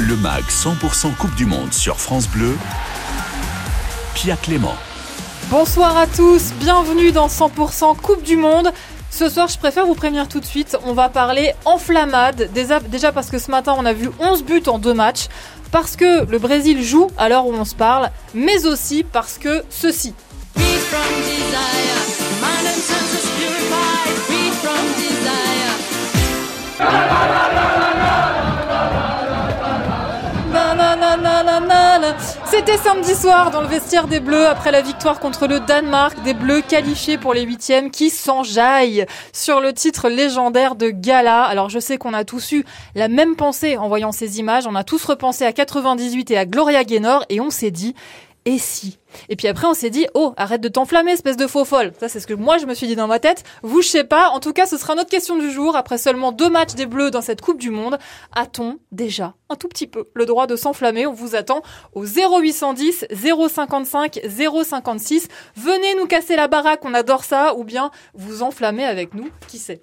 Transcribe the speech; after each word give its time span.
Le 0.00 0.16
MAG 0.16 0.42
100% 0.48 1.14
Coupe 1.14 1.34
du 1.36 1.46
Monde 1.46 1.72
sur 1.72 2.00
France 2.00 2.26
Bleu. 2.28 2.56
Pia 4.14 4.36
Clément. 4.36 4.74
Bonsoir 5.50 5.96
à 5.96 6.08
tous, 6.08 6.52
bienvenue 6.58 7.12
dans 7.12 7.28
100% 7.28 7.96
Coupe 7.98 8.24
du 8.24 8.36
Monde. 8.36 8.72
Ce 9.10 9.28
soir, 9.28 9.46
je 9.46 9.56
préfère 9.56 9.86
vous 9.86 9.94
prévenir 9.94 10.26
tout 10.26 10.40
de 10.40 10.44
suite, 10.44 10.76
on 10.84 10.94
va 10.94 11.08
parler 11.08 11.52
enflammade. 11.64 12.50
Déjà, 12.52 12.80
déjà 12.80 13.12
parce 13.12 13.30
que 13.30 13.38
ce 13.38 13.52
matin, 13.52 13.76
on 13.78 13.86
a 13.86 13.92
vu 13.92 14.10
11 14.18 14.42
buts 14.42 14.64
en 14.66 14.80
deux 14.80 14.94
matchs. 14.94 15.28
Parce 15.70 15.94
que 15.94 16.24
le 16.24 16.38
Brésil 16.38 16.82
joue 16.82 17.08
à 17.16 17.28
l'heure 17.28 17.46
où 17.46 17.54
on 17.54 17.64
se 17.64 17.76
parle, 17.76 18.10
mais 18.34 18.66
aussi 18.66 19.04
parce 19.04 19.38
que 19.38 19.62
ceci. 19.70 20.12
C'était 32.66 32.78
samedi 32.78 33.14
soir 33.14 33.50
dans 33.50 33.60
le 33.60 33.66
vestiaire 33.66 34.08
des 34.08 34.20
Bleus 34.20 34.46
après 34.46 34.70
la 34.70 34.80
victoire 34.80 35.20
contre 35.20 35.46
le 35.46 35.60
Danemark, 35.60 36.22
des 36.22 36.32
Bleus 36.32 36.62
qualifiés 36.62 37.18
pour 37.18 37.34
les 37.34 37.42
huitièmes 37.42 37.90
qui 37.90 38.08
s'enjaillent 38.08 39.04
sur 39.34 39.60
le 39.60 39.74
titre 39.74 40.08
légendaire 40.08 40.74
de 40.74 40.88
gala. 40.88 41.42
Alors 41.42 41.68
je 41.68 41.78
sais 41.78 41.98
qu'on 41.98 42.14
a 42.14 42.24
tous 42.24 42.52
eu 42.52 42.64
la 42.94 43.08
même 43.08 43.36
pensée 43.36 43.76
en 43.76 43.88
voyant 43.88 44.12
ces 44.12 44.38
images, 44.38 44.66
on 44.66 44.76
a 44.76 44.82
tous 44.82 45.04
repensé 45.04 45.44
à 45.44 45.52
98 45.52 46.30
et 46.30 46.38
à 46.38 46.46
Gloria 46.46 46.84
Gaynor 46.84 47.26
et 47.28 47.38
on 47.38 47.50
s'est 47.50 47.70
dit 47.70 47.94
et 48.46 48.56
si 48.56 48.96
Et 49.28 49.36
puis 49.36 49.48
après, 49.48 49.66
on 49.66 49.74
s'est 49.74 49.90
dit, 49.90 50.06
oh, 50.14 50.34
arrête 50.36 50.60
de 50.60 50.68
t'enflammer, 50.68 51.12
espèce 51.12 51.36
de 51.36 51.46
faux 51.46 51.64
folle. 51.64 51.92
Ça, 52.00 52.08
c'est 52.08 52.20
ce 52.20 52.26
que 52.26 52.34
moi, 52.34 52.58
je 52.58 52.66
me 52.66 52.74
suis 52.74 52.86
dit 52.86 52.96
dans 52.96 53.06
ma 53.06 53.18
tête. 53.18 53.44
Vous, 53.62 53.82
je 53.82 53.88
sais 53.88 54.04
pas. 54.04 54.28
En 54.30 54.40
tout 54.40 54.52
cas, 54.52 54.66
ce 54.66 54.76
sera 54.76 54.94
notre 54.94 55.10
question 55.10 55.36
du 55.36 55.50
jour. 55.50 55.76
Après 55.76 55.98
seulement 55.98 56.32
deux 56.32 56.50
matchs 56.50 56.74
des 56.74 56.86
Bleus 56.86 57.10
dans 57.10 57.22
cette 57.22 57.40
Coupe 57.40 57.60
du 57.60 57.70
Monde, 57.70 57.98
a-t-on 58.34 58.78
déjà 58.92 59.34
un 59.48 59.56
tout 59.56 59.68
petit 59.68 59.86
peu 59.86 60.08
le 60.14 60.26
droit 60.26 60.46
de 60.46 60.56
s'enflammer? 60.56 61.06
On 61.06 61.12
vous 61.12 61.36
attend 61.36 61.62
au 61.94 62.04
0810 62.04 63.06
055 63.48 64.20
056. 64.64 65.28
Venez 65.56 65.94
nous 65.96 66.06
casser 66.06 66.36
la 66.36 66.48
baraque, 66.48 66.84
on 66.84 66.94
adore 66.94 67.24
ça. 67.24 67.54
Ou 67.56 67.64
bien 67.64 67.90
vous 68.14 68.42
enflammer 68.42 68.84
avec 68.84 69.14
nous, 69.14 69.28
qui 69.48 69.58
sait? 69.58 69.82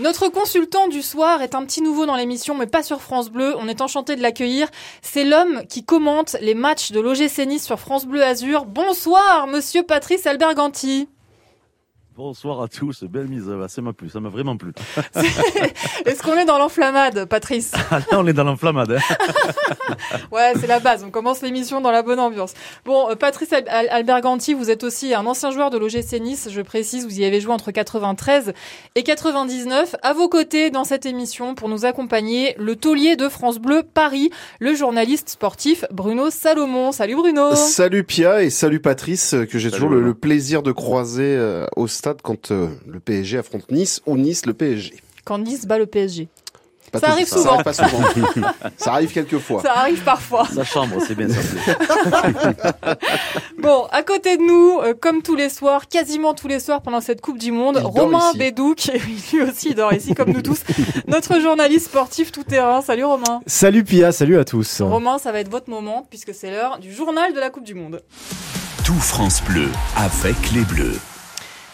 Notre 0.00 0.28
consultant 0.28 0.88
du 0.88 1.02
soir 1.02 1.42
est 1.42 1.54
un 1.54 1.62
petit 1.66 1.82
nouveau 1.82 2.06
dans 2.06 2.16
l'émission, 2.16 2.54
mais 2.54 2.66
pas 2.66 2.82
sur 2.82 3.02
France 3.02 3.28
Bleu. 3.28 3.54
On 3.58 3.68
est 3.68 3.82
enchanté 3.82 4.16
de 4.16 4.22
l'accueillir. 4.22 4.66
C'est 5.02 5.24
l'homme 5.24 5.60
qui 5.68 5.84
commente 5.84 6.36
les 6.40 6.54
matchs 6.54 6.90
de 6.90 7.00
l'OGC 7.00 7.46
Nice 7.46 7.66
sur 7.66 7.78
France 7.78 8.06
Bleu 8.06 8.22
Azur. 8.24 8.64
Bonsoir, 8.64 9.46
monsieur 9.46 9.82
Patrice 9.82 10.26
Alberganti. 10.26 11.06
Bonsoir 12.22 12.60
à 12.60 12.68
tous, 12.68 13.04
belle 13.04 13.28
mise, 13.28 13.50
ah, 13.50 13.66
ça 13.66 13.80
m'a 13.80 13.94
plu, 13.94 14.10
ça 14.10 14.20
m'a 14.20 14.28
vraiment 14.28 14.54
plu. 14.58 14.72
Est-ce 16.04 16.22
qu'on 16.22 16.34
est 16.36 16.44
dans 16.44 16.58
l'enflammade, 16.58 17.24
Patrice 17.24 17.72
Ah, 17.90 18.00
Là, 18.00 18.18
on 18.20 18.26
est 18.26 18.34
dans 18.34 18.44
l'enflammade. 18.44 18.92
hein. 18.92 19.14
Ouais, 20.30 20.52
c'est 20.60 20.66
la 20.66 20.80
base. 20.80 21.02
On 21.04 21.10
commence 21.10 21.40
l'émission 21.42 21.80
dans 21.80 21.90
la 21.90 22.02
bonne 22.02 22.20
ambiance. 22.20 22.52
Bon, 22.84 23.10
euh, 23.10 23.14
Patrice 23.14 23.52
Al- 23.52 23.64
Al- 23.68 23.88
Alberganti, 23.90 24.54
vous 24.54 24.70
êtes 24.70 24.84
aussi 24.84 25.14
un 25.14 25.24
ancien 25.26 25.50
joueur 25.50 25.70
de 25.70 25.78
l'OGC 25.78 26.20
Nice. 26.20 26.48
Je 26.52 26.60
précise, 26.60 27.04
vous 27.06 27.18
y 27.20 27.24
avez 27.24 27.40
joué 27.40 27.52
entre 27.52 27.70
93 27.70 28.52
et 28.94 29.02
99. 29.02 29.96
À 30.02 30.12
vos 30.12 30.28
côtés 30.28 30.70
dans 30.70 30.84
cette 30.84 31.06
émission 31.06 31.54
pour 31.54 31.68
nous 31.68 31.84
accompagner, 31.86 32.54
le 32.58 32.76
taulier 32.76 33.16
de 33.16 33.28
France 33.28 33.58
Bleu 33.58 33.82
Paris, 33.82 34.30
le 34.60 34.74
journaliste 34.74 35.30
sportif 35.30 35.84
Bruno 35.90 36.30
Salomon. 36.30 36.92
Salut 36.92 37.16
Bruno. 37.16 37.54
Salut 37.56 38.04
Pia 38.04 38.42
et 38.42 38.50
salut 38.50 38.80
Patrice, 38.80 39.34
euh, 39.34 39.46
que 39.46 39.58
j'ai 39.58 39.70
toujours 39.70 39.90
le, 39.90 40.14
plaisir 40.14 40.62
de 40.62 40.72
croiser 40.72 41.34
euh, 41.36 41.66
au 41.76 41.86
stade 41.88 42.09
quand 42.22 42.50
euh, 42.50 42.68
le 42.86 43.00
PSG 43.00 43.38
affronte 43.38 43.70
Nice 43.70 44.00
ou 44.06 44.16
Nice 44.16 44.46
le 44.46 44.54
PSG. 44.54 44.94
Quand 45.24 45.38
Nice 45.38 45.66
bat 45.66 45.78
le 45.78 45.86
PSG. 45.86 46.28
Pas 46.92 46.98
Ça 46.98 47.06
tout- 47.06 47.12
arrive 47.12 47.26
Ça 47.28 47.36
souvent. 47.36 47.50
arrive 47.52 47.62
pas 47.64 47.72
souvent. 47.72 48.02
ça 48.76 48.92
arrive 48.94 49.12
quelques 49.12 49.38
fois. 49.38 49.62
Ça 49.62 49.74
arrive 49.78 50.02
parfois. 50.02 50.48
Sa 50.52 50.64
chambre, 50.64 50.96
c'est 51.06 51.14
bien 51.14 51.28
ça. 51.28 51.38
Bon, 53.58 53.84
à 53.92 54.02
côté 54.02 54.36
de 54.38 54.42
nous, 54.42 54.80
euh, 54.80 54.94
comme 54.98 55.22
tous 55.22 55.36
les 55.36 55.50
soirs, 55.50 55.86
quasiment 55.86 56.34
tous 56.34 56.48
les 56.48 56.58
soirs 56.58 56.82
pendant 56.82 57.00
cette 57.00 57.20
Coupe 57.20 57.38
du 57.38 57.52
Monde, 57.52 57.76
Romain. 57.76 58.32
Bédou, 58.34 58.74
qui 58.74 58.90
lui 59.32 59.42
aussi 59.42 59.68
il 59.68 59.74
dort 59.76 59.92
ici 59.92 60.14
comme 60.14 60.30
nous 60.30 60.42
tous, 60.42 60.62
notre 61.06 61.38
journaliste 61.40 61.86
sportif 61.86 62.32
tout 62.32 62.42
terrain. 62.42 62.80
Salut 62.82 63.04
Romain. 63.04 63.40
Salut 63.46 63.84
Pia, 63.84 64.10
salut 64.10 64.38
à 64.38 64.44
tous. 64.44 64.80
Romain, 64.80 65.18
ça 65.18 65.30
va 65.30 65.40
être 65.40 65.50
votre 65.50 65.70
moment 65.70 66.06
puisque 66.10 66.34
c'est 66.34 66.50
l'heure 66.50 66.78
du 66.80 66.92
journal 66.92 67.32
de 67.34 67.38
la 67.38 67.50
Coupe 67.50 67.64
du 67.64 67.74
Monde. 67.74 68.02
Tout 68.84 68.94
France 68.94 69.42
Bleu 69.44 69.68
avec 69.96 70.34
les 70.52 70.62
Bleus. 70.62 70.98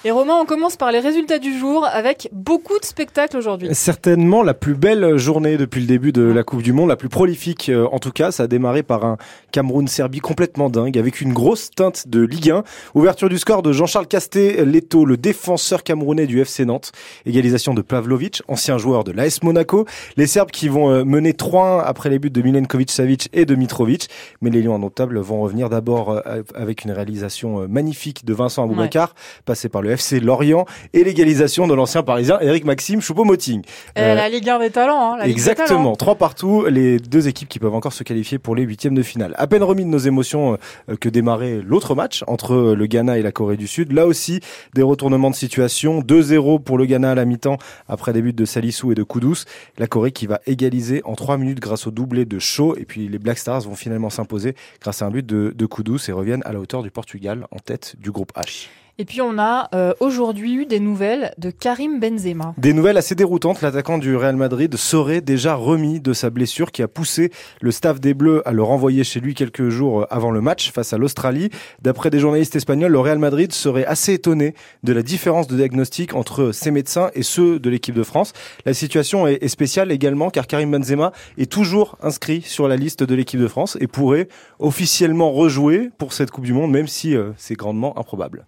Et 0.06 0.12
Romain, 0.12 0.34
on 0.40 0.44
commence 0.44 0.76
par 0.76 0.92
les 0.92 1.00
résultats 1.00 1.40
du 1.40 1.58
jour 1.58 1.84
avec 1.84 2.28
beaucoup 2.30 2.78
de 2.78 2.84
spectacles 2.84 3.36
aujourd'hui. 3.36 3.70
Certainement 3.72 4.44
la 4.44 4.54
plus 4.54 4.76
belle 4.76 5.16
journée 5.16 5.56
depuis 5.56 5.80
le 5.80 5.88
début 5.88 6.12
de 6.12 6.22
la 6.22 6.44
Coupe 6.44 6.62
du 6.62 6.72
Monde, 6.72 6.90
la 6.90 6.94
plus 6.94 7.08
prolifique 7.08 7.70
euh, 7.70 7.88
en 7.90 7.98
tout 7.98 8.12
cas. 8.12 8.30
Ça 8.30 8.44
a 8.44 8.46
démarré 8.46 8.84
par 8.84 9.04
un 9.04 9.16
Cameroun-Serbie 9.50 10.20
complètement 10.20 10.70
dingue 10.70 10.96
avec 10.96 11.20
une 11.20 11.32
grosse 11.32 11.72
teinte 11.72 12.06
de 12.06 12.22
Ligue 12.22 12.52
1. 12.52 12.62
Ouverture 12.94 13.28
du 13.28 13.36
score 13.36 13.64
de 13.64 13.72
Jean-Charles 13.72 14.06
Casté-Leto, 14.06 15.04
le 15.06 15.16
défenseur 15.16 15.82
camerounais 15.82 16.28
du 16.28 16.40
FC 16.40 16.64
Nantes. 16.64 16.92
Égalisation 17.24 17.74
de 17.74 17.82
Pavlovic, 17.82 18.42
ancien 18.46 18.78
joueur 18.78 19.02
de 19.02 19.10
l'AS 19.10 19.42
Monaco. 19.42 19.86
Les 20.16 20.28
Serbes 20.28 20.52
qui 20.52 20.68
vont 20.68 20.88
euh, 20.88 21.04
mener 21.04 21.32
3-1 21.32 21.82
après 21.84 22.10
les 22.10 22.20
buts 22.20 22.30
de 22.30 22.42
Milenkovic-Savic 22.42 23.28
et 23.32 23.44
de 23.44 23.56
Mitrovic. 23.56 24.08
Mais 24.40 24.50
les 24.50 24.62
Lions 24.62 24.76
indomptables 24.76 25.18
vont 25.18 25.40
revenir 25.40 25.68
d'abord 25.68 26.10
euh, 26.10 26.42
avec 26.54 26.84
une 26.84 26.92
réalisation 26.92 27.66
magnifique 27.66 28.24
de 28.24 28.34
Vincent 28.34 28.62
Aboubakar, 28.62 29.12
passé 29.44 29.68
par 29.68 29.82
le 29.82 29.95
FC 29.96 30.20
Lorient, 30.20 30.64
et 30.92 31.04
l'égalisation 31.04 31.66
de 31.66 31.74
l'ancien 31.74 32.02
parisien 32.02 32.38
Eric 32.40 32.64
Maxime 32.64 33.00
Choupo-Moting. 33.00 33.62
Euh, 33.98 34.12
Euh, 34.12 34.14
la 34.14 34.28
Ligue 34.28 34.48
1 34.48 34.58
des 34.60 34.70
talents. 34.70 35.12
Hein, 35.14 35.16
la 35.18 35.26
Ligue 35.26 35.32
Exactement, 35.36 35.96
trois 35.96 36.14
partout, 36.14 36.66
les 36.66 36.98
deux 36.98 37.28
équipes 37.28 37.48
qui 37.48 37.58
peuvent 37.58 37.74
encore 37.74 37.92
se 37.92 38.04
qualifier 38.04 38.38
pour 38.38 38.54
les 38.54 38.62
huitièmes 38.62 38.94
de 38.94 39.02
finale. 39.02 39.34
À 39.36 39.46
peine 39.46 39.62
remis 39.62 39.84
de 39.84 39.90
nos 39.90 39.98
émotions 39.98 40.58
euh, 40.88 40.96
que 40.96 41.08
démarrait 41.08 41.60
l'autre 41.64 41.94
match 41.94 42.22
entre 42.26 42.74
le 42.74 42.86
Ghana 42.86 43.18
et 43.18 43.22
la 43.22 43.32
Corée 43.32 43.56
du 43.56 43.66
Sud. 43.66 43.92
Là 43.92 44.06
aussi, 44.06 44.40
des 44.74 44.82
retournements 44.82 45.30
de 45.30 45.34
situation. 45.34 46.00
2-0 46.00 46.62
pour 46.62 46.78
le 46.78 46.86
Ghana 46.86 47.10
à 47.12 47.14
la 47.14 47.24
mi-temps 47.24 47.58
après 47.88 48.12
des 48.12 48.22
buts 48.22 48.32
de 48.32 48.44
Salissou 48.44 48.92
et 48.92 48.94
de 48.94 49.02
Koudous. 49.02 49.44
La 49.78 49.86
Corée 49.86 50.12
qui 50.12 50.26
va 50.26 50.40
égaliser 50.46 51.00
en 51.04 51.14
trois 51.14 51.36
minutes 51.38 51.60
grâce 51.60 51.86
au 51.86 51.90
doublé 51.90 52.24
de 52.24 52.38
Shaw. 52.38 52.76
Et 52.76 52.84
puis 52.84 53.08
les 53.08 53.18
Black 53.18 53.38
Stars 53.38 53.62
vont 53.62 53.74
finalement 53.74 54.10
s'imposer 54.10 54.54
grâce 54.80 55.02
à 55.02 55.06
un 55.06 55.10
but 55.10 55.24
de, 55.26 55.52
de 55.56 55.66
Koudous 55.66 55.98
et 56.08 56.12
reviennent 56.12 56.42
à 56.44 56.52
la 56.52 56.60
hauteur 56.60 56.82
du 56.82 56.90
Portugal 56.90 57.46
en 57.50 57.58
tête 57.58 57.96
du 57.98 58.10
groupe 58.10 58.32
H. 58.36 58.68
Et 58.98 59.04
puis 59.04 59.20
on 59.20 59.38
a 59.38 59.68
euh, 59.74 59.92
aujourd'hui 60.00 60.54
eu 60.54 60.66
des 60.66 60.80
nouvelles 60.80 61.32
de 61.38 61.50
Karim 61.50 62.00
Benzema. 62.00 62.54
Des 62.56 62.72
nouvelles 62.72 62.96
assez 62.96 63.14
déroutantes. 63.14 63.60
L'attaquant 63.60 63.98
du 63.98 64.16
Real 64.16 64.36
Madrid 64.36 64.74
serait 64.76 65.20
déjà 65.20 65.54
remis 65.54 66.00
de 66.00 66.12
sa 66.12 66.30
blessure 66.30 66.72
qui 66.72 66.82
a 66.82 66.88
poussé 66.88 67.30
le 67.60 67.70
staff 67.70 68.00
des 68.00 68.14
Bleus 68.14 68.42
à 68.48 68.52
le 68.52 68.62
renvoyer 68.62 69.04
chez 69.04 69.20
lui 69.20 69.34
quelques 69.34 69.68
jours 69.68 70.06
avant 70.10 70.30
le 70.30 70.40
match 70.40 70.72
face 70.72 70.92
à 70.92 70.98
l'Australie. 70.98 71.50
D'après 71.82 72.10
des 72.10 72.18
journalistes 72.18 72.56
espagnols, 72.56 72.92
le 72.92 72.98
Real 72.98 73.18
Madrid 73.18 73.52
serait 73.52 73.84
assez 73.84 74.14
étonné 74.14 74.54
de 74.82 74.92
la 74.92 75.02
différence 75.02 75.46
de 75.46 75.56
diagnostic 75.56 76.14
entre 76.14 76.52
ses 76.52 76.70
médecins 76.70 77.10
et 77.14 77.22
ceux 77.22 77.58
de 77.58 77.70
l'équipe 77.70 77.94
de 77.94 78.02
France. 78.02 78.32
La 78.64 78.74
situation 78.74 79.26
est 79.26 79.36
est 79.42 79.48
spéciale 79.48 79.92
également 79.92 80.30
car 80.30 80.46
Karim 80.46 80.70
Benzema 80.70 81.12
est 81.38 81.50
toujours 81.50 81.96
inscrit 82.02 82.42
sur 82.42 82.68
la 82.68 82.76
liste 82.76 83.02
de 83.02 83.14
l'équipe 83.14 83.40
de 83.40 83.48
France 83.48 83.76
et 83.80 83.86
pourrait 83.86 84.28
officiellement 84.58 85.32
rejouer 85.32 85.90
pour 85.98 86.12
cette 86.12 86.30
Coupe 86.30 86.44
du 86.44 86.52
Monde, 86.52 86.72
même 86.72 86.88
si 86.88 87.14
euh, 87.14 87.30
c'est 87.36 87.54
grandement 87.54 87.98
improbable. 87.98 88.46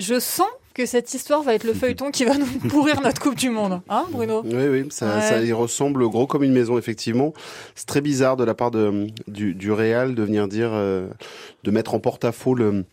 Je 0.00 0.18
sens 0.18 0.48
que 0.74 0.86
cette 0.86 1.12
histoire 1.14 1.42
va 1.42 1.54
être 1.54 1.64
le 1.64 1.74
feuilleton 1.74 2.10
qui 2.10 2.24
va 2.24 2.36
nous 2.36 2.46
pourrir 2.68 3.00
notre 3.02 3.20
Coupe 3.20 3.36
du 3.36 3.50
Monde. 3.50 3.80
Hein, 3.88 4.06
Bruno? 4.10 4.42
Oui, 4.44 4.66
oui, 4.68 4.86
ça, 4.90 5.16
Ouais. 5.16 5.22
ça 5.22 5.40
y 5.42 5.52
ressemble 5.52 6.08
gros 6.08 6.26
comme 6.26 6.42
une 6.42 6.52
maison, 6.52 6.78
effectivement. 6.78 7.32
C'est 7.74 7.86
très 7.86 8.00
bizarre 8.00 8.36
de 8.36 8.44
la 8.44 8.54
part 8.54 8.70
de, 8.70 9.06
du, 9.28 9.54
du 9.54 9.70
Real 9.72 10.14
de 10.14 10.22
venir 10.22 10.48
dire, 10.48 10.70
euh, 10.72 11.06
de 11.64 11.70
mettre 11.70 11.94
en 11.94 12.00
porte-à-faux 12.00 12.54
le, 12.54 12.84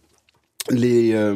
les, 0.69 1.13
euh, 1.13 1.33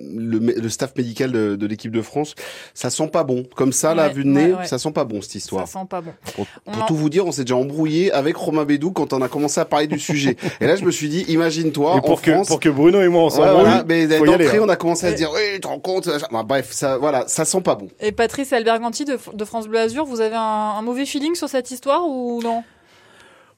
le, 0.00 0.38
le 0.38 0.68
staff 0.68 0.94
médical 0.96 1.32
de, 1.32 1.56
de 1.56 1.66
l'équipe 1.66 1.92
de 1.92 2.02
France. 2.02 2.34
Ça 2.74 2.90
sent 2.90 3.08
pas 3.08 3.24
bon. 3.24 3.44
Comme 3.56 3.72
ça, 3.72 3.94
là, 3.94 4.08
Ouais, 4.08 4.12
vu 4.14 4.24
de 4.24 4.28
nez, 4.28 4.52
ouais, 4.52 4.58
ouais. 4.60 4.66
ça 4.66 4.78
sent 4.78 4.92
pas 4.92 5.04
bon, 5.04 5.20
cette 5.22 5.34
histoire. 5.34 5.66
Ça 5.66 5.80
sent 5.80 5.86
pas 5.88 6.00
bon. 6.00 6.12
Pour, 6.34 6.46
On 6.66 6.72
pour 6.72 6.82
en- 6.82 6.86
tout 6.86 6.94
vous 6.96 7.10
dire, 7.10 7.26
on 7.26 7.32
s'est 7.32 7.44
déjà 7.44 7.56
embrouillé 7.56 8.12
avec 8.12 8.36
Romain 8.36 8.64
Bédou 8.64 8.90
quand 8.92 9.12
on 9.12 9.22
a 9.22 9.28
commencé 9.28 9.60
à 9.60 9.64
parler 9.64 9.86
du 9.86 9.98
sujet. 9.98 10.36
Et 10.60 10.66
là, 10.66 10.76
je 10.76 10.84
me 10.84 10.90
suis 10.90 11.08
dit, 11.08 11.24
imagine-toi, 11.28 11.92
et 11.94 11.98
en 11.98 12.00
pour 12.00 12.22
que, 12.22 12.32
France, 12.32 12.48
pour 12.48 12.60
que 12.60 12.68
Bruno 12.68 13.00
et 13.02 13.08
moi 13.08 13.24
on 13.24 13.30
s'embrouille, 13.30 13.60
voilà, 13.62 13.84
mais 13.88 14.06
d'entrée, 14.06 14.56
hein. 14.58 14.62
on 14.62 14.68
a 14.68 14.76
commencé 14.76 15.06
à 15.06 15.10
se 15.12 15.16
dire, 15.16 15.30
oui, 15.32 15.40
tu 15.54 15.60
te 15.60 15.66
rends 15.68 15.78
compte. 15.78 16.08
Bah, 16.30 16.42
bref, 16.42 16.68
ça, 16.72 16.98
voilà, 16.98 17.24
ça 17.28 17.44
sent 17.44 17.60
pas 17.60 17.74
bon. 17.74 17.88
Et 18.00 18.12
Patrice 18.12 18.52
Alberganti 18.52 19.04
de, 19.04 19.18
de 19.32 19.44
France 19.44 19.68
Bleu 19.68 19.78
Azur, 19.78 20.04
vous 20.04 20.20
avez 20.20 20.36
un, 20.36 20.40
un 20.78 20.82
mauvais 20.82 21.06
feeling 21.06 21.34
sur 21.34 21.48
cette 21.48 21.70
histoire 21.70 22.02
ou 22.08 22.40
non? 22.42 22.62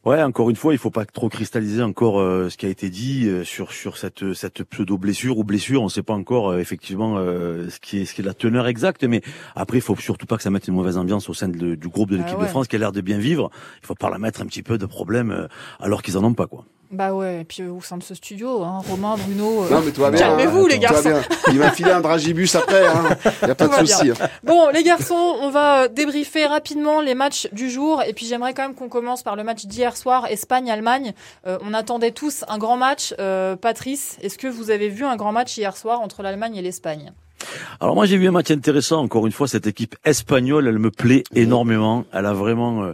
Ouais, 0.05 0.21
encore 0.21 0.51
une 0.51 0.57
fois, 0.57 0.75
il 0.75 0.79
faut 0.79 0.91
pas 0.91 1.05
trop 1.05 1.29
cristalliser 1.29 1.81
encore 1.81 2.19
euh, 2.19 2.49
ce 2.51 2.57
qui 2.57 2.67
a 2.67 2.69
été 2.69 2.91
dit 2.91 3.29
euh, 3.29 3.45
sur 3.45 3.71
sur 3.73 3.97
cette 3.97 4.33
cette 4.35 4.65
pseudo 4.65 4.99
blessure 4.99 5.39
ou 5.39 5.45
blessure. 5.45 5.81
On 5.81 5.85
ne 5.85 5.91
sait 5.91 6.03
pas 6.03 6.15
encore 6.15 6.51
euh, 6.51 6.59
effectivement 6.59 7.19
euh, 7.19 7.69
ce 7.71 7.79
qui 7.79 8.01
est 8.01 8.05
ce 8.05 8.15
qui 8.15 8.21
est 8.21 8.25
la 8.25 8.35
teneur 8.35 8.67
exacte, 8.67 9.05
mais 9.05 9.23
après, 9.55 9.79
il 9.79 9.81
faut 9.81 9.95
surtout 9.95 10.27
pas 10.27 10.37
que 10.37 10.43
ça 10.43 10.51
mette 10.51 10.67
une 10.67 10.75
mauvaise 10.75 10.97
ambiance 10.97 11.29
au 11.29 11.35
sein 11.35 11.47
de 11.49 11.77
du 11.77 11.89
groupe 11.89 12.11
de 12.11 12.17
Ah 12.17 12.23
l'équipe 12.23 12.37
ouais. 12.39 12.47
de 12.47 12.51
France 12.51 12.67
qui 12.67 12.75
a 12.75 12.81
l'air 12.81 12.91
de 12.91 13.01
bien 13.01 13.19
vivre. 13.19 13.51
Il 13.81 13.87
faut 13.87 13.95
pas 13.95 14.11
la 14.11 14.19
mettre 14.19 14.43
un 14.43 14.47
petit 14.47 14.65
peu 14.65 14.77
de 14.77 14.87
problème 14.87 15.31
euh, 15.31 15.47
alors 15.79 16.03
qu'ils 16.03 16.19
en 16.19 16.25
ont 16.25 16.35
pas 16.35 16.49
quoi. 16.49 16.65
Bah 16.93 17.15
ouais, 17.15 17.41
et 17.41 17.45
puis 17.45 17.63
euh, 17.63 17.73
au 17.73 17.81
sein 17.81 17.97
de 17.97 18.03
ce 18.03 18.15
studio, 18.15 18.63
hein, 18.63 18.83
Romain, 18.87 19.17
Bruno. 19.17 19.65
euh, 19.65 19.71
Non, 19.71 19.81
mais 19.83 19.93
tout 19.93 20.03
va 20.03 20.11
bien. 20.11 20.21
Calmez-vous, 20.21 20.65
hein. 20.67 20.69
les 20.69 20.75
va 20.75 20.81
garçons. 20.83 21.09
bien. 21.09 21.23
Il 21.49 21.59
m'a 21.59 21.71
filé 21.71 21.91
un 21.91 22.03
dragibus 22.03 22.55
après. 22.55 22.87
Hein. 22.87 23.17
Y 23.47 23.51
a 23.51 23.55
pas 23.55 23.65
Tout 23.67 23.71
va 23.73 23.83
de 23.83 23.87
souci. 23.87 24.11
hein. 24.11 24.29
Bon, 24.45 24.69
les 24.69 24.83
garçons, 24.83 25.37
on 25.41 25.49
va 25.49 25.85
euh, 25.85 25.89
débriefer 25.89 26.45
rapidement 26.45 27.01
les 27.01 27.15
matchs 27.15 27.49
du 27.53 27.71
jour. 27.71 28.03
Et 28.07 28.13
puis 28.13 28.27
j'aimerais 28.27 28.53
quand 28.53 28.63
même 28.65 28.75
qu'on 28.75 28.91
commence 28.91 29.23
par 29.23 29.37
le 29.37 29.43
match 29.43 29.65
d'hier 29.65 29.97
soir, 29.97 30.27
Espagne-Allemagne. 30.29 31.15
Euh, 31.47 31.57
on 31.67 31.73
attendait 31.73 32.11
tous 32.11 32.45
un 32.49 32.59
grand 32.59 32.77
match. 32.77 33.15
Euh, 33.19 33.57
Patrice, 33.57 34.19
est-ce 34.21 34.37
que 34.37 34.47
vous 34.47 34.71
avez 34.71 34.91
vu 34.91 35.07
un 35.07 35.17
grand 35.17 35.33
match 35.33 35.57
hier 35.57 35.75
soir 35.79 36.01
entre 36.03 36.23
l'Allemagne 36.23 36.57
et 36.57 36.63
l'Espagne? 36.63 37.13
Alors 37.81 37.95
moi 37.97 38.05
j'ai 38.07 38.19
vu 38.19 38.29
un 38.29 38.33
match 38.33 38.51
intéressant. 38.51 39.01
Encore 39.01 39.27
une 39.27 39.33
fois, 39.33 39.49
cette 39.49 39.67
équipe 39.67 39.97
espagnole, 40.05 40.69
elle 40.69 40.79
me 40.79 40.91
plaît 40.91 41.25
énormément. 41.35 42.05
Elle 42.13 42.27
a 42.27 42.35
vraiment 42.35 42.85
euh, 42.85 42.93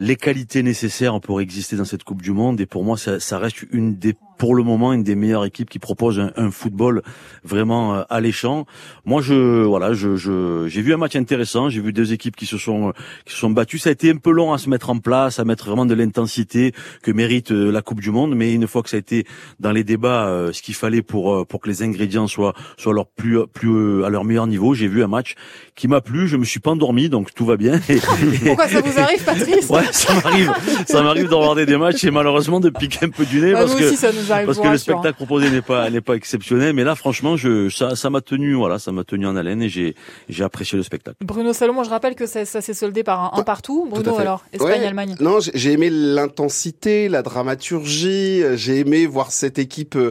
les 0.00 0.16
qualités 0.16 0.62
nécessaires 0.62 1.20
pour 1.20 1.40
exister 1.40 1.76
dans 1.76 1.84
cette 1.84 2.04
Coupe 2.04 2.22
du 2.22 2.32
Monde. 2.32 2.60
Et 2.60 2.66
pour 2.66 2.84
moi, 2.84 2.96
ça, 2.96 3.38
reste 3.38 3.64
une 3.70 3.96
des, 3.96 4.14
pour 4.42 4.56
le 4.56 4.64
moment, 4.64 4.92
une 4.92 5.04
des 5.04 5.14
meilleures 5.14 5.44
équipes 5.44 5.70
qui 5.70 5.78
propose 5.78 6.18
un, 6.18 6.32
un 6.34 6.50
football 6.50 7.02
vraiment 7.44 7.94
euh, 7.94 8.02
alléchant. 8.10 8.66
Moi, 9.04 9.22
je, 9.22 9.62
voilà, 9.62 9.94
je, 9.94 10.16
je, 10.16 10.66
j'ai 10.66 10.82
vu 10.82 10.92
un 10.92 10.96
match 10.96 11.14
intéressant. 11.14 11.68
J'ai 11.68 11.80
vu 11.80 11.92
deux 11.92 12.12
équipes 12.12 12.34
qui 12.34 12.46
se 12.46 12.58
sont, 12.58 12.88
euh, 12.88 12.92
qui 13.24 13.34
se 13.34 13.38
sont 13.38 13.50
battues. 13.50 13.78
Ça 13.78 13.90
a 13.90 13.92
été 13.92 14.10
un 14.10 14.16
peu 14.16 14.32
long 14.32 14.52
à 14.52 14.58
se 14.58 14.68
mettre 14.68 14.90
en 14.90 14.98
place, 14.98 15.38
à 15.38 15.44
mettre 15.44 15.66
vraiment 15.66 15.86
de 15.86 15.94
l'intensité 15.94 16.72
que 17.04 17.12
mérite 17.12 17.52
euh, 17.52 17.70
la 17.70 17.82
Coupe 17.82 18.00
du 18.00 18.10
Monde. 18.10 18.34
Mais 18.34 18.52
une 18.52 18.66
fois 18.66 18.82
que 18.82 18.90
ça 18.90 18.96
a 18.96 18.98
été 18.98 19.26
dans 19.60 19.70
les 19.70 19.84
débats, 19.84 20.26
euh, 20.26 20.50
ce 20.52 20.60
qu'il 20.60 20.74
fallait 20.74 21.02
pour 21.02 21.32
euh, 21.32 21.44
pour 21.44 21.60
que 21.60 21.68
les 21.68 21.84
ingrédients 21.84 22.26
soient 22.26 22.54
soient 22.76 22.94
leur 22.94 23.06
plus 23.06 23.38
plus 23.46 23.70
euh, 23.70 24.04
à 24.06 24.10
leur 24.10 24.24
meilleur 24.24 24.48
niveau, 24.48 24.74
j'ai 24.74 24.88
vu 24.88 25.04
un 25.04 25.08
match 25.08 25.36
qui 25.76 25.86
m'a 25.86 26.00
plu. 26.00 26.26
Je 26.26 26.36
me 26.36 26.44
suis 26.44 26.58
pas 26.58 26.72
endormi, 26.72 27.08
donc 27.08 27.32
tout 27.32 27.46
va 27.46 27.56
bien. 27.56 27.78
Pourquoi 28.44 28.66
ça 28.66 28.80
vous 28.80 28.98
arrive, 28.98 29.22
Patrice? 29.22 29.70
Ouais, 29.70 29.86
ça 29.92 30.14
m'arrive, 30.14 30.52
ça 30.88 31.00
m'arrive 31.04 31.28
d'en 31.28 31.38
regarder 31.38 31.64
des 31.64 31.76
matchs 31.76 32.02
et 32.02 32.10
malheureusement 32.10 32.58
de 32.58 32.70
piquer 32.70 33.06
un 33.06 33.10
peu 33.10 33.24
du 33.24 33.40
nez 33.40 33.52
Ah, 33.54 33.60
parce 33.60 33.76
que 33.76 33.84
aussi, 33.84 33.96
ça 33.96 34.10
nous 34.10 34.18
arrive. 34.18 34.31
Parce 34.46 34.58
que 34.58 34.68
le 34.68 34.78
spectacle 34.78 35.14
proposé 35.14 35.50
n'est 35.50 35.62
pas 35.62 35.88
n'est 35.90 36.00
pas 36.00 36.14
exceptionnel. 36.14 36.72
Mais 36.74 36.84
là, 36.84 36.94
franchement, 36.94 37.36
je 37.36 37.68
ça 37.68 37.96
ça 37.96 38.10
m'a 38.10 38.20
tenu, 38.20 38.54
voilà, 38.54 38.78
ça 38.78 38.92
m'a 38.92 39.04
tenu 39.04 39.26
en 39.26 39.36
haleine 39.36 39.62
et 39.62 39.68
j'ai 39.68 39.94
j'ai 40.28 40.44
apprécié 40.44 40.76
le 40.76 40.82
spectacle. 40.82 41.16
Bruno 41.24 41.52
Salomon, 41.52 41.84
je 41.84 41.90
rappelle 41.90 42.14
que 42.14 42.26
ça, 42.26 42.44
ça 42.44 42.60
s'est 42.60 42.74
soldé 42.74 43.02
par 43.02 43.34
un, 43.34 43.38
un 43.40 43.42
partout. 43.42 43.86
Bruno, 43.90 44.18
alors, 44.18 44.42
Ouais. 44.52 44.58
Espagne-Allemagne. 44.58 45.16
Non, 45.20 45.40
j'ai- 45.40 45.52
j'ai 45.54 45.72
aimé 45.72 45.88
l'intensité, 45.90 47.08
la 47.08 47.22
dramaturgie. 47.22 48.42
J'ai 48.54 48.78
aimé 48.80 49.06
voir 49.06 49.32
cette 49.32 49.58
équipe 49.58 49.96
euh, 49.96 50.10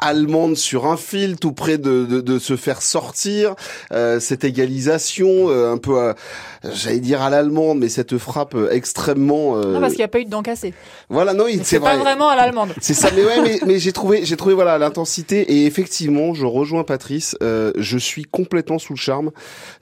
allemande 0.00 0.56
sur 0.56 0.86
un 0.86 0.96
fil, 0.96 1.36
tout 1.38 1.52
près 1.52 1.78
de, 1.78 2.04
de, 2.04 2.20
de 2.20 2.38
se 2.38 2.56
faire 2.56 2.82
sortir. 2.82 3.54
Euh, 3.92 4.20
cette 4.20 4.44
égalisation, 4.44 5.28
euh, 5.48 5.72
un 5.72 5.78
peu, 5.78 5.98
euh, 5.98 6.12
j'allais 6.72 7.00
dire 7.00 7.22
à 7.22 7.30
l'allemande, 7.30 7.78
mais 7.78 7.88
cette 7.88 8.16
frappe 8.18 8.54
euh, 8.54 8.70
extrêmement. 8.70 9.56
euh, 9.56 9.74
Non, 9.74 9.80
parce 9.80 9.92
qu'il 9.92 10.00
n'y 10.00 10.04
a 10.04 10.08
pas 10.08 10.20
eu 10.20 10.24
de 10.24 10.30
dents 10.30 10.42
cassées. 10.42 10.74
Voilà, 11.08 11.34
non, 11.34 11.44
c'est 11.48 11.64
C'est 11.64 11.80
pas 11.80 11.94
vrai. 11.96 11.98
vraiment 11.98 12.28
à 12.28 12.36
l'allemande. 12.36 12.70
C'est 12.80 12.94
ça, 12.94 13.08
mais 13.14 13.24
ouais, 13.24 13.40
mais, 13.42 13.59
mais 13.66 13.78
j'ai 13.78 13.92
trouvé, 13.92 14.24
j'ai 14.24 14.36
trouvé 14.36 14.54
voilà 14.54 14.78
l'intensité 14.78 15.40
et 15.52 15.66
effectivement, 15.66 16.34
je 16.34 16.46
rejoins 16.46 16.84
Patrice. 16.84 17.36
euh, 17.42 17.72
je 17.76 17.98
suis 17.98 18.24
complètement 18.24 18.78
sous 18.78 18.92
le 18.94 18.98
charme 18.98 19.30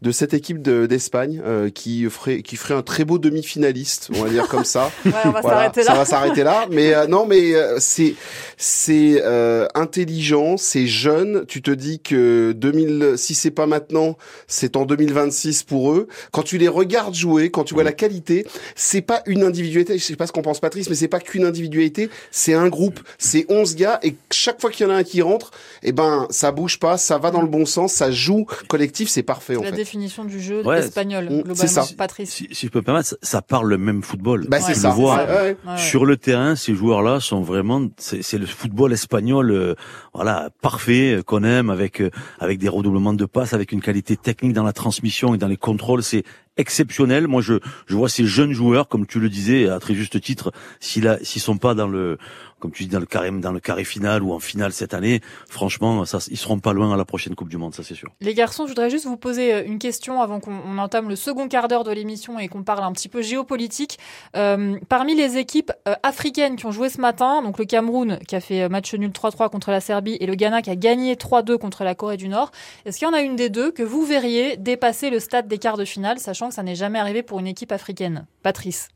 de 0.03 0.11
cette 0.13 0.35
équipe 0.35 0.63
de- 0.63 0.87
d'Espagne 0.87 1.43
euh, 1.45 1.71
qui 1.71 2.05
ferait, 2.11 2.43
qui 2.43 2.57
ferait 2.57 2.75
un 2.75 2.83
très 2.83 3.05
beau 3.05 3.19
demi-finaliste, 3.19 4.11
on 4.15 4.23
va 4.23 4.31
dire 4.31 4.49
comme 4.49 4.65
ça. 4.65 4.91
Ouais, 5.05 5.13
on 5.25 5.31
va 5.31 5.41
Voilà, 5.41 5.57
s'arrêter 5.59 5.83
Ça 5.83 5.93
là. 5.93 5.99
va 5.99 6.05
s'arrêter 6.05 6.43
là. 6.45 6.67
Mais 6.71 6.95
euh, 6.95 7.07
non, 7.07 7.27
mais 7.27 7.55
euh, 7.55 7.77
c'est 7.81 8.15
c'est 8.57 9.21
euh, 9.25 9.67
intelligent, 9.75 10.57
c'est 10.57 10.87
jeune. 10.87 11.45
Tu 11.49 11.63
te 11.63 11.71
dis 11.71 12.01
que 12.01 12.53
2000, 12.53 13.15
si 13.17 13.35
c'est 13.35 13.51
pas 13.51 13.67
maintenant, 13.67 14.17
c'est 14.47 14.77
en 14.77 14.85
2026 14.85 15.63
pour 15.65 15.93
eux. 15.93 16.09
Quand 16.33 16.43
tu 16.43 16.59
les 16.59 16.69
regardes 16.69 17.15
jouer, 17.15 17.51
quand 17.51 17.65
tu 17.65 17.75
vois 17.75 17.85
la 17.85 17.93
qualité, 17.93 18.47
c'est 18.77 19.01
pas 19.03 19.23
une 19.27 19.43
individualité. 19.43 19.99
Je 19.99 20.05
sais 20.05 20.17
pas 20.17 20.27
ce 20.27 20.33
qu'on 20.33 20.43
pense 20.43 20.61
Patrice, 20.61 20.89
mais 20.89 20.95
c'est 20.97 21.09
pas 21.09 21.21
qu'une 21.21 21.45
individualité. 21.45 22.11
C'est 22.31 22.55
un 22.55 22.69
groupe, 22.69 23.01
c'est 23.19 23.47
11 23.49 23.58
gars 23.65 23.99
et 24.03 24.17
chaque 24.31 24.61
fois 24.61 24.71
qu'il 24.71 24.87
y 24.87 24.91
en 24.91 24.93
a 24.93 24.97
un 24.99 25.03
qui 25.05 25.23
rentre, 25.23 25.51
eh 25.83 25.93
ben 25.93 26.27
ça 26.31 26.53
bouge 26.53 26.79
pas, 26.79 26.97
ça 26.99 27.19
va 27.19 27.31
dans 27.31 27.41
le 27.43 27.49
bon 27.49 27.67
sens, 27.67 27.93
ça 27.93 28.11
joue 28.11 28.47
collectif, 28.69 29.09
c'est 29.09 29.23
parfait 29.23 29.57
en 29.57 29.63
La 29.63 29.71
fait. 29.71 29.77
définition 29.77 30.25
du 30.25 30.41
jeu 30.41 30.63
Ouais, 30.65 30.79
espagnol, 30.81 31.27
c'est 31.31 31.43
globalement. 31.43 31.67
ça. 31.67 31.85
Patrice. 31.97 32.31
Si, 32.31 32.49
si 32.53 32.67
je 32.67 32.71
peux 32.71 32.79
me 32.81 32.85
permettre, 32.85 33.09
ça, 33.09 33.17
ça 33.23 33.43
parle 33.43 33.69
le 33.69 33.79
même 33.79 34.03
football. 34.03 34.47
Bah 34.49 34.59
Ouais, 34.59 34.63
c'est 34.63 34.75
ça. 34.75 34.89
le 34.89 34.95
vois. 34.95 35.17
Ouais, 35.17 35.25
ouais. 35.25 35.35
Ouais, 35.35 35.57
ouais. 35.73 35.79
Sur 35.79 36.05
le 36.07 36.17
terrain, 36.17 36.57
ces 36.57 36.75
joueurs-là 36.75 37.21
sont 37.21 37.41
vraiment, 37.41 37.87
c'est 37.97 38.23
c'est 38.23 38.39
le 38.39 38.47
football 38.47 38.93
espagnol, 38.93 39.51
euh, 39.51 39.75
voilà, 40.15 40.51
parfait 40.61 41.17
euh, 41.17 41.23
qu'on 41.23 41.45
aime 41.45 41.71
avec 41.71 42.01
euh, 42.01 42.11
avec 42.41 42.59
des 42.59 42.69
redoublements 42.69 43.13
de 43.15 43.25
passes, 43.25 43.53
avec 43.55 43.73
une 43.73 43.81
qualité 43.81 44.17
technique 44.17 44.53
dans 44.53 44.65
la 44.65 44.73
transmission 44.73 45.35
et 45.35 45.39
dans 45.39 45.49
les 45.49 45.57
contrôles, 45.57 46.03
c'est 46.03 46.25
exceptionnel. 46.57 47.29
Moi, 47.29 47.41
je 47.41 47.55
je 47.87 47.95
vois 47.95 48.09
ces 48.09 48.27
jeunes 48.27 48.53
joueurs, 48.53 48.89
comme 48.89 49.07
tu 49.07 49.21
le 49.21 49.29
disais 49.29 49.69
à 49.69 49.79
très 49.79 49.95
juste 49.95 50.21
titre, 50.21 50.53
s'ils 50.81 51.07
a- 51.09 51.19
s'ils 51.23 51.41
sont 51.43 51.57
pas 51.57 51.75
dans 51.75 51.87
le 51.89 52.19
comme 52.59 52.73
tu 52.73 52.85
dis 52.85 52.89
dans 52.89 53.01
le 53.01 53.07
carré 53.07 53.31
dans 53.31 53.53
le 53.53 53.61
carré 53.61 53.85
final 53.85 54.23
ou 54.23 54.33
en 54.33 54.41
finale 54.41 54.73
cette 54.73 54.95
année, 54.95 55.21
franchement, 55.49 56.05
ça 56.05 56.19
ils 56.31 56.37
seront 56.37 56.59
pas 56.59 56.73
loin 56.73 56.93
à 56.93 56.97
la 56.97 57.05
prochaine 57.05 57.35
Coupe 57.35 57.49
du 57.49 57.57
Monde, 57.57 57.75
ça 57.75 57.83
c'est 57.83 57.95
sûr. 57.95 58.11
Les 58.21 58.35
garçons, 58.35 58.65
je 58.65 58.71
voudrais 58.71 58.91
juste 58.91 59.07
vous 59.07 59.17
poser 59.17 59.55
euh, 59.55 59.65
une 59.65 59.79
question 59.79 60.21
avant 60.21 60.41
qu'on 60.41 60.59
on 60.67 60.79
entame 60.79 61.09
le 61.09 61.17
second 61.17 61.49
quart 61.49 61.69
d'heure 61.69 61.85
de 61.85 61.93
l'émission 61.93 62.39
et 62.39 62.49
qu'on 62.49 62.63
parle 62.63 62.85
un 62.85 62.93
petit 62.93 63.09
peu 63.09 63.23
géopolitique. 63.23 63.99
Euh, 64.37 64.79
parmi 64.89 65.15
les 65.15 65.37
équipes 65.37 65.73
euh, 65.87 65.95
africaines 66.03 66.57
qui 66.57 66.67
ont 66.67 66.71
joué 66.71 66.89
ce 66.89 67.01
matin, 67.01 67.43
donc 67.43 67.59
le 67.59 67.65
Cameroun 67.65 68.19
qui 68.27 68.37
a 68.37 68.41
fait 68.41 68.63
euh, 68.63 68.69
match 68.69 68.95
nul 68.95 69.11
3-3 69.11 69.51
contre 69.51 69.71
la 69.71 69.81
Serbie 69.81 70.17
et 70.21 70.27
le 70.27 70.35
Ghana 70.35 70.63
qui 70.63 70.71
a 70.71 70.77
gagné 70.77 71.15
3-2 71.15 71.59
contre 71.59 71.85
la 71.85 71.95
Corée 71.95 72.17
du 72.17 72.29
Nord, 72.29 72.51
est-ce 72.85 72.99
qu'il 72.99 73.07
y 73.07 73.11
en 73.11 73.15
a 73.15 73.21
une 73.21 73.37
des 73.37 73.51
deux 73.51 73.71
que 73.71 73.83
vous 73.83 74.05
verriez 74.05 74.57
dépasser 74.57 75.11
le 75.11 75.21
stade 75.21 75.49
des 75.49 75.59
quarts 75.59 75.77
de 75.77 75.85
finale, 75.85 76.19
sachant 76.19 76.49
que 76.49 76.55
ça 76.55 76.63
n'est 76.63 76.75
jamais 76.75 76.99
arrivé 76.99 77.23
pour 77.23 77.39
une 77.41 77.47
équipe 77.47 77.73
africaine? 77.73 78.27
Patrice. 78.43 78.89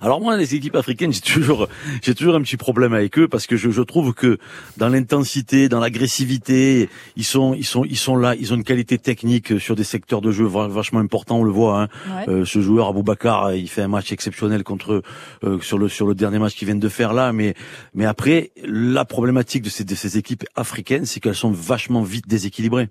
Alors 0.00 0.20
moi, 0.20 0.36
les 0.36 0.54
équipes 0.54 0.76
africaines, 0.76 1.12
j'ai 1.12 1.20
toujours, 1.20 1.68
j'ai 2.02 2.14
toujours 2.14 2.36
un 2.36 2.42
petit 2.42 2.56
problème 2.56 2.92
avec 2.94 3.18
eux 3.18 3.26
parce 3.28 3.46
que 3.46 3.56
je, 3.56 3.70
je 3.70 3.82
trouve 3.82 4.14
que 4.14 4.38
dans 4.76 4.88
l'intensité, 4.88 5.68
dans 5.68 5.80
l'agressivité, 5.80 6.88
ils 7.16 7.24
sont, 7.24 7.54
ils 7.54 7.64
sont, 7.64 7.84
ils 7.84 7.96
sont 7.96 8.16
là, 8.16 8.34
ils 8.34 8.52
ont 8.52 8.56
une 8.56 8.64
qualité 8.64 8.98
technique 8.98 9.58
sur 9.60 9.76
des 9.76 9.84
secteurs 9.84 10.20
de 10.20 10.30
jeu 10.32 10.44
va- 10.44 10.68
vachement 10.68 11.00
importants. 11.00 11.38
On 11.38 11.44
le 11.44 11.50
voit. 11.50 11.82
Hein. 11.82 11.88
Ouais. 12.16 12.28
Euh, 12.28 12.44
ce 12.44 12.60
joueur 12.60 12.88
Aboubacar, 12.88 13.54
il 13.54 13.68
fait 13.68 13.82
un 13.82 13.88
match 13.88 14.12
exceptionnel 14.12 14.62
contre 14.64 15.02
euh, 15.44 15.60
sur 15.60 15.78
le 15.78 15.88
sur 15.88 16.06
le 16.06 16.14
dernier 16.14 16.38
match 16.38 16.54
qu'ils 16.54 16.66
viennent 16.66 16.78
de 16.80 16.88
faire 16.88 17.12
là. 17.12 17.32
Mais 17.32 17.54
mais 17.94 18.04
après, 18.04 18.50
la 18.64 19.04
problématique 19.04 19.62
de 19.62 19.68
ces 19.70 19.84
de 19.84 19.94
ces 19.94 20.16
équipes 20.18 20.44
africaines, 20.56 21.06
c'est 21.06 21.20
qu'elles 21.20 21.34
sont 21.34 21.50
vachement 21.50 22.02
vite 22.02 22.28
déséquilibrées. 22.28 22.88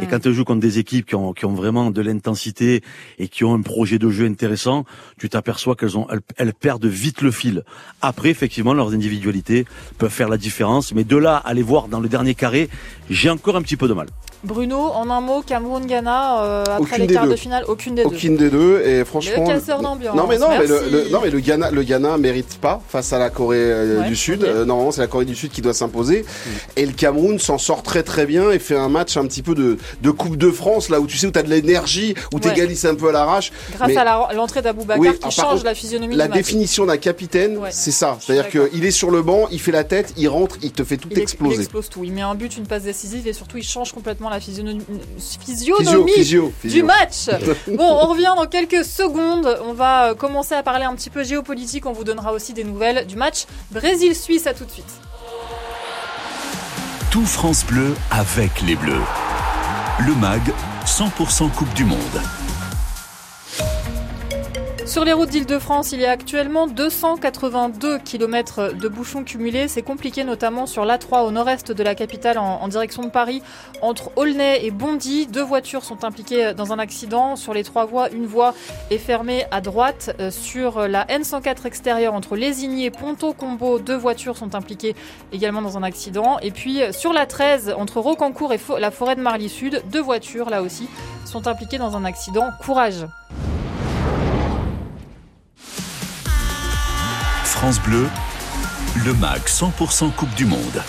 Et 0.00 0.04
Mm. 0.04 0.08
quand 0.10 0.20
tu 0.20 0.32
joues 0.32 0.44
contre 0.44 0.60
des 0.60 0.78
équipes 0.78 1.06
qui 1.06 1.14
ont 1.14 1.32
qui 1.32 1.44
ont 1.44 1.54
vraiment 1.54 1.90
de 1.90 2.00
l'intensité 2.02 2.82
et 3.18 3.28
qui 3.28 3.44
ont 3.44 3.54
un 3.54 3.62
projet 3.62 3.98
de 3.98 4.10
jeu 4.10 4.26
intéressant, 4.26 4.84
tu 5.18 5.28
t'aperçois 5.28 5.74
qu'elles 5.76 5.96
ont 5.98 6.06
elles, 6.10 6.20
elles 6.36 6.54
perdent 6.54 6.86
vite 6.86 7.22
le 7.22 7.30
fil. 7.30 7.64
Après, 8.02 8.30
effectivement, 8.30 8.74
leurs 8.74 8.92
individualités 8.92 9.64
peuvent 9.98 10.10
faire 10.10 10.28
la 10.28 10.36
différence, 10.36 10.92
mais 10.92 11.04
de 11.04 11.16
là 11.16 11.36
à 11.36 11.54
les 11.54 11.62
voir 11.62 11.88
dans 11.88 12.00
le 12.00 12.08
dernier 12.08 12.34
carré, 12.34 12.68
j'ai 13.10 13.30
encore 13.30 13.56
un 13.56 13.62
petit 13.62 13.76
peu 13.76 13.88
de 13.88 13.94
mal. 13.94 14.08
Bruno, 14.44 14.78
en 14.78 15.10
un 15.10 15.20
mot, 15.20 15.42
Cameroun-Ghana, 15.42 16.42
euh, 16.44 16.64
après 16.78 16.98
les 16.98 17.06
quarts 17.08 17.26
de 17.26 17.34
finale, 17.36 17.64
aucune 17.66 17.94
des 17.96 18.02
deux. 18.04 18.08
Aucune 18.08 18.36
des 18.36 18.50
deux 18.50 18.80
et 18.84 19.04
franchement. 19.04 19.42
Le 19.48 19.54
casseur 19.54 19.80
d'ambiance. 19.82 20.14
Non 20.16 20.26
mais 20.28 20.38
non, 20.38 20.46
mais 20.50 20.66
le, 20.66 20.74
Merci. 20.74 20.90
le- 20.90 21.08
non 21.10 21.20
mais 21.22 21.30
le 21.30 21.40
Ghana, 21.40 21.70
le 21.70 21.82
Ghana 21.82 22.16
mérite 22.18 22.58
pas 22.60 22.80
face 22.88 23.12
à 23.12 23.18
la 23.18 23.30
Corée 23.30 23.56
euh, 23.60 24.00
Ouais, 24.02 24.08
du 24.08 24.14
Sud. 24.16 24.44
Euh, 24.44 24.64
normalement, 24.64 24.92
c'est 24.92 25.00
la 25.00 25.06
Corée 25.08 25.24
du 25.24 25.34
Sud 25.34 25.50
qui 25.50 25.60
doit 25.60 25.74
s'imposer. 25.74 26.24
Et 26.76 26.86
le 26.86 26.92
Cameroun 26.92 27.38
s'en 27.38 27.58
sort 27.58 27.82
très 27.82 28.02
très 28.02 28.26
bien 28.26 28.50
et 28.50 28.58
fait 28.58 28.76
un 28.76 28.88
match 28.88 29.16
un 29.16 29.26
petit 29.26 29.42
peu 29.42 29.54
de, 29.54 29.76
de 30.02 30.10
Coupe 30.10 30.36
de 30.36 30.50
France 30.50 30.88
là 30.88 31.00
où 31.00 31.06
tu 31.06 31.16
sais 31.16 31.26
où 31.26 31.30
t'as 31.32 31.42
de 31.42 31.50
l'énergie, 31.50 32.14
où 32.32 32.36
Ouais. 32.36 32.40
t'égalises 32.42 32.86
un 32.86 32.94
peu 32.94 33.08
à 33.08 33.12
l'arrache. 33.12 33.50
Grâce 33.74 33.88
Mais- 33.88 33.96
à 33.96 34.32
l'entrée 34.34 34.62
d'Aboubacar 34.62 35.00
Oui, 35.00 35.10
qui 35.14 35.18
ah, 35.24 35.30
change 35.30 35.50
contre, 35.50 35.64
la 35.64 35.74
physionomie 35.74 36.14
La 36.14 36.24
du 36.24 36.30
match. 36.30 36.38
définition 36.38 36.86
d'un 36.86 36.96
capitaine, 36.96 37.58
Ouais. 37.58 37.70
c'est 37.72 37.90
ça. 37.90 38.16
C'est-à-dire 38.20 38.48
qu'il 38.48 38.84
est 38.84 38.90
sur 38.92 39.10
le 39.10 39.22
banc, 39.22 39.48
il 39.50 39.60
fait 39.60 39.72
la 39.72 39.82
tête, 39.84 40.14
il 40.16 40.28
rentre, 40.28 40.56
il 40.62 40.70
te 40.72 40.84
fait 40.84 40.96
tout 40.96 41.08
Il, 41.10 41.18
ex- 41.18 41.18
il 41.18 41.22
exploser. 41.24 41.60
explose 41.62 41.88
tout. 41.88 42.04
Il 42.04 42.12
met 42.12 42.22
un 42.22 42.34
but, 42.36 42.56
une 42.56 42.66
passe 42.66 42.84
décisive 42.84 43.26
et 43.26 43.32
surtout 43.32 43.56
il 43.58 43.64
change 43.64 43.92
complètement 43.92 44.27
la 44.28 44.40
physionomie, 44.40 44.84
Physio, 45.18 45.76
physionomie 45.76 46.12
physio, 46.12 46.52
du 46.64 46.82
match. 46.82 47.28
Bon, 47.68 47.84
on 47.84 48.06
revient 48.08 48.32
dans 48.36 48.46
quelques 48.46 48.84
secondes. 48.84 49.58
On 49.64 49.72
va 49.72 50.10
euh, 50.10 50.14
commencer 50.14 50.54
à 50.54 50.62
parler 50.62 50.84
un 50.84 50.94
petit 50.94 51.10
peu 51.10 51.24
géopolitique. 51.24 51.86
On 51.86 51.92
vous 51.92 52.04
donnera 52.04 52.32
aussi 52.32 52.52
des 52.52 52.64
nouvelles 52.64 53.06
du 53.06 53.16
match 53.16 53.44
Brésil-Suisse. 53.70 54.46
À 54.46 54.54
tout 54.54 54.64
de 54.64 54.70
suite. 54.70 54.90
Tout 57.10 57.26
France 57.26 57.64
Bleu 57.64 57.94
avec 58.10 58.62
les 58.62 58.76
Bleus. 58.76 59.02
Le 60.00 60.14
MAG, 60.14 60.42
100% 60.86 61.50
Coupe 61.50 61.72
du 61.74 61.84
Monde. 61.84 61.98
Sur 64.88 65.04
les 65.04 65.12
routes 65.12 65.28
d'Île-de-France, 65.28 65.92
il 65.92 66.00
y 66.00 66.06
a 66.06 66.10
actuellement 66.10 66.66
282 66.66 67.98
km 67.98 68.72
de 68.72 68.88
bouchons 68.88 69.22
cumulés. 69.22 69.68
C'est 69.68 69.82
compliqué, 69.82 70.24
notamment 70.24 70.64
sur 70.64 70.86
l'A3 70.86 71.26
au 71.26 71.30
nord-est 71.30 71.72
de 71.72 71.82
la 71.82 71.94
capitale, 71.94 72.38
en, 72.38 72.66
direction 72.68 73.02
de 73.02 73.10
Paris, 73.10 73.42
entre 73.82 74.10
Aulnay 74.16 74.64
et 74.64 74.70
Bondy. 74.70 75.26
Deux 75.26 75.42
voitures 75.42 75.84
sont 75.84 76.04
impliquées 76.04 76.54
dans 76.54 76.72
un 76.72 76.78
accident. 76.78 77.36
Sur 77.36 77.52
les 77.52 77.64
trois 77.64 77.84
voies, 77.84 78.08
une 78.08 78.24
voie 78.24 78.54
est 78.90 78.96
fermée 78.96 79.44
à 79.50 79.60
droite. 79.60 80.16
Euh, 80.20 80.30
Sur 80.30 80.88
la 80.88 81.04
N104 81.04 81.66
extérieure, 81.66 82.14
entre 82.14 82.34
Lésigny 82.34 82.86
et 82.86 82.90
Ponto-Combo, 82.90 83.80
deux 83.80 83.96
voitures 83.96 84.38
sont 84.38 84.54
impliquées 84.54 84.96
également 85.34 85.60
dans 85.60 85.76
un 85.76 85.82
accident. 85.82 86.38
Et 86.40 86.50
puis 86.50 86.82
euh, 86.82 86.92
sur 86.92 87.12
la 87.12 87.26
13, 87.26 87.74
entre 87.76 88.00
Rocancourt 88.00 88.54
et 88.54 88.60
la 88.78 88.90
forêt 88.90 89.16
de 89.16 89.20
Marly 89.20 89.50
Sud, 89.50 89.82
deux 89.92 90.00
voitures, 90.00 90.48
là 90.48 90.62
aussi, 90.62 90.88
sont 91.26 91.46
impliquées 91.46 91.76
dans 91.76 91.94
un 91.94 92.06
accident. 92.06 92.48
Courage 92.64 93.04
France 97.58 97.80
Bleu, 97.80 98.06
Le 99.04 99.12
MAG 99.14 99.40
100% 99.40 100.12
Coupe 100.12 100.32
du 100.36 100.46
Monde. 100.46 100.80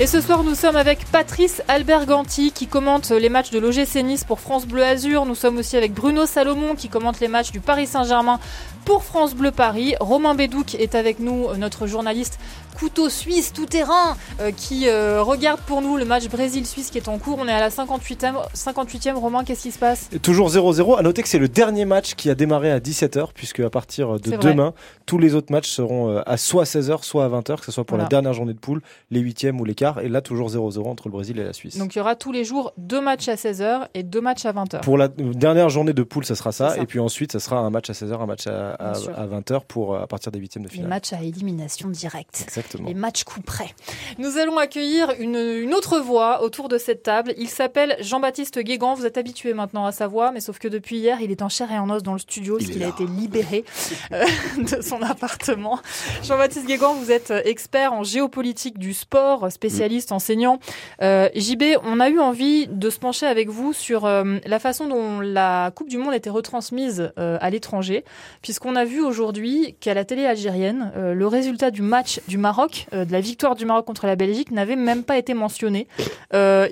Et 0.00 0.08
ce 0.08 0.20
soir, 0.20 0.42
nous 0.42 0.56
sommes 0.56 0.74
avec 0.74 1.04
Patrice 1.12 1.62
Alberganti 1.68 2.50
qui 2.50 2.66
commente 2.66 3.10
les 3.10 3.28
matchs 3.28 3.52
de 3.52 3.60
l'OGC 3.60 4.02
Nice 4.02 4.24
pour 4.24 4.40
France 4.40 4.66
Bleu 4.66 4.82
Azur. 4.82 5.26
Nous 5.26 5.36
sommes 5.36 5.58
aussi 5.58 5.76
avec 5.76 5.94
Bruno 5.94 6.26
Salomon 6.26 6.74
qui 6.74 6.88
commente 6.88 7.20
les 7.20 7.28
matchs 7.28 7.52
du 7.52 7.60
Paris 7.60 7.86
Saint-Germain 7.86 8.40
pour 8.84 9.04
France 9.04 9.36
Bleu 9.36 9.52
Paris. 9.52 9.94
Romain 10.00 10.34
Bédouc 10.34 10.74
est 10.74 10.96
avec 10.96 11.20
nous, 11.20 11.54
notre 11.56 11.86
journaliste 11.86 12.40
couteau 12.78 13.08
suisse 13.08 13.52
tout 13.52 13.66
terrain 13.66 14.16
euh, 14.40 14.50
qui 14.50 14.88
euh, 14.88 15.22
regarde 15.22 15.60
pour 15.60 15.80
nous 15.82 15.96
le 15.96 16.04
match 16.04 16.28
Brésil-Suisse 16.28 16.90
qui 16.90 16.98
est 16.98 17.08
en 17.08 17.18
cours. 17.18 17.38
On 17.40 17.48
est 17.48 17.52
à 17.52 17.60
la 17.60 17.70
58e. 17.70 18.34
58e, 18.54 19.14
Romain, 19.14 19.44
qu'est-ce 19.44 19.62
qui 19.62 19.70
se 19.72 19.78
passe? 19.78 20.08
Et 20.12 20.18
Toujours 20.18 20.50
0-0. 20.50 20.98
À 20.98 21.02
noter 21.02 21.22
que 21.22 21.28
c'est 21.28 21.38
le 21.38 21.48
dernier 21.48 21.84
match 21.84 22.14
qui 22.14 22.30
a 22.30 22.34
démarré 22.34 22.70
à 22.70 22.78
17h, 22.80 23.28
puisque 23.34 23.60
à 23.60 23.70
partir 23.70 24.20
de 24.20 24.36
demain, 24.36 24.74
tous 25.06 25.18
les 25.18 25.34
autres 25.34 25.52
matchs 25.52 25.68
seront 25.70 26.10
euh, 26.10 26.22
à 26.26 26.36
soit 26.36 26.64
16h, 26.64 27.02
soit 27.02 27.24
à 27.24 27.28
20h, 27.28 27.56
que 27.60 27.64
ce 27.64 27.72
soit 27.72 27.84
pour 27.84 27.96
Voilà. 27.96 28.04
la 28.04 28.08
dernière 28.08 28.32
journée 28.34 28.52
de 28.54 28.58
poule, 28.58 28.82
les 29.10 29.20
huitièmes 29.20 29.60
ou 29.60 29.64
les 29.64 29.74
quarts. 29.74 30.00
Et 30.00 30.08
là, 30.08 30.20
toujours 30.20 30.48
0-0 30.50 30.86
entre 30.86 31.08
le 31.08 31.12
Brésil 31.12 31.38
et 31.38 31.44
la 31.44 31.52
Suisse. 31.52 31.78
Donc 31.78 31.94
il 31.94 31.98
y 31.98 32.00
aura 32.00 32.14
tous 32.16 32.32
les 32.32 32.44
jours 32.44 32.72
deux 32.76 33.00
matchs 33.00 33.28
à 33.28 33.34
16h 33.36 33.86
et 33.94 34.02
deux 34.02 34.20
matchs 34.20 34.44
à 34.46 34.52
20h. 34.52 34.80
Pour 34.82 34.98
la 34.98 35.08
dernière 35.08 35.68
journée 35.70 35.92
de 35.92 36.02
poule, 36.02 36.24
ça 36.24 36.34
sera 36.34 36.52
ça. 36.52 36.76
Et 36.78 36.86
puis 36.86 37.00
ensuite, 37.00 37.32
ça 37.32 37.40
sera 37.40 37.58
un 37.58 37.70
match 37.70 37.88
à 37.90 37.92
16h, 37.92 38.20
un 38.20 38.26
match 38.26 38.46
à, 38.46 38.72
à, 38.74 38.92
Bien 38.92 39.00
sûr. 39.00 39.18
à 39.18 39.26
20h 39.26 39.60
pour, 39.66 39.96
à 39.96 40.06
partir 40.06 40.30
des 40.32 40.38
huitièmes 40.38 40.64
de 40.64 40.68
Les 40.68 40.74
finale. 40.74 40.90
matchs 40.90 41.12
à 41.12 41.22
élimination 41.22 41.88
directe. 41.88 42.40
Exactement. 42.44 42.65
Les 42.84 42.94
matchs 42.94 43.24
coup 43.24 43.40
près. 43.40 43.74
Nous 44.18 44.38
allons 44.38 44.58
accueillir 44.58 45.12
une, 45.18 45.36
une 45.36 45.74
autre 45.74 45.98
voix 46.00 46.42
autour 46.42 46.68
de 46.68 46.78
cette 46.78 47.02
table. 47.02 47.34
Il 47.36 47.48
s'appelle 47.48 47.96
Jean-Baptiste 48.00 48.58
Guégan. 48.58 48.94
Vous 48.94 49.06
êtes 49.06 49.18
habitué 49.18 49.54
maintenant 49.54 49.86
à 49.86 49.92
sa 49.92 50.06
voix, 50.06 50.32
mais 50.32 50.40
sauf 50.40 50.58
que 50.58 50.68
depuis 50.68 50.96
hier, 50.96 51.20
il 51.20 51.30
est 51.30 51.42
en 51.42 51.48
chair 51.48 51.70
et 51.72 51.78
en 51.78 51.90
os 51.90 52.02
dans 52.02 52.12
le 52.12 52.18
studio, 52.18 52.58
Il 52.58 52.64
parce 52.64 52.70
est 52.70 52.72
qu'il 52.72 52.84
a 52.84 52.88
été 52.88 53.06
libéré 53.06 53.64
euh, 54.12 54.24
de 54.58 54.82
son 54.82 55.02
appartement. 55.02 55.78
Jean-Baptiste 56.22 56.66
Guégan, 56.66 56.94
vous 56.94 57.10
êtes 57.10 57.32
expert 57.44 57.92
en 57.92 58.02
géopolitique 58.02 58.78
du 58.78 58.94
sport, 58.94 59.50
spécialiste, 59.50 60.12
enseignant. 60.12 60.58
Euh, 61.02 61.28
JB, 61.34 61.62
on 61.84 62.00
a 62.00 62.08
eu 62.08 62.18
envie 62.18 62.66
de 62.66 62.90
se 62.90 62.98
pencher 62.98 63.26
avec 63.26 63.48
vous 63.48 63.72
sur 63.72 64.04
euh, 64.04 64.38
la 64.44 64.58
façon 64.58 64.88
dont 64.88 65.20
la 65.20 65.70
Coupe 65.74 65.88
du 65.88 65.98
Monde 65.98 66.14
était 66.14 66.30
retransmise 66.30 67.12
euh, 67.18 67.38
à 67.40 67.50
l'étranger, 67.50 68.04
puisqu'on 68.42 68.76
a 68.76 68.84
vu 68.84 69.02
aujourd'hui 69.02 69.76
qu'à 69.80 69.94
la 69.94 70.04
télé 70.04 70.26
algérienne, 70.26 70.92
euh, 70.96 71.14
le 71.14 71.26
résultat 71.26 71.70
du 71.70 71.82
match 71.82 72.20
du 72.28 72.38
Maroc, 72.38 72.55
euh, 72.92 73.04
de 73.04 73.12
la 73.12 73.20
victoire 73.20 73.54
du 73.54 73.64
Maroc 73.66 73.84
contre 73.86 74.06
la 74.06 74.16
Belgique, 74.16 74.50
n'avait 74.50 74.76
même 74.76 75.02
pas 75.02 75.18
été 75.18 75.34
mentionné, 75.34 75.86
euh, 76.34 76.68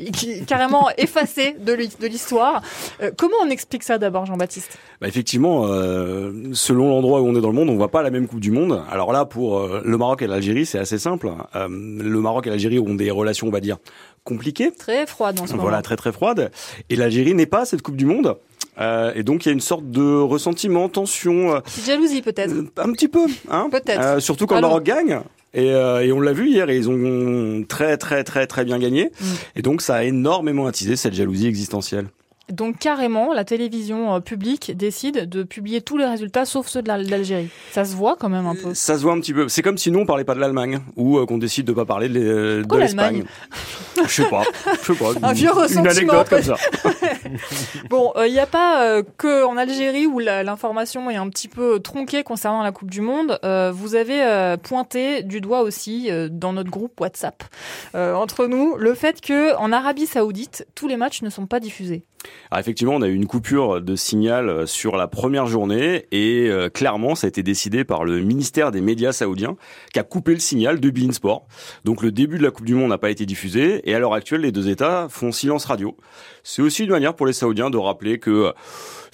carrément 0.46 0.88
effacé 0.98 1.56
de 1.58 1.72
l'hi- 1.72 1.96
de 2.00 2.06
l'histoire. 2.06 2.62
Euh, 3.02 3.10
comment 3.16 3.36
on 3.44 3.50
explique 3.50 3.82
ça 3.82 3.98
d'abord, 3.98 4.26
Jean-Baptiste? 4.26 4.78
Bah, 5.00 5.08
effectivement, 5.08 5.64
selon 6.52 6.88
l'endroit 6.88 7.20
où 7.20 7.26
on 7.28 7.34
est 7.36 7.40
dans 7.40 7.48
le 7.48 7.54
monde, 7.54 7.68
on 7.70 7.76
voit 7.76 7.90
pas 7.90 8.02
la 8.02 8.10
même 8.10 8.26
Coupe 8.26 8.40
du 8.40 8.50
Monde. 8.50 8.82
Alors 8.90 9.12
là, 9.12 9.24
pour 9.24 9.60
le 9.84 9.98
Maroc 9.98 10.22
et 10.22 10.26
l'Algérie, 10.26 10.66
c'est 10.66 10.78
assez 10.78 10.98
simple. 10.98 11.30
Le 11.54 12.20
Maroc 12.20 12.46
et 12.46 12.50
l'Algérie 12.50 12.78
ont 12.78 12.94
des 12.94 13.10
relations, 13.10 13.48
on 13.48 13.50
va 13.50 13.60
dire, 13.60 13.76
compliquées. 14.24 14.70
Très 14.72 15.06
froide 15.06 15.38
en 15.40 15.46
ce 15.46 15.52
moment. 15.52 15.62
Voilà, 15.64 15.82
très 15.82 15.96
très 15.96 16.12
froides. 16.12 16.50
Et 16.90 16.96
l'Algérie 16.96 17.34
n'est 17.34 17.46
pas 17.46 17.60
à 17.60 17.64
cette 17.64 17.82
Coupe 17.82 17.96
du 17.96 18.06
Monde. 18.06 18.36
Euh, 18.80 19.12
et 19.14 19.22
donc 19.22 19.44
il 19.44 19.48
y 19.48 19.50
a 19.50 19.52
une 19.52 19.60
sorte 19.60 19.88
de 19.88 20.16
ressentiment, 20.20 20.88
tension, 20.88 21.54
euh, 21.54 21.60
jalousie 21.86 22.22
peut-être. 22.22 22.52
un 22.76 22.90
petit 22.92 23.06
peu, 23.06 23.26
hein. 23.48 23.68
Peut-être. 23.70 24.00
Euh, 24.00 24.20
surtout 24.20 24.46
quand 24.46 24.56
le. 24.56 24.62
Maroc 24.62 24.82
gagne. 24.82 25.20
Et, 25.54 25.70
euh, 25.70 26.04
et 26.04 26.12
on 26.12 26.20
l'a 26.20 26.32
vu 26.32 26.48
hier, 26.48 26.68
et 26.68 26.76
ils 26.76 26.90
ont 26.90 27.64
très 27.68 27.96
très 27.96 28.24
très 28.24 28.46
très 28.46 28.64
bien 28.64 28.78
gagné. 28.78 29.10
Mm. 29.20 29.24
Et 29.56 29.62
donc 29.62 29.82
ça 29.82 29.96
a 29.96 30.04
énormément 30.04 30.66
attisé 30.66 30.96
cette 30.96 31.14
jalousie 31.14 31.46
existentielle. 31.46 32.06
Donc 32.50 32.78
carrément, 32.78 33.32
la 33.32 33.44
télévision 33.44 34.14
euh, 34.16 34.20
publique 34.20 34.76
décide 34.76 35.28
de 35.28 35.42
publier 35.42 35.80
tous 35.80 35.96
les 35.96 36.04
résultats 36.04 36.44
sauf 36.44 36.66
ceux 36.68 36.82
de 36.82 36.88
la- 36.88 37.02
de 37.02 37.10
l'Algérie. 37.10 37.48
Ça 37.72 37.84
se 37.84 37.96
voit 37.96 38.16
quand 38.16 38.28
même 38.28 38.46
un 38.46 38.54
peu. 38.54 38.74
Ça 38.74 38.96
se 38.98 39.02
voit 39.02 39.12
un 39.12 39.20
petit 39.20 39.32
peu. 39.32 39.48
C'est 39.48 39.62
comme 39.62 39.78
si 39.78 39.90
nous 39.90 40.00
on 40.00 40.06
parlait 40.06 40.24
pas 40.24 40.34
de 40.34 40.40
l'Allemagne 40.40 40.80
ou 40.96 41.18
euh, 41.18 41.26
qu'on 41.26 41.38
décide 41.38 41.66
de 41.66 41.72
pas 41.72 41.84
parler 41.86 42.08
de, 42.08 42.64
l'Espagne. 42.76 43.24
Je 43.96 44.08
sais 44.10 44.28
pas. 44.28 44.42
Je 44.82 44.92
sais 44.92 44.98
pas. 44.98 45.12
Un 45.28 45.32
vieux 45.32 45.50
ressentiment, 45.52 45.82
Une 45.82 45.88
anecdote 45.88 46.28
comme 46.28 46.42
ça. 46.42 46.56
Bon, 47.90 48.12
il 48.24 48.32
n'y 48.32 48.38
a 48.38 48.46
pas 48.46 48.84
euh, 48.84 49.02
que 49.18 49.44
en 49.44 49.56
Algérie 49.56 50.06
où 50.06 50.18
l'information 50.18 51.10
est 51.10 51.16
un 51.16 51.28
petit 51.28 51.48
peu 51.48 51.80
tronquée 51.80 52.22
concernant 52.22 52.62
la 52.62 52.72
Coupe 52.72 52.90
du 52.90 53.00
Monde. 53.00 53.38
Euh, 53.44 53.72
vous 53.74 53.94
avez 53.94 54.22
euh, 54.22 54.56
pointé 54.56 55.22
du 55.22 55.40
doigt 55.40 55.62
aussi 55.62 56.10
euh, 56.10 56.28
dans 56.30 56.52
notre 56.52 56.70
groupe 56.70 57.00
WhatsApp 57.00 57.42
euh, 57.94 58.14
entre 58.14 58.46
nous 58.46 58.76
le 58.76 58.94
fait 58.94 59.20
que 59.20 59.54
en 59.56 59.72
Arabie 59.72 60.06
Saoudite 60.06 60.66
tous 60.74 60.88
les 60.88 60.96
matchs 60.96 61.22
ne 61.22 61.30
sont 61.30 61.46
pas 61.46 61.60
diffusés. 61.60 62.04
Alors 62.50 62.60
effectivement, 62.60 62.94
on 62.94 63.02
a 63.02 63.08
eu 63.08 63.14
une 63.14 63.26
coupure 63.26 63.80
de 63.80 63.96
signal 63.96 64.48
euh, 64.48 64.66
sur 64.66 64.96
la 64.96 65.08
première 65.08 65.46
journée 65.46 66.06
et 66.12 66.48
euh, 66.48 66.68
clairement, 66.68 67.14
ça 67.14 67.26
a 67.26 67.28
été 67.28 67.42
décidé 67.42 67.84
par 67.84 68.04
le 68.04 68.20
ministère 68.20 68.70
des 68.70 68.80
médias 68.80 69.12
saoudien 69.12 69.56
qui 69.92 69.98
a 69.98 70.02
coupé 70.02 70.32
le 70.32 70.40
signal 70.40 70.80
de 70.80 70.90
Bein 70.90 71.12
Sport. 71.12 71.46
Donc 71.84 72.02
le 72.02 72.12
début 72.12 72.38
de 72.38 72.42
la 72.42 72.50
Coupe 72.50 72.66
du 72.66 72.74
Monde 72.74 72.90
n'a 72.90 72.98
pas 72.98 73.10
été 73.10 73.26
diffusé 73.26 73.88
et 73.88 73.94
à 73.94 73.98
l'heure 73.98 74.14
actuelle, 74.14 74.42
les 74.42 74.52
deux 74.52 74.68
États 74.68 75.08
font 75.08 75.32
silence 75.32 75.64
radio. 75.64 75.96
C'est 76.42 76.62
aussi 76.62 76.84
une 76.84 76.90
manière 76.90 77.14
pour 77.14 77.26
les 77.26 77.32
Saoudiens 77.32 77.70
de 77.70 77.78
rappeler 77.78 78.18
que 78.18 78.30
euh, 78.30 78.52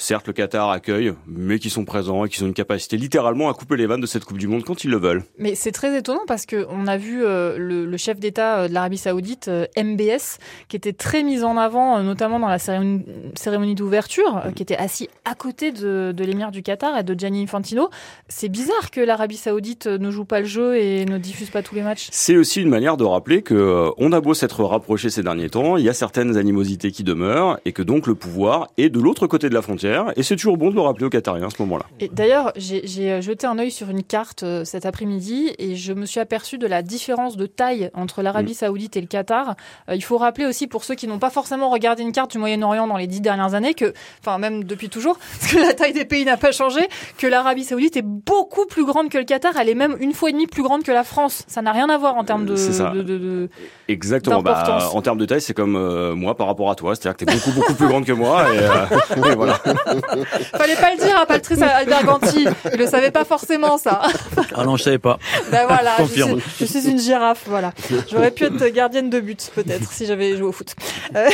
certes 0.01 0.27
le 0.27 0.33
Qatar 0.33 0.71
accueille, 0.71 1.13
mais 1.27 1.59
qu'ils 1.59 1.71
sont 1.71 1.85
présents 1.85 2.25
et 2.25 2.29
qu'ils 2.29 2.43
ont 2.45 2.47
une 2.47 2.55
capacité 2.55 2.97
littéralement 2.97 3.49
à 3.49 3.55
couper 3.55 3.77
les 3.77 3.87
vannes 3.87 4.01
de 4.01 4.07
cette 4.07 4.25
Coupe 4.25 4.39
du 4.39 4.49
Monde 4.49 4.65
quand 4.65 4.85
ils 4.85 4.91
le 4.91 4.99
veulent. 4.99 5.23
Mais 5.39 5.55
c'est 5.55 5.73
très 5.73 5.97
étonnant 5.97 6.23
parce 6.27 6.47
que 6.47 6.67
on 6.71 6.87
a 6.87 6.97
vu 6.97 7.25
euh, 7.25 7.59
le, 7.59 7.87
le 7.87 7.97
chef 7.97 8.19
d'État 8.19 8.61
euh, 8.61 8.69
de 8.69 8.75
l'Arabie 8.75 8.99
Saoudite, 8.99 9.49
euh, 9.49 9.67
MBS, 9.77 10.39
qui 10.69 10.77
était 10.77 10.93
très 10.93 11.23
mis 11.23 11.45
en 11.45 11.57
avant, 11.57 11.99
euh, 11.99 12.03
notamment 12.03 12.41
dans 12.41 12.49
la 12.49 12.59
cérémonie, 12.59 13.05
cérémonie 13.35 13.75
d'ouverture, 13.75 14.43
qui 14.55 14.63
était 14.63 14.77
assis 14.77 15.09
à 15.25 15.35
côté 15.35 15.73
de, 15.73 16.13
de 16.17 16.25
l'émir 16.25 16.51
du 16.51 16.63
Qatar 16.63 16.99
et 16.99 17.03
de 17.03 17.19
Gianni 17.19 17.43
Infantino. 17.43 17.91
C'est 18.29 18.49
bizarre 18.49 18.91
que 18.91 19.01
l'Arabie 19.01 19.37
Saoudite 19.37 19.87
ne 19.87 20.11
joue 20.11 20.25
pas 20.25 20.41
le 20.41 20.47
jeu 20.47 20.77
et 20.77 21.05
ne 21.05 21.19
diffuse 21.19 21.51
pas 21.51 21.63
tous 21.63 21.75
les 21.75 21.83
matchs. 21.83 22.09
C'est 22.11 22.37
aussi 22.37 22.63
une 22.63 22.69
manière 22.69 22.97
de 22.97 23.05
rappeler 23.05 23.43
que 23.43 23.91
on 23.99 24.13
a 24.13 24.21
beau 24.21 24.35
s'être 24.35 24.65
rapproché 24.65 25.11
ces 25.11 25.23
derniers 25.23 25.51
temps, 25.51 25.77
il 25.77 25.85
y 25.85 25.89
a 25.89 25.95
certaines 25.95 26.37
animosités 26.37 26.91
qui 26.91 27.05
demeurent 27.05 27.59
et 27.65 27.73
que 27.73 27.83
donc 27.83 28.07
le 28.07 28.15
pouvoir 28.15 28.69
est 28.79 28.89
de 28.89 29.01
l'autre 29.01 29.27
côté 29.27 29.49
de 29.49 29.55
la 29.55 29.63
frontière 29.63 29.90
et 30.17 30.23
c'est 30.23 30.37
toujours 30.37 30.57
bon 30.57 30.71
de 30.71 30.75
le 30.75 30.81
rappeler 30.81 31.07
aux 31.07 31.11
Qatariens 31.11 31.47
à 31.47 31.51
ce 31.51 31.61
moment-là. 31.63 31.85
Et 32.01 32.09
d'ailleurs, 32.09 32.53
j'ai 32.57 32.83
euh, 33.13 33.21
jeté 33.21 33.47
un 33.47 33.59
œil 33.59 33.71
sur 33.71 33.91
une 33.91 34.03
carte 34.03 34.43
euh, 34.43 34.65
cet 34.65 34.87
après-midi 34.87 35.53
et 35.59 35.77
je 35.77 35.93
me 35.93 36.07
suis 36.07 36.21
aperçu 36.21 36.59
de 36.59 36.67
la 36.67 36.83
différence 36.83 37.37
de 37.37 37.47
taille 37.47 37.91
entre 37.95 38.23
l'Arabie 38.23 38.55
Saoudite 38.55 38.97
et 38.97 39.01
le 39.01 39.07
Qatar. 39.07 39.55
Euh, 39.89 39.95
il 39.95 40.03
faut 40.03 40.19
rappeler 40.19 40.47
aussi 40.47 40.67
pour 40.67 40.85
ceux 40.85 40.95
qui 40.95 41.07
n'ont 41.07 41.19
pas 41.19 41.31
forcément 41.31 41.71
regardé 41.71 42.03
une 42.03 42.13
carte 42.13 42.31
du 42.33 42.39
Moyen-Orient 42.39 42.87
dans 42.87 42.97
les 42.97 43.07
dix 43.07 43.21
dernières 43.21 43.55
années 43.55 43.75
que, 43.75 43.93
enfin 44.21 44.39
même 44.39 44.65
depuis 44.65 44.89
toujours, 44.89 45.19
parce 45.41 45.53
que 45.53 45.59
la 45.59 45.75
taille 45.75 45.93
des 45.93 46.05
pays 46.05 46.25
n'a 46.25 46.37
pas 46.37 46.53
changé, 46.53 46.81
que 47.19 47.27
l'Arabie 47.27 47.65
Saoudite 47.65 47.97
est 47.97 48.03
beaucoup 48.07 48.67
plus 48.67 48.85
grande 48.85 49.09
que 49.09 49.19
le 49.19 49.25
Qatar. 49.25 49.53
Elle 49.61 49.69
est 49.69 49.75
même 49.75 49.97
une 50.01 50.13
fois 50.13 50.31
et 50.31 50.33
demie 50.33 50.47
plus 50.47 50.63
grande 50.63 50.83
que 50.83 50.93
la 50.93 51.05
France. 51.05 51.45
Ça 51.49 51.63
n'a 51.63 51.73
rien 51.73 51.89
à 51.91 51.99
voir 51.99 52.17
en 52.17 52.25
termes 52.25 52.47
de. 52.47 52.57
C'est 52.57 52.73
ça. 52.73 52.91
de- 52.91 53.03
de- 53.03 53.19
de- 53.19 53.49
Exactement. 53.89 54.43
Bah, 54.43 54.79
en 54.93 55.03
termes 55.03 55.19
de 55.19 55.25
taille, 55.27 55.41
c'est 55.41 55.55
comme 55.55 55.77
euh, 55.77 56.15
moi 56.15 56.37
par 56.37 56.47
rapport 56.47 56.71
à 56.71 56.75
toi, 56.75 56.95
c'est-à-dire 56.95 57.17
que 57.17 57.25
t'es 57.25 57.33
beaucoup 57.35 57.51
beaucoup 57.53 57.75
plus 57.75 57.87
grande 57.89 58.05
que 58.05 58.13
moi 58.13 58.45
et, 58.55 58.59
euh, 58.59 59.31
et 59.33 59.35
voilà. 59.35 59.59
Fallait 60.57 60.77
pas 60.77 60.95
le 60.95 61.05
dire 61.05 61.19
à 61.19 61.27
Patrice 61.27 61.61
Alberganti. 61.63 62.47
Il 62.73 62.79
le 62.79 62.87
savait 62.87 63.11
pas 63.11 63.25
forcément 63.25 63.79
ça. 63.79 64.03
Ah 64.55 64.65
non, 64.65 64.77
je 64.77 64.83
savais 64.83 64.99
pas. 64.99 65.19
Ben 65.53 65.65
voilà, 65.69 65.93
je 65.99 66.03
Confirme. 66.03 66.41
suis, 66.41 66.67
je 66.67 66.79
suis 66.79 66.91
une 66.91 66.99
girafe, 66.99 67.45
voilà. 67.47 67.73
J'aurais 68.11 68.31
pu 68.33 68.45
être 68.45 68.67
gardienne 68.69 69.09
de 69.09 69.21
but, 69.21 69.51
peut-être, 69.55 69.91
si 69.93 70.07
j'avais 70.07 70.37
joué 70.37 70.47
au 70.49 70.53
foot. 70.53 70.75
Euh, 71.15 71.29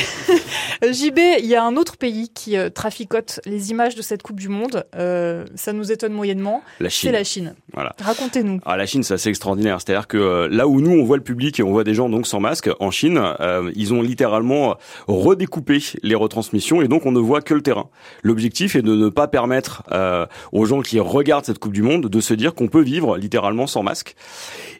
JB, 0.82 1.18
il 1.38 1.46
y 1.46 1.54
a 1.54 1.64
un 1.64 1.76
autre 1.76 1.96
pays 1.96 2.28
qui 2.28 2.56
euh, 2.56 2.68
traficote 2.68 3.40
les 3.46 3.70
images 3.70 3.94
de 3.94 4.02
cette 4.02 4.22
Coupe 4.22 4.38
du 4.38 4.48
Monde. 4.48 4.84
Euh, 4.96 5.44
ça 5.54 5.72
nous 5.72 5.90
étonne 5.92 6.12
moyennement. 6.12 6.62
La 6.80 6.90
C'est 6.90 6.96
Chine. 6.96 7.12
la 7.12 7.24
Chine. 7.24 7.54
Voilà. 7.72 7.94
Racontez-nous. 8.02 8.60
Ah, 8.66 8.76
la 8.76 8.86
Chine, 8.86 9.02
c'est 9.02 9.14
assez 9.14 9.28
extraordinaire. 9.30 9.80
C'est-à-dire 9.80 10.06
que 10.06 10.18
euh, 10.18 10.48
là 10.50 10.68
où 10.68 10.80
nous, 10.80 10.90
on 10.92 11.04
voit 11.04 11.16
le 11.16 11.22
public 11.22 11.58
et 11.58 11.62
on 11.62 11.70
voit 11.70 11.84
des 11.84 11.94
gens 11.94 12.08
donc 12.08 12.26
sans 12.26 12.40
masque, 12.40 12.68
en 12.80 12.90
Chine, 12.90 13.20
euh, 13.40 13.70
ils 13.74 13.94
ont 13.94 14.02
littéralement 14.02 14.76
redécoupé 15.08 15.78
les 16.02 16.14
retransmissions 16.14 16.82
et 16.82 16.88
donc 16.88 17.06
on 17.06 17.12
ne 17.12 17.20
voit 17.20 17.40
que 17.40 17.54
le 17.54 17.62
terrain. 17.62 17.88
L'objectif 18.26 18.74
est 18.74 18.82
de 18.82 18.96
ne 18.96 19.08
pas 19.08 19.28
permettre 19.28 19.84
euh, 19.92 20.26
aux 20.50 20.64
gens 20.64 20.82
qui 20.82 20.98
regardent 20.98 21.44
cette 21.44 21.60
Coupe 21.60 21.72
du 21.72 21.82
Monde 21.82 22.08
de 22.08 22.20
se 22.20 22.34
dire 22.34 22.56
qu'on 22.56 22.66
peut 22.66 22.82
vivre 22.82 23.16
littéralement 23.16 23.68
sans 23.68 23.84
masque. 23.84 24.16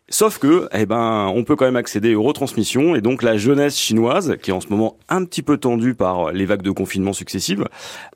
Sauf 0.08 0.38
que, 0.38 0.68
eh 0.72 0.84
ben, 0.84 1.30
on 1.32 1.44
peut 1.44 1.54
quand 1.54 1.64
même 1.64 1.76
accéder 1.76 2.16
aux 2.16 2.24
retransmissions 2.24 2.96
et 2.96 3.00
donc 3.00 3.22
la 3.22 3.36
jeunesse 3.36 3.78
chinoise, 3.78 4.36
qui 4.42 4.50
est 4.50 4.52
en 4.52 4.60
ce 4.60 4.66
moment 4.66 4.96
un 5.08 5.24
petit 5.24 5.42
peu 5.42 5.58
tendue 5.58 5.94
par 5.94 6.32
les 6.32 6.44
vagues 6.44 6.62
de 6.62 6.72
confinement 6.72 7.12
successives, 7.12 7.68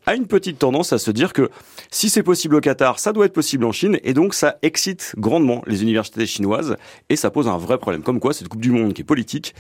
a 0.05 0.17
une 0.17 0.27
petite 0.27 0.59
tendance 0.59 0.93
à 0.93 0.99
se 0.99 1.13
dire 1.13 1.33
que 1.33 1.49
si 1.93 2.11
c'est 2.11 2.25
possible 2.25 2.57
au 2.57 2.61
Qatar, 2.61 2.99
ça 2.99 3.13
doit 3.13 3.27
être 3.27 3.33
possible 3.33 3.65
en 3.65 3.73
Chine 3.73 4.01
et 4.03 4.15
donc 4.15 4.35
ça 4.35 4.57
excite 4.63 5.15
grandement 5.17 5.63
les 5.69 5.83
universités 5.85 6.27
chinoises 6.27 6.77
et 7.09 7.15
ça 7.15 7.31
pose 7.31 7.47
un 7.47 7.57
vrai 7.57 7.79
problème. 7.79 8.03
Comme 8.03 8.19
quoi, 8.19 8.33
cette 8.33 8.49
Coupe 8.49 8.63
du 8.63 8.73
Monde 8.73 8.95
qui 8.95 9.03
est 9.03 9.05
politique, 9.05 9.55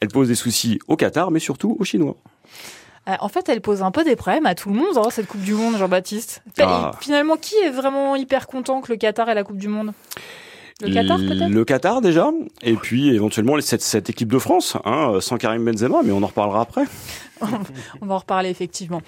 elle 0.00 0.08
pose 0.08 0.28
des 0.28 0.34
soucis 0.34 0.80
au 0.86 0.96
Qatar, 0.96 1.30
mais 1.30 1.40
surtout 1.40 1.78
aux 1.80 1.84
Chinois. 1.84 2.18
Euh, 3.08 3.14
En 3.20 3.28
fait, 3.28 3.48
elle 3.48 3.60
pose 3.60 3.82
un 3.82 3.90
peu 3.90 4.04
des 4.04 4.16
problèmes 4.16 4.46
à 4.46 4.54
tout 4.54 4.70
le 4.70 4.76
monde, 4.76 4.96
hein, 4.96 5.08
cette 5.10 5.26
Coupe 5.26 5.42
du 5.42 5.54
Monde, 5.54 5.76
Jean-Baptiste. 5.76 6.42
Ah. 6.60 6.92
Finalement, 7.00 7.36
qui 7.36 7.54
est 7.56 7.70
vraiment 7.70 8.16
hyper 8.16 8.46
content 8.46 8.80
que 8.80 8.92
le 8.92 8.98
Qatar 8.98 9.28
ait 9.28 9.34
la 9.34 9.44
Coupe 9.44 9.58
du 9.58 9.68
Monde? 9.68 9.92
Le 10.80 10.92
Qatar, 10.92 11.18
peut-être? 11.18 11.48
Le 11.48 11.64
Qatar 11.64 12.00
déjà, 12.00 12.30
et 12.62 12.74
puis 12.74 13.08
éventuellement 13.14 13.60
cette, 13.60 13.82
cette 13.82 14.10
équipe 14.10 14.32
de 14.32 14.38
France, 14.38 14.76
hein, 14.84 15.18
sans 15.20 15.36
Karim 15.36 15.64
Benzema, 15.64 16.02
mais 16.02 16.12
on 16.12 16.22
en 16.22 16.26
reparlera 16.26 16.60
après. 16.62 16.84
On 18.00 18.06
va 18.06 18.14
en 18.14 18.18
reparler 18.18 18.48
effectivement. 18.50 19.00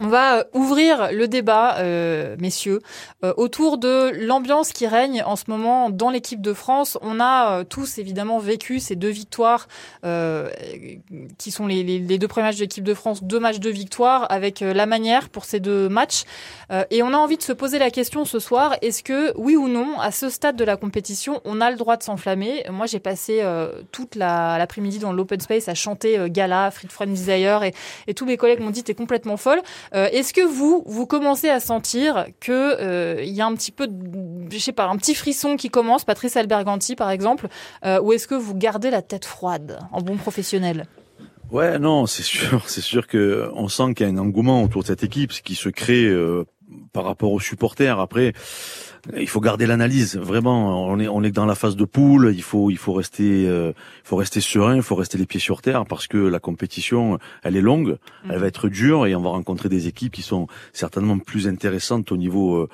On 0.00 0.06
va 0.06 0.38
euh, 0.38 0.44
ouvrir 0.54 1.10
le 1.12 1.26
débat, 1.26 1.78
euh, 1.78 2.36
messieurs, 2.38 2.80
euh, 3.24 3.34
autour 3.36 3.78
de 3.78 4.12
l'ambiance 4.24 4.72
qui 4.72 4.86
règne 4.86 5.24
en 5.26 5.34
ce 5.34 5.44
moment 5.48 5.90
dans 5.90 6.10
l'équipe 6.10 6.40
de 6.40 6.52
France. 6.52 6.96
On 7.02 7.18
a 7.18 7.58
euh, 7.58 7.64
tous 7.64 7.98
évidemment 7.98 8.38
vécu 8.38 8.78
ces 8.78 8.94
deux 8.94 9.08
victoires 9.08 9.66
euh, 10.04 10.50
qui 11.36 11.50
sont 11.50 11.66
les, 11.66 11.82
les- 11.82 11.98
les 11.98 12.18
deux 12.18 12.28
premiers 12.28 12.46
matchs 12.46 12.56
de 12.58 12.60
l'équipe 12.62 12.84
de 12.84 12.94
France, 12.94 13.24
deux 13.24 13.40
matchs 13.40 13.58
de 13.58 13.70
victoire 13.70 14.30
avec 14.30 14.62
euh, 14.62 14.72
la 14.72 14.86
manière 14.86 15.28
pour 15.30 15.44
ces 15.44 15.58
deux 15.58 15.88
matchs. 15.88 16.22
Et 16.90 17.02
on 17.02 17.14
a 17.14 17.16
envie 17.16 17.38
de 17.38 17.42
se 17.42 17.52
poser 17.52 17.78
la 17.78 17.90
question 17.90 18.26
ce 18.26 18.38
soir, 18.38 18.76
est-ce 18.82 19.02
que, 19.02 19.32
oui 19.38 19.56
ou 19.56 19.68
non, 19.68 19.98
à 19.98 20.10
ce 20.10 20.28
stade 20.28 20.54
de 20.54 20.64
la 20.64 20.76
compétition, 20.76 21.40
on 21.46 21.62
a 21.62 21.70
le 21.70 21.76
droit 21.78 21.96
de 21.96 22.02
s'enflammer? 22.02 22.62
Moi, 22.70 22.84
j'ai 22.84 23.00
passé 23.00 23.42
toute 23.90 24.16
la- 24.16 24.58
l'après-midi 24.58 24.98
dans 24.98 25.12
l'open 25.12 25.40
space 25.40 25.68
à 25.68 25.74
chanter 25.74 26.18
Gala, 26.28 26.70
Free 26.70 26.88
From 26.88 27.08
Desire, 27.08 27.62
et, 27.62 27.72
et 28.06 28.12
tous 28.12 28.26
mes 28.26 28.36
collègues 28.36 28.60
m'ont 28.60 28.68
dit, 28.70 28.84
t'es 28.84 28.94
complètement 28.94 29.38
folle. 29.38 29.62
Euh, 29.94 30.08
est-ce 30.12 30.32
que 30.32 30.46
vous, 30.46 30.82
vous 30.86 31.06
commencez 31.06 31.48
à 31.48 31.60
sentir 31.60 32.26
que 32.40 32.52
euh, 32.52 33.22
il 33.22 33.32
y 33.32 33.40
a 33.40 33.46
un 33.46 33.54
petit 33.54 33.72
peu, 33.72 33.86
de, 33.86 34.50
je 34.50 34.58
sais 34.58 34.72
pas, 34.72 34.86
un 34.86 34.96
petit 34.96 35.14
frisson 35.14 35.56
qui 35.56 35.70
commence, 35.70 36.04
Patrice 36.04 36.36
Alberganti 36.36 36.96
par 36.96 37.10
exemple, 37.10 37.48
euh, 37.84 38.00
ou 38.00 38.12
est-ce 38.12 38.28
que 38.28 38.34
vous 38.34 38.54
gardez 38.54 38.90
la 38.90 39.02
tête 39.02 39.24
froide 39.24 39.78
en 39.92 40.00
bon 40.00 40.16
professionnel? 40.16 40.86
Ouais, 41.50 41.78
non, 41.78 42.06
c'est 42.06 42.22
sûr, 42.22 42.62
c'est 42.66 42.82
sûr 42.82 43.06
que 43.06 43.50
on 43.54 43.68
sent 43.68 43.94
qu'il 43.94 44.06
y 44.06 44.10
a 44.10 44.12
un 44.12 44.18
engouement 44.18 44.62
autour 44.62 44.82
de 44.82 44.88
cette 44.88 45.02
équipe, 45.02 45.32
ce 45.32 45.40
qui 45.40 45.54
se 45.54 45.70
crée 45.70 46.04
euh, 46.04 46.44
par 46.92 47.04
rapport 47.04 47.32
aux 47.32 47.40
supporters. 47.40 47.98
Après, 47.98 48.34
il 49.16 49.28
faut 49.28 49.40
garder 49.40 49.66
l'analyse. 49.66 50.16
Vraiment, 50.16 50.86
on 50.86 50.98
est 50.98 51.08
on 51.08 51.22
est 51.22 51.30
dans 51.30 51.46
la 51.46 51.54
phase 51.54 51.76
de 51.76 51.84
poule. 51.84 52.32
Il 52.34 52.42
faut 52.42 52.70
il 52.70 52.78
faut 52.78 52.92
rester 52.92 53.46
euh, 53.46 53.72
il 54.04 54.08
faut 54.08 54.16
rester 54.16 54.40
serein, 54.40 54.76
il 54.76 54.82
faut 54.82 54.94
rester 54.94 55.18
les 55.18 55.26
pieds 55.26 55.40
sur 55.40 55.62
terre 55.62 55.84
parce 55.86 56.06
que 56.06 56.18
la 56.18 56.40
compétition, 56.40 57.18
elle 57.42 57.56
est 57.56 57.60
longue, 57.60 57.98
elle 58.28 58.38
va 58.38 58.46
être 58.46 58.68
dure 58.68 59.06
et 59.06 59.14
on 59.14 59.22
va 59.22 59.30
rencontrer 59.30 59.68
des 59.68 59.86
équipes 59.86 60.12
qui 60.12 60.22
sont 60.22 60.46
certainement 60.72 61.18
plus 61.18 61.48
intéressantes 61.48 62.12
au 62.12 62.16
niveau 62.16 62.56
euh, 62.56 62.68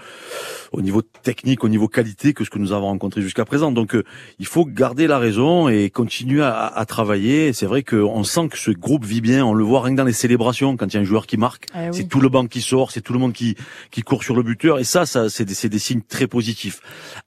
au 0.72 0.82
niveau 0.82 1.02
technique, 1.02 1.64
au 1.64 1.68
niveau 1.68 1.88
qualité 1.88 2.34
que 2.34 2.44
ce 2.44 2.50
que 2.50 2.58
nous 2.58 2.72
avons 2.72 2.86
rencontré 2.86 3.22
jusqu'à 3.22 3.44
présent. 3.44 3.72
Donc, 3.72 3.94
euh, 3.94 4.04
il 4.38 4.46
faut 4.46 4.64
garder 4.64 5.06
la 5.06 5.18
raison 5.18 5.68
et 5.68 5.90
continuer 5.90 6.42
à, 6.42 6.66
à 6.66 6.84
travailler. 6.84 7.52
C'est 7.52 7.66
vrai 7.66 7.82
qu'on 7.82 8.24
sent 8.24 8.48
que 8.48 8.58
ce 8.58 8.70
groupe 8.70 9.04
vit 9.04 9.20
bien. 9.20 9.44
On 9.44 9.54
le 9.54 9.64
voit 9.64 9.82
rien 9.82 9.92
que 9.92 9.98
dans 9.98 10.04
les 10.04 10.12
célébrations 10.12 10.76
quand 10.76 10.86
il 10.86 10.94
y 10.94 10.96
a 10.96 11.00
un 11.00 11.04
joueur 11.04 11.26
qui 11.26 11.36
marque. 11.36 11.66
Eh 11.74 11.88
oui. 11.88 11.88
C'est 11.92 12.08
tout 12.08 12.20
le 12.20 12.28
banc 12.28 12.46
qui 12.46 12.60
sort, 12.60 12.90
c'est 12.90 13.00
tout 13.00 13.12
le 13.12 13.18
monde 13.18 13.32
qui 13.32 13.56
qui 13.90 14.02
court 14.02 14.22
sur 14.22 14.34
le 14.34 14.42
buteur. 14.42 14.78
Et 14.78 14.84
ça, 14.84 15.06
ça 15.06 15.28
c'est 15.28 15.44
des, 15.44 15.54
c'est 15.54 15.68
des 15.68 15.78
signes 15.78 16.02
très 16.14 16.26
positifs. 16.28 16.78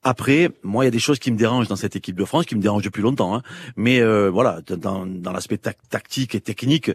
Après, 0.03 0.49
moi, 0.63 0.83
il 0.83 0.87
y 0.87 0.93
a 0.93 0.95
des 0.99 1.05
choses 1.07 1.19
qui 1.19 1.29
me 1.31 1.37
dérangent 1.37 1.67
dans 1.67 1.75
cette 1.75 1.95
équipe 1.95 2.15
de 2.15 2.25
France, 2.25 2.45
qui 2.45 2.55
me 2.55 2.61
dérangent 2.61 2.83
depuis 2.85 3.01
longtemps. 3.01 3.35
Hein. 3.35 3.41
Mais 3.75 3.99
euh, 3.99 4.29
voilà, 4.29 4.61
dans, 4.69 5.05
dans 5.05 5.33
l'aspect 5.33 5.57
tac- 5.57 5.77
tactique 5.89 6.35
et 6.35 6.39
technique, 6.41 6.91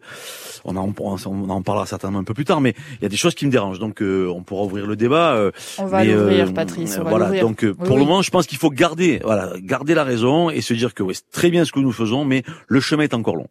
on 0.65 0.77
en, 0.77 0.93
on 0.99 1.51
en 1.51 1.63
parlera 1.63 1.85
certainement 1.87 2.19
un 2.21 2.25
peu 2.25 2.33
plus 2.35 2.47
tard. 2.47 2.61
Mais 2.63 2.75
il 2.99 3.03
y 3.03 3.07
a 3.07 3.09
des 3.11 3.17
choses 3.19 3.35
qui 3.35 3.45
me 3.47 3.51
dérangent. 3.51 3.79
Donc, 3.79 4.01
euh, 4.01 4.27
on 4.35 4.43
pourra 4.43 4.65
ouvrir 4.65 4.87
le 4.87 4.97
débat. 4.97 5.35
euh, 5.35 5.51
On 5.79 5.87
va 5.87 6.03
l'ouvrir, 6.05 6.49
euh, 6.49 6.53
Patrice. 6.53 6.97
On 6.99 7.05
va 7.05 7.11
voilà. 7.11 7.27
l'ouvrir. 7.27 7.43
Donc, 7.47 7.63
euh, 7.65 7.75
Oui, 7.79 7.87
pour 7.87 7.97
oui. 7.97 8.03
le 8.03 8.07
moment, 8.07 8.23
je 8.23 8.31
pense 8.31 8.47
qu'il 8.47 8.59
faut 8.59 8.71
garder, 8.71 9.21
voilà, 9.23 9.53
garder 9.61 9.95
la 9.95 10.05
raison 10.05 10.49
et 10.49 10.63
se 10.63 10.73
dire 10.73 10.95
que 10.95 11.03
ouais, 11.03 11.15
c'est 11.15 11.31
très 11.31 11.51
bien 11.51 11.65
ce 11.67 11.73
que 11.73 11.81
nous 11.81 11.93
faisons, 11.93 12.25
mais 12.25 12.43
le 12.69 12.81
chemin 12.81 13.03
est 13.05 13.15
encore 13.15 13.37
long. 13.37 13.49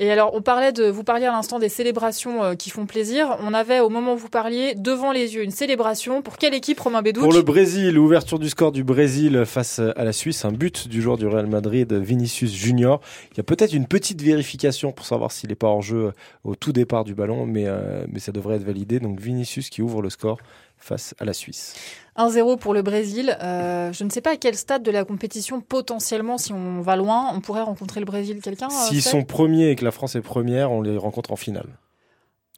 Et 0.00 0.12
alors, 0.12 0.32
on 0.32 0.42
parlait 0.42 0.72
de, 0.72 0.84
vous 0.84 1.02
parliez 1.02 1.26
à 1.26 1.32
l'instant 1.32 1.58
des 1.58 1.68
célébrations 1.68 2.44
euh, 2.44 2.54
qui 2.54 2.70
font 2.70 2.86
plaisir. 2.86 3.36
On 3.42 3.52
avait, 3.52 3.80
au 3.80 3.88
moment 3.88 4.14
où 4.14 4.16
vous 4.16 4.28
parliez, 4.28 4.76
devant 4.76 5.10
les 5.10 5.34
yeux, 5.34 5.42
une 5.42 5.50
célébration. 5.50 6.22
Pour 6.22 6.36
quelle 6.36 6.54
équipe, 6.54 6.78
Romain 6.78 7.02
Bédouc 7.02 7.20
Pour 7.20 7.32
le 7.32 7.42
Brésil, 7.42 7.98
ouverture 7.98 8.38
du 8.38 8.48
score 8.48 8.70
du 8.70 8.84
Brésil 8.84 9.42
face 9.44 9.80
à 9.80 10.04
la 10.04 10.12
Suisse, 10.12 10.44
un 10.44 10.52
but 10.52 10.86
du 10.86 11.02
joueur 11.02 11.16
du 11.16 11.26
Real 11.26 11.48
Madrid, 11.48 11.92
Vinicius 11.92 12.54
Junior. 12.54 13.00
Il 13.32 13.38
y 13.38 13.40
a 13.40 13.42
peut-être 13.42 13.72
une 13.72 13.86
petite 13.86 14.22
vérification 14.22 14.92
pour 14.92 15.04
savoir 15.04 15.32
s'il 15.32 15.48
n'est 15.48 15.56
pas 15.56 15.66
hors 15.66 15.82
jeu 15.82 16.12
au 16.44 16.54
tout 16.54 16.72
départ 16.72 17.02
du 17.02 17.14
ballon, 17.14 17.44
mais, 17.44 17.64
euh, 17.66 18.04
mais 18.12 18.20
ça 18.20 18.30
devrait 18.30 18.56
être 18.56 18.64
validé. 18.64 19.00
Donc 19.00 19.18
Vinicius 19.20 19.68
qui 19.68 19.82
ouvre 19.82 20.00
le 20.00 20.10
score 20.10 20.38
face 20.78 21.14
à 21.18 21.24
la 21.24 21.32
Suisse. 21.32 21.74
1-0 22.16 22.58
pour 22.58 22.74
le 22.74 22.82
Brésil. 22.82 23.36
Euh, 23.42 23.92
je 23.92 24.04
ne 24.04 24.10
sais 24.10 24.20
pas 24.20 24.32
à 24.32 24.36
quel 24.36 24.54
stade 24.54 24.82
de 24.82 24.90
la 24.90 25.04
compétition, 25.04 25.60
potentiellement, 25.60 26.38
si 26.38 26.52
on 26.52 26.80
va 26.80 26.96
loin, 26.96 27.30
on 27.34 27.40
pourrait 27.40 27.62
rencontrer 27.62 28.00
le 28.00 28.06
Brésil. 28.06 28.40
Quelqu'un 28.42 28.66
euh, 28.66 28.88
S'ils 28.88 29.02
sont 29.02 29.24
premiers 29.24 29.70
et 29.70 29.76
que 29.76 29.84
la 29.84 29.92
France 29.92 30.16
est 30.16 30.22
première, 30.22 30.72
on 30.72 30.82
les 30.82 30.96
rencontre 30.96 31.32
en 31.32 31.36
finale. 31.36 31.68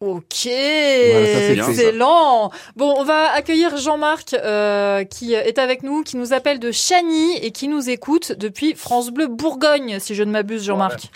Ok, 0.00 0.46
excellent. 0.46 2.50
Bon, 2.74 2.94
on 2.96 3.04
va 3.04 3.32
accueillir 3.32 3.76
Jean-Marc 3.76 4.32
euh, 4.32 5.04
qui 5.04 5.34
est 5.34 5.58
avec 5.58 5.82
nous, 5.82 6.02
qui 6.02 6.16
nous 6.16 6.32
appelle 6.32 6.58
de 6.58 6.72
Chagny 6.72 7.36
et 7.42 7.50
qui 7.50 7.68
nous 7.68 7.90
écoute 7.90 8.32
depuis 8.32 8.74
France 8.74 9.10
Bleu 9.10 9.26
Bourgogne, 9.26 9.98
si 9.98 10.14
je 10.14 10.22
ne 10.22 10.30
m'abuse, 10.30 10.64
Jean-Marc. 10.64 11.10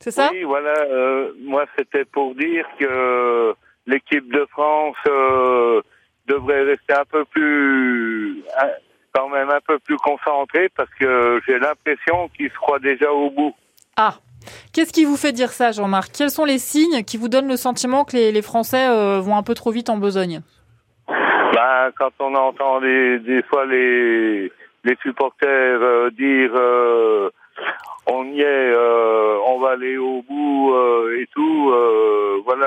C'est 0.00 0.10
ça? 0.10 0.30
Oui, 0.32 0.42
voilà. 0.42 0.72
euh, 0.90 1.32
moi, 1.44 1.66
c'était 1.78 2.06
pour 2.06 2.34
dire 2.34 2.64
que 2.80 3.54
l'équipe 3.86 4.32
de 4.32 4.46
France 4.50 4.96
euh, 5.06 5.82
devrait 6.26 6.62
rester 6.62 6.92
un 6.94 7.04
peu 7.10 7.24
plus, 7.26 8.42
quand 9.12 9.28
même 9.28 9.50
un 9.50 9.60
peu 9.66 9.78
plus 9.78 9.96
concentrée 9.96 10.68
parce 10.76 10.90
que 10.98 11.40
j'ai 11.46 11.58
l'impression 11.58 12.28
qu'ils 12.36 12.50
se 12.50 12.56
croient 12.56 12.78
déjà 12.78 13.12
au 13.12 13.30
bout. 13.30 13.54
Ah, 13.96 14.14
qu'est-ce 14.72 14.92
qui 14.92 15.04
vous 15.04 15.16
fait 15.16 15.32
dire 15.32 15.50
ça, 15.50 15.70
Jean-Marc? 15.72 16.12
Quels 16.16 16.30
sont 16.30 16.44
les 16.44 16.58
signes 16.58 17.04
qui 17.04 17.16
vous 17.16 17.28
donnent 17.28 17.48
le 17.48 17.56
sentiment 17.56 18.04
que 18.04 18.16
les, 18.16 18.32
les 18.32 18.42
Français 18.42 18.88
euh, 18.88 19.20
vont 19.20 19.36
un 19.36 19.42
peu 19.42 19.54
trop 19.54 19.70
vite 19.70 19.90
en 19.90 19.98
besogne? 19.98 20.40
Ben, 21.08 21.90
quand 21.98 22.12
on 22.18 22.34
entend 22.34 22.80
des, 22.80 23.18
des 23.18 23.42
fois 23.42 23.66
les, 23.66 24.50
les 24.84 24.96
supporters 25.02 25.82
euh, 25.82 26.10
dire 26.10 26.50
euh, 26.54 27.30
on 28.06 28.24
y 28.24 28.40
est, 28.40 28.74
on 29.46 29.60
va 29.60 29.70
aller 29.72 29.98
au 29.98 30.22
bout 30.22 30.74
et 31.12 31.28
tout, 31.32 31.72
voilà. 32.44 32.66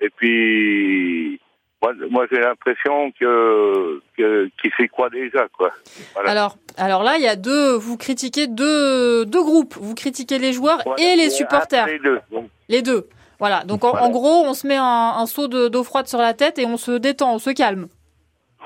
et 0.00 0.08
puis, 0.16 1.38
moi, 1.82 1.92
moi 2.10 2.26
j'ai 2.30 2.40
l'impression 2.40 3.12
que, 3.18 4.00
que 4.16 4.50
qu'ils 4.60 4.72
s'y 4.78 4.88
croient 4.88 5.10
déjà, 5.10 5.46
quoi. 5.56 5.70
Voilà. 6.14 6.30
Alors, 6.30 6.56
alors 6.76 7.02
là, 7.02 7.16
il 7.16 7.22
y 7.22 7.28
a 7.28 7.36
deux. 7.36 7.74
Vous 7.74 7.96
critiquez 7.96 8.46
deux, 8.46 9.24
deux 9.26 9.42
groupes. 9.42 9.74
Vous 9.80 9.94
critiquez 9.94 10.38
les 10.38 10.52
joueurs 10.52 10.80
Voilà, 10.84 11.02
et 11.02 11.16
les 11.16 11.30
supporters, 11.30 11.86
des 11.86 11.98
deux. 11.98 12.20
Donc, 12.32 12.48
les 12.68 12.82
deux. 12.82 13.08
Voilà. 13.38 13.62
Donc 13.64 13.84
en, 13.84 13.96
en 13.96 14.10
gros, 14.10 14.44
on 14.46 14.54
se 14.54 14.66
met 14.66 14.76
un, 14.76 14.82
un 15.16 15.26
seau 15.26 15.46
de- 15.46 15.68
d'eau 15.68 15.84
froide 15.84 16.08
sur 16.08 16.18
la 16.18 16.34
tête 16.34 16.58
et 16.58 16.66
on 16.66 16.76
se 16.76 16.90
détend, 16.92 17.34
on 17.34 17.38
se 17.38 17.50
calme. 17.50 17.86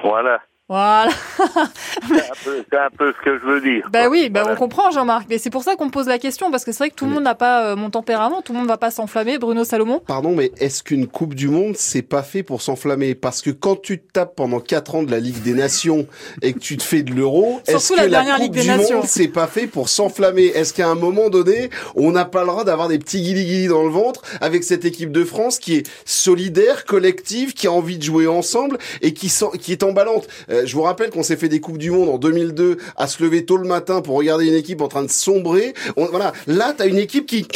voilà. 0.03 0.41
Voilà. 0.73 1.11
C'est 1.37 2.15
un, 2.15 2.35
peu- 2.45 2.65
c'est 2.71 2.79
un 2.79 2.91
peu 2.97 3.13
ce 3.13 3.25
que 3.25 3.39
je 3.39 3.45
veux 3.45 3.61
dire. 3.61 3.89
Bah 3.93 4.01
quoi. 4.05 4.09
oui, 4.09 4.31
bah 4.31 4.41
Voilà. 4.43 4.57
on 4.57 4.59
comprend 4.59 4.91
Jean-Marc. 4.91 5.27
Mais 5.29 5.37
c'est 5.37 5.51
pour 5.51 5.63
ça 5.63 5.77
qu'on 5.77 5.91
pose 5.91 6.07
la 6.07 6.19
question 6.19 6.51
parce 6.51 6.65
que 6.65 6.73
c'est 6.73 6.79
vrai 6.79 6.91
que 6.91 6.95
tout 6.95 7.05
le 7.05 7.11
monde 7.11 7.25
n'a 7.25 7.35
pas 7.35 7.67
euh, 7.67 7.77
mon 7.77 7.91
tempérament, 7.91 8.41
tout 8.41 8.53
le 8.55 8.59
monde 8.59 8.69
va 8.69 8.79
pas 8.79 8.91
s'enflammer. 8.91 9.37
Bruno 9.39 9.65
Salomon. 9.65 10.01
Pardon, 10.07 10.35
mais 10.35 10.51
est-ce 10.59 10.83
qu'une 10.83 11.07
Coupe 11.07 11.35
du 11.35 11.49
Monde, 11.49 11.75
c'est 11.77 12.01
pas 12.03 12.23
fait 12.23 12.43
pour 12.43 12.63
s'enflammer? 12.63 13.15
Parce 13.15 13.43
que 13.43 13.51
quand 13.51 13.81
tu 13.81 13.99
te 14.01 14.11
tapes 14.13 14.35
pendant 14.35 14.61
4 14.61 14.95
ans 14.95 15.03
de 15.03 15.11
la 15.11 15.21
Ligue 15.21 15.43
des 15.43 15.53
Nations 15.53 16.07
et 16.41 16.55
que 16.55 16.59
tu 16.59 16.79
te 16.79 16.83
fais 16.83 17.03
de 17.03 17.13
l'Euro, 17.13 17.61
Surtout 17.69 17.77
est-ce 17.77 17.89
que 17.93 17.97
la 17.97 18.03
la, 18.05 18.09
dernière 18.11 18.37
Coupe 18.37 18.45
Ligue 18.45 18.53
des 18.55 18.61
du 18.63 18.69
Nations. 18.69 18.97
Monde, 19.01 19.07
c'est 19.07 19.29
pas 19.29 19.47
fait 19.47 19.67
pour 19.67 19.91
s'enflammer? 19.91 20.47
Est-ce 20.47 20.73
qu'à 20.73 20.89
un 20.89 20.95
moment 20.95 21.29
donné, 21.29 21.69
on 21.97 22.13
n'a 22.13 22.25
pas 22.25 22.41
le 22.43 22.47
droit 22.49 22.65
d'avoir 22.65 22.89
des 22.89 22.99
petits 22.99 23.21
guilis 23.21 23.67
dans 23.69 23.83
le 23.83 23.91
ventre 23.91 24.23
avec 24.41 24.65
cette 24.65 24.85
équipe 24.87 25.13
de 25.13 25.25
France 25.25 25.59
qui 25.59 25.77
est 25.77 25.91
solidaire, 26.07 26.85
collective, 26.87 27.53
qui 27.53 27.67
a 27.67 27.73
envie 27.73 27.99
de 27.99 28.03
jouer 28.03 28.27
ensemble 28.27 28.79
et 29.03 29.13
qui, 29.13 29.27
est 29.73 29.83
emballante 29.83 30.29
Euh, 30.51 30.62
Je 30.65 30.75
vous 30.75 30.83
rappelle 30.83 31.11
qu'on 31.11 31.23
s'est 31.23 31.37
fait 31.37 31.49
des 31.49 31.61
Coupes 31.61 31.79
du 31.79 31.91
Monde 31.91 32.09
en 32.09 32.19
2002 32.19 32.79
à 32.97 33.07
se 33.07 33.23
lever 33.23 33.45
tôt 33.45 33.57
le 33.57 33.67
matin 33.67 34.01
pour 34.03 34.17
regarder 34.17 34.47
une 34.47 34.55
équipe 34.55 34.81
en 34.81 34.89
train 34.89 35.03
de 35.03 35.11
sombrer. 35.11 35.75
On- 35.97 36.07
voilà, 36.07 36.33
là, 36.47 36.75
t'as 36.77 36.87
une 36.87 36.99
équipe 36.99 37.27
qui... 37.27 37.47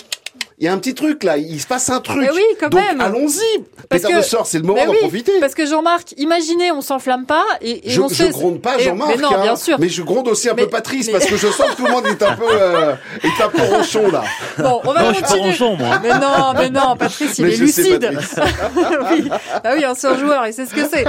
Il 0.59 0.65
y 0.65 0.69
a 0.69 0.73
un 0.73 0.79
petit 0.79 0.95
truc 0.95 1.23
là, 1.23 1.37
il 1.37 1.61
se 1.61 1.67
passe 1.67 1.91
un 1.91 2.01
truc. 2.01 2.27
Eh 2.27 2.35
oui, 2.35 2.43
quand 2.59 2.71
Donc 2.71 2.81
même. 2.81 2.99
allons-y. 3.03 3.63
Que- 3.91 4.17
de 4.17 4.23
sort, 4.23 4.47
c'est 4.47 4.57
le 4.57 4.65
moment 4.65 4.81
Mais 4.81 4.87
d'en 4.87 4.93
oui, 4.93 4.99
profiter. 5.01 5.33
Parce 5.39 5.55
que 5.55 5.67
Jean-Marc, 5.67 6.15
imaginez, 6.17 6.73
on 6.73 6.81
s'enflamme 6.81 7.27
pas 7.27 7.45
et, 7.61 7.87
et 7.87 7.91
Je, 7.91 8.01
on 8.01 8.09
je 8.09 8.25
gronde 8.31 8.63
pas 8.63 8.79
Jean-Marc, 8.79 9.11
Mais 9.17 9.23
non, 9.23 9.35
hein, 9.37 9.43
bien 9.43 9.57
sûr. 9.57 9.77
mais 9.79 9.91
je 9.91 10.03
gronde 10.03 10.29
aussi 10.29 10.49
un 10.49 10.55
Mais- 10.55 10.63
peu 10.63 10.71
Patrice 10.71 11.09
mais- 11.09 11.13
parce 11.13 11.27
que 11.27 11.37
je 11.37 11.49
sens 11.49 11.73
que 11.73 11.77
tout 11.77 11.85
le 11.85 11.93
monde 11.93 12.07
est 12.07 12.23
un 12.23 12.35
peu 12.37 12.45
euh, 12.51 12.95
est 13.23 13.43
un 13.43 13.49
peu 13.51 13.61
ronchon 13.63 14.11
là. 14.11 14.25
Bon, 14.59 14.81
on 14.85 14.93
va 14.93 15.03
Non, 15.03 15.09
je 15.11 15.15
suis 15.15 15.23
pas 15.25 15.29
continuer. 15.29 15.51
ronchon, 15.51 15.77
moi. 15.77 15.99
Mais 16.03 16.09
non, 16.19 16.55
mais 16.57 16.71
non, 16.71 16.97
Patrice, 16.97 17.39
il 17.39 17.45
Mais 17.45 17.53
est 17.53 17.57
sais, 17.67 17.83
lucide. 17.83 18.11
Oui. 19.11 19.29
Ah 19.63 19.73
oui, 19.77 19.85
un 19.85 19.95
surjoueur, 19.95 20.47
il 20.47 20.55
sait 20.55 20.65
ce 20.67 20.75
que 20.75 20.89
c'est. 20.91 21.05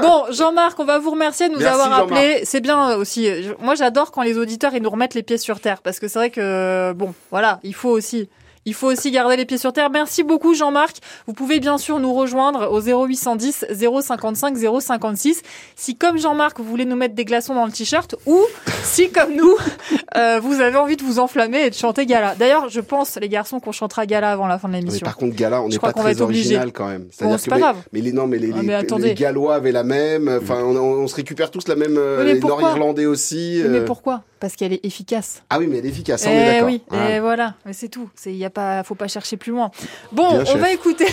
Bon, 0.00 0.24
Jean-Marc, 0.30 0.78
on 0.80 0.84
va 0.86 0.98
vous 0.98 1.10
remercier 1.10 1.48
de 1.48 1.52
nous 1.54 1.60
Merci, 1.60 1.80
avoir 1.80 2.00
appelés. 2.00 2.40
C'est 2.44 2.60
bien 2.60 2.96
aussi. 2.96 3.28
Moi, 3.60 3.74
j'adore 3.74 4.10
quand 4.10 4.22
les 4.22 4.38
auditeurs 4.38 4.72
ils 4.74 4.82
nous 4.82 4.90
remettent 4.90 5.14
les 5.14 5.22
pieds 5.22 5.38
sur 5.38 5.60
terre 5.60 5.82
parce 5.82 6.00
que 6.00 6.08
c'est 6.08 6.18
vrai 6.18 6.30
que 6.30 6.92
bon, 6.94 7.14
voilà, 7.30 7.60
il 7.62 7.74
faut 7.74 7.90
aussi. 7.90 8.28
Il 8.66 8.74
faut 8.74 8.88
aussi 8.90 9.10
garder 9.12 9.36
les 9.36 9.44
pieds 9.46 9.58
sur 9.58 9.72
terre. 9.72 9.90
Merci 9.90 10.24
beaucoup 10.24 10.52
Jean-Marc. 10.54 10.96
Vous 11.28 11.32
pouvez 11.32 11.60
bien 11.60 11.78
sûr 11.78 12.00
nous 12.00 12.12
rejoindre 12.12 12.68
au 12.72 12.80
0810 12.80 13.64
055 14.02 14.56
056 14.80 15.42
si 15.76 15.96
comme 15.96 16.18
Jean-Marc 16.18 16.58
vous 16.58 16.64
voulez 16.64 16.84
nous 16.84 16.96
mettre 16.96 17.14
des 17.14 17.24
glaçons 17.24 17.54
dans 17.54 17.64
le 17.64 17.70
t-shirt 17.72 18.16
ou 18.26 18.40
si 18.82 19.10
comme 19.10 19.34
nous 19.34 19.54
euh, 20.16 20.40
vous 20.42 20.60
avez 20.60 20.76
envie 20.76 20.96
de 20.96 21.04
vous 21.04 21.18
enflammer 21.20 21.66
et 21.66 21.70
de 21.70 21.74
chanter 21.76 22.06
Gala. 22.06 22.34
D'ailleurs, 22.34 22.68
je 22.68 22.80
pense 22.80 23.16
les 23.20 23.28
garçons 23.28 23.60
qu'on 23.60 23.72
chantera 23.72 24.04
Gala 24.04 24.32
avant 24.32 24.46
la 24.48 24.58
fin 24.58 24.66
de 24.68 24.72
Mais 24.72 24.80
l'émission. 24.80 25.04
par 25.04 25.16
contre 25.16 25.36
Gala, 25.36 25.62
on 25.62 25.68
n'est 25.68 25.78
pas 25.78 25.88
va 25.88 25.92
très 25.92 26.20
original 26.20 26.72
quand 26.72 26.88
même. 26.88 27.06
Bon, 27.20 27.38
c'est 27.38 27.44
que 27.44 27.50
pas 27.50 27.56
mais, 27.56 27.60
grave. 27.62 27.76
mais 27.92 28.00
les 28.00 28.12
non 28.12 28.26
mais 28.26 28.38
les, 28.38 28.50
Ah, 28.52 28.82
les, 28.82 28.98
mais 28.98 29.14
Gallois 29.14 29.54
avaient 29.54 29.72
la 29.72 29.84
même. 29.84 30.28
Enfin 30.42 30.62
on, 30.64 30.76
on 30.76 31.06
se 31.06 31.14
récupère 31.14 31.52
tous 31.52 31.68
la 31.68 31.76
même. 31.76 31.96
euh, 31.96 32.18
Oui, 32.18 32.24
mais 32.26 32.34
les 32.34 32.40
Nord-Irlandais 32.40 33.06
aussi. 33.06 33.62
Mais 33.68 33.78
euh, 33.78 33.84
pourquoi? 33.84 34.22
Parce 34.38 34.54
qu'elle 34.54 34.72
est 34.74 34.84
efficace. 34.84 35.42
Ah 35.48 35.58
oui, 35.58 35.66
mais 35.66 35.78
elle 35.78 35.86
est 35.86 35.88
efficace, 35.88 36.24
on 36.26 36.30
est 36.30 36.34
Eh 36.42 36.46
d'accord. 36.52 36.66
oui, 36.68 36.82
Ah. 36.90 36.96
eh 37.10 37.20
voilà, 37.20 37.54
mais 37.64 37.72
c'est 37.72 37.88
tout. 37.88 38.10
C'est 38.14 38.34
y 38.34 38.44
a 38.44 38.50
pas, 38.50 38.82
faut 38.82 38.94
pas 38.94 39.08
chercher 39.08 39.36
plus 39.38 39.50
loin. 39.52 39.70
Bon, 40.12 40.28
Bien, 40.30 40.40
on 40.42 40.44
chef. 40.44 40.56
va 40.60 40.70
écouter, 40.72 41.06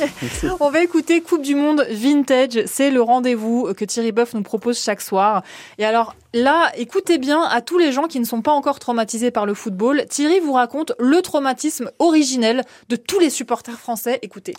on 0.60 0.70
va 0.70 0.80
écouter 0.82 1.22
Coupe 1.22 1.40
du 1.42 1.54
Monde 1.54 1.86
Vintage. 1.90 2.64
C'est 2.66 2.90
le 2.90 3.00
rendez-vous 3.00 3.72
que 3.74 3.84
Thierry 3.86 4.12
Boeuf 4.12 4.34
nous 4.34 4.42
propose 4.42 4.78
chaque 4.78 5.00
soir. 5.00 5.42
Et 5.78 5.86
alors 5.86 6.14
là, 6.34 6.70
écoutez 6.76 7.16
bien 7.18 7.42
à 7.42 7.62
tous 7.62 7.78
les 7.78 7.92
gens 7.92 8.08
qui 8.08 8.20
ne 8.20 8.24
sont 8.26 8.42
pas 8.42 8.52
encore 8.52 8.78
traumatisés 8.78 9.30
par 9.30 9.46
le 9.46 9.54
football. 9.54 10.04
Thierry 10.10 10.40
vous 10.40 10.52
raconte 10.52 10.92
le 10.98 11.22
traumatisme 11.22 11.90
originel 11.98 12.62
de 12.90 12.96
tous 12.96 13.18
les 13.20 13.30
supporters 13.30 13.78
français. 13.78 14.18
Écoutez. 14.22 14.54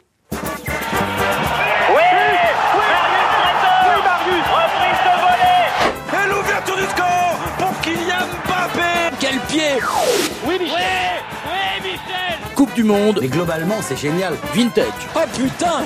Du 12.78 12.84
Monde 12.84 13.18
Mais 13.20 13.28
globalement, 13.28 13.82
c'est 13.82 13.98
génial. 13.98 14.36
Vintage 14.54 14.86
Oh 15.16 15.20
putain 15.36 15.84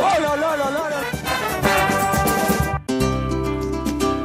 Oh 0.00 0.02
là 0.02 0.36
là 0.40 0.56
là 0.56 0.70
là 0.70 0.90
là 0.90 1.00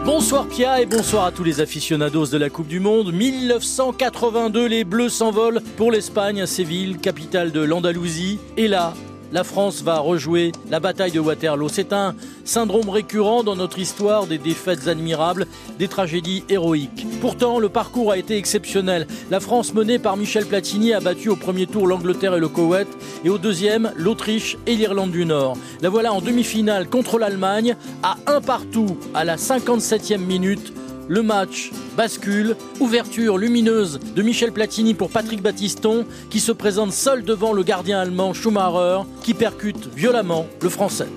Bonsoir 0.05 0.47
Pia 0.47 0.79
et 0.79 0.85
bonsoir 0.85 1.25
à 1.25 1.31
tous 1.33 1.43
les 1.43 1.59
aficionados 1.59 2.27
de 2.27 2.37
la 2.37 2.49
Coupe 2.49 2.69
du 2.69 2.79
Monde. 2.79 3.11
1982, 3.11 4.65
les 4.67 4.85
Bleus 4.85 5.09
s'envolent 5.09 5.61
pour 5.75 5.91
l'Espagne 5.91 6.41
à 6.41 6.47
Séville, 6.47 6.97
capitale 6.99 7.51
de 7.51 7.59
l'Andalousie. 7.59 8.39
Et 8.55 8.69
là, 8.69 8.93
la 9.31 9.43
France 9.43 9.83
va 9.83 9.99
rejouer 9.99 10.51
la 10.69 10.79
bataille 10.79 11.11
de 11.11 11.19
Waterloo. 11.19 11.69
C'est 11.69 11.93
un 11.93 12.15
syndrome 12.45 12.89
récurrent 12.89 13.43
dans 13.43 13.55
notre 13.55 13.79
histoire 13.79 14.27
des 14.27 14.37
défaites 14.37 14.87
admirables, 14.87 15.47
des 15.77 15.87
tragédies 15.87 16.43
héroïques. 16.49 17.05
Pourtant, 17.21 17.59
le 17.59 17.69
parcours 17.69 18.11
a 18.11 18.17
été 18.17 18.37
exceptionnel. 18.37 19.07
La 19.29 19.39
France 19.39 19.73
menée 19.73 19.99
par 19.99 20.17
Michel 20.17 20.45
Platini 20.45 20.93
a 20.93 20.99
battu 20.99 21.29
au 21.29 21.35
premier 21.35 21.67
tour 21.67 21.87
l'Angleterre 21.87 22.35
et 22.35 22.39
le 22.39 22.47
Koweït 22.47 22.87
et 23.23 23.29
au 23.29 23.37
deuxième 23.37 23.91
l'Autriche 23.95 24.57
et 24.65 24.75
l'Irlande 24.75 25.11
du 25.11 25.25
Nord. 25.25 25.57
La 25.81 25.89
voilà 25.89 26.13
en 26.13 26.21
demi-finale 26.21 26.89
contre 26.89 27.19
l'Allemagne 27.19 27.75
à 28.03 28.17
un 28.27 28.41
partout 28.41 28.97
à 29.13 29.23
la 29.23 29.35
57e 29.35 30.17
minute. 30.17 30.73
Le 31.09 31.23
match 31.23 31.71
bascule, 31.97 32.55
ouverture 32.79 33.39
lumineuse 33.39 33.99
de 34.15 34.21
Michel 34.21 34.51
Platini 34.51 34.93
pour 34.93 35.09
Patrick 35.11 35.41
Battiston 35.41 36.05
qui 36.29 36.39
se 36.39 36.51
présente 36.51 36.91
seul 36.91 37.23
devant 37.23 37.51
le 37.51 37.63
gardien 37.63 37.99
allemand 37.99 38.31
Schumacher 38.33 39.09
qui 39.23 39.33
percute 39.33 39.87
violemment 39.87 40.45
le 40.61 40.69
français. 40.69 41.07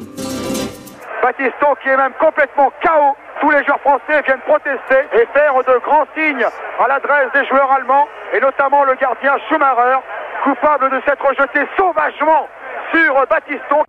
Battiston 1.22 1.74
qui 1.82 1.90
est 1.90 1.96
même 1.98 2.14
complètement 2.18 2.72
KO. 2.82 3.14
Tous 3.42 3.50
les 3.50 3.62
joueurs 3.64 3.80
français 3.80 4.22
viennent 4.24 4.40
protester 4.46 5.04
et 5.12 5.26
faire 5.34 5.52
de 5.60 5.78
grands 5.84 6.06
signes 6.16 6.46
à 6.80 6.88
l'adresse 6.88 7.28
des 7.34 7.44
joueurs 7.48 7.70
allemands 7.70 8.08
et 8.32 8.40
notamment 8.40 8.84
le 8.84 8.94
gardien 8.94 9.36
Schumacher, 9.46 9.98
coupable 10.42 10.88
de 10.88 11.02
s'être 11.04 11.28
jeté 11.38 11.68
sauvagement 11.76 12.48
sur 12.94 13.14
Battiston. 13.28 13.84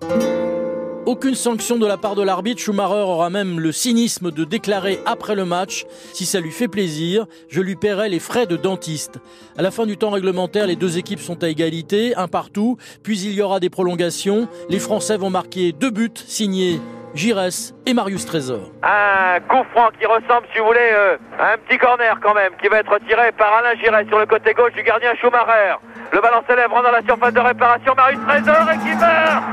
Aucune 1.05 1.35
sanction 1.35 1.75
de 1.75 1.85
la 1.85 1.97
part 1.97 2.15
de 2.15 2.23
l'arbitre, 2.23 2.61
Schumacher 2.61 2.93
aura 2.93 3.29
même 3.29 3.59
le 3.59 3.73
cynisme 3.73 4.31
de 4.31 4.45
déclarer 4.45 4.99
après 5.05 5.35
le 5.35 5.43
match 5.43 5.83
Si 6.13 6.25
ça 6.25 6.39
lui 6.39 6.51
fait 6.51 6.69
plaisir, 6.69 7.25
je 7.49 7.59
lui 7.59 7.75
paierai 7.75 8.07
les 8.07 8.19
frais 8.19 8.45
de 8.45 8.55
dentiste. 8.55 9.19
À 9.57 9.61
la 9.61 9.71
fin 9.71 9.85
du 9.85 9.97
temps 9.97 10.11
réglementaire, 10.11 10.65
les 10.65 10.77
deux 10.77 10.97
équipes 10.97 11.19
sont 11.19 11.43
à 11.43 11.49
égalité, 11.49 12.15
un 12.15 12.29
partout, 12.29 12.77
puis 13.03 13.19
il 13.19 13.33
y 13.33 13.41
aura 13.41 13.59
des 13.59 13.69
prolongations. 13.69 14.47
Les 14.69 14.79
Français 14.79 15.17
vont 15.17 15.29
marquer 15.29 15.73
deux 15.73 15.91
buts 15.91 16.09
signés 16.15 16.79
Giresse 17.13 17.75
et 17.85 17.93
Marius 17.93 18.25
Trésor. 18.25 18.71
Un 18.81 19.41
coup 19.41 19.63
franc 19.73 19.89
qui 19.99 20.05
ressemble, 20.05 20.47
si 20.53 20.59
vous 20.59 20.65
voulez, 20.65 20.89
euh, 20.93 21.17
à 21.37 21.53
un 21.53 21.57
petit 21.57 21.77
corner 21.77 22.17
quand 22.23 22.33
même, 22.33 22.53
qui 22.61 22.69
va 22.69 22.79
être 22.79 22.97
tiré 23.07 23.31
par 23.33 23.53
Alain 23.53 23.77
Giresse 23.77 24.07
sur 24.07 24.19
le 24.19 24.25
côté 24.25 24.53
gauche 24.53 24.73
du 24.73 24.83
gardien 24.83 25.13
Schumacher. 25.15 25.75
Le 26.13 26.21
ballon 26.21 26.43
s'élève 26.47 26.69
dans 26.69 26.91
la 26.91 27.01
surface 27.01 27.33
de 27.33 27.39
réparation, 27.39 27.95
Marius 27.97 28.19
Trésor 28.27 28.69
et 28.71 28.77
qui 28.77 28.95
marque. 28.97 29.43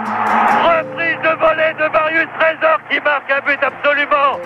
Reprise 0.61 1.16
de 1.23 1.38
volée 1.40 1.73
de 1.73 1.90
Marius 1.90 2.29
Trésor 2.38 2.79
qui 2.90 3.01
marque 3.01 3.31
un 3.31 3.40
but 3.46 3.59
absolument 3.62 4.38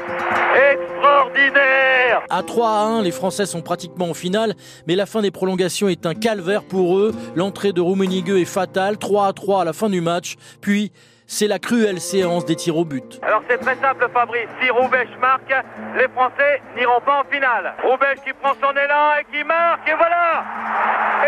extraordinaire. 0.54 2.22
À 2.30 2.44
3 2.44 2.68
à 2.68 2.82
1, 2.84 3.02
les 3.02 3.10
Français 3.10 3.46
sont 3.46 3.62
pratiquement 3.62 4.10
en 4.10 4.14
finale, 4.14 4.54
mais 4.86 4.94
la 4.94 5.06
fin 5.06 5.22
des 5.22 5.32
prolongations 5.32 5.88
est 5.88 6.06
un 6.06 6.14
calvaire 6.14 6.62
pour 6.62 6.98
eux. 6.98 7.12
L'entrée 7.34 7.72
de 7.72 7.80
Rummenigge 7.80 8.30
est 8.30 8.44
fatale, 8.44 8.96
3 8.96 9.26
à 9.26 9.32
3 9.32 9.62
à 9.62 9.64
la 9.64 9.72
fin 9.72 9.90
du 9.90 10.00
match, 10.00 10.36
puis 10.60 10.92
c'est 11.26 11.46
la 11.46 11.58
cruelle 11.58 12.00
séance 12.00 12.44
des 12.44 12.56
tirs 12.56 12.76
au 12.76 12.84
but. 12.84 13.18
Alors 13.22 13.42
c'est 13.48 13.58
très 13.58 13.76
simple 13.76 14.08
Fabrice, 14.12 14.48
si 14.62 14.70
Roubaix 14.70 15.06
marque, 15.20 15.52
les 15.96 16.08
Français 16.08 16.60
n'iront 16.76 17.00
pas 17.04 17.22
en 17.22 17.24
finale. 17.32 17.74
Roubaix 17.82 18.14
qui 18.24 18.32
prend 18.40 18.52
son 18.54 18.72
élan 18.72 19.12
et 19.20 19.24
qui 19.36 19.44
marque 19.44 19.88
et 19.88 19.94
voilà 19.96 20.44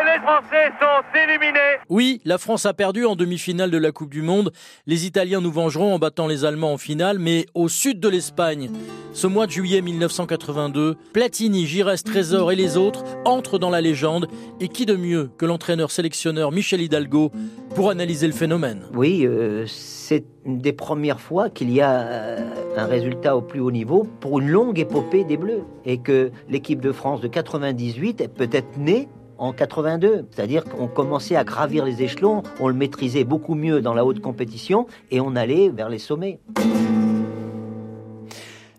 Et 0.00 0.04
les 0.04 0.20
Français 0.22 0.72
sont 0.80 1.18
éliminés 1.18 1.78
Oui, 1.88 2.20
la 2.24 2.38
France 2.38 2.66
a 2.66 2.74
perdu 2.74 3.04
en 3.04 3.16
demi-finale 3.16 3.70
de 3.70 3.78
la 3.78 3.92
Coupe 3.92 4.10
du 4.10 4.22
Monde. 4.22 4.52
Les 4.86 5.06
Italiens 5.06 5.40
nous 5.40 5.52
vengeront 5.52 5.94
en 5.94 5.98
battant 5.98 6.26
les 6.26 6.44
Allemands 6.44 6.74
en 6.74 6.78
finale, 6.78 7.18
mais 7.18 7.46
au 7.54 7.68
sud 7.68 8.00
de 8.00 8.08
l'Espagne, 8.08 8.70
ce 9.12 9.26
mois 9.26 9.46
de 9.46 9.52
juillet 9.52 9.80
1982, 9.80 10.96
Platini, 11.14 11.66
Giresse, 11.66 12.04
Trésor 12.04 12.52
et 12.52 12.56
les 12.56 12.76
autres 12.76 13.02
entrent 13.24 13.58
dans 13.58 13.70
la 13.70 13.80
légende. 13.80 14.28
Et 14.60 14.68
qui 14.68 14.84
de 14.84 14.94
mieux 14.94 15.30
que 15.38 15.46
l'entraîneur 15.46 15.90
sélectionneur 15.90 16.52
Michel 16.52 16.82
Hidalgo 16.82 17.30
pour 17.74 17.90
analyser 17.90 18.26
le 18.26 18.34
phénomène? 18.34 18.82
Oui, 18.94 19.24
euh, 19.24 19.64
c'est 19.86 20.24
une 20.44 20.58
des 20.58 20.72
premières 20.72 21.20
fois 21.20 21.48
qu'il 21.48 21.70
y 21.70 21.80
a 21.80 22.00
euh, 22.00 22.74
un 22.76 22.86
résultat 22.86 23.36
au 23.36 23.40
plus 23.40 23.60
haut 23.60 23.70
niveau 23.70 24.06
pour 24.20 24.40
une 24.40 24.48
longue 24.48 24.78
épopée 24.78 25.24
des 25.24 25.36
Bleus. 25.36 25.62
Et 25.84 25.98
que 25.98 26.30
l'équipe 26.48 26.80
de 26.80 26.92
France 26.92 27.20
de 27.20 27.28
98 27.28 28.20
est 28.20 28.28
peut-être 28.28 28.76
née 28.78 29.08
en 29.38 29.52
82. 29.52 30.26
C'est-à-dire 30.30 30.64
qu'on 30.64 30.88
commençait 30.88 31.36
à 31.36 31.44
gravir 31.44 31.84
les 31.84 32.02
échelons, 32.02 32.42
on 32.58 32.68
le 32.68 32.74
maîtrisait 32.74 33.24
beaucoup 33.24 33.54
mieux 33.54 33.80
dans 33.80 33.94
la 33.94 34.04
haute 34.04 34.20
compétition 34.20 34.86
et 35.10 35.20
on 35.20 35.36
allait 35.36 35.68
vers 35.68 35.88
les 35.88 35.98
sommets. 35.98 36.40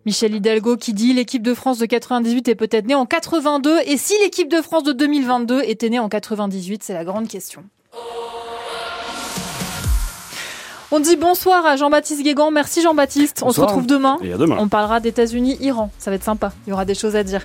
Michel 0.05 0.35
Hidalgo 0.35 0.77
qui 0.77 0.93
dit 0.93 1.13
l'équipe 1.13 1.43
de 1.43 1.53
France 1.53 1.79
de 1.79 1.85
98 1.85 2.47
est 2.47 2.55
peut-être 2.55 2.87
née 2.87 2.95
en 2.95 3.05
82 3.05 3.79
et 3.85 3.97
si 3.97 4.13
l'équipe 4.23 4.49
de 4.49 4.61
France 4.61 4.83
de 4.83 4.93
2022 4.93 5.63
était 5.65 5.89
née 5.89 5.99
en 5.99 6.09
98, 6.09 6.83
c'est 6.83 6.93
la 6.93 7.03
grande 7.03 7.27
question. 7.27 7.63
On 10.89 11.01
dit 11.01 11.17
bonsoir 11.17 11.65
à 11.65 11.75
Jean-Baptiste 11.75 12.23
Guégan. 12.23 12.49
Merci 12.49 12.81
Jean-Baptiste. 12.81 13.43
On 13.45 13.51
se 13.51 13.59
retrouve 13.59 13.85
demain. 13.85 14.17
Et 14.21 14.31
à 14.31 14.37
demain. 14.37 14.55
On 14.57 14.69
parlera 14.69 15.01
d'États-Unis, 15.01 15.57
Iran. 15.59 15.91
Ça 15.99 16.11
va 16.11 16.15
être 16.15 16.23
sympa. 16.23 16.53
Il 16.65 16.69
y 16.69 16.73
aura 16.73 16.85
des 16.85 16.95
choses 16.95 17.17
à 17.17 17.23
dire. 17.23 17.41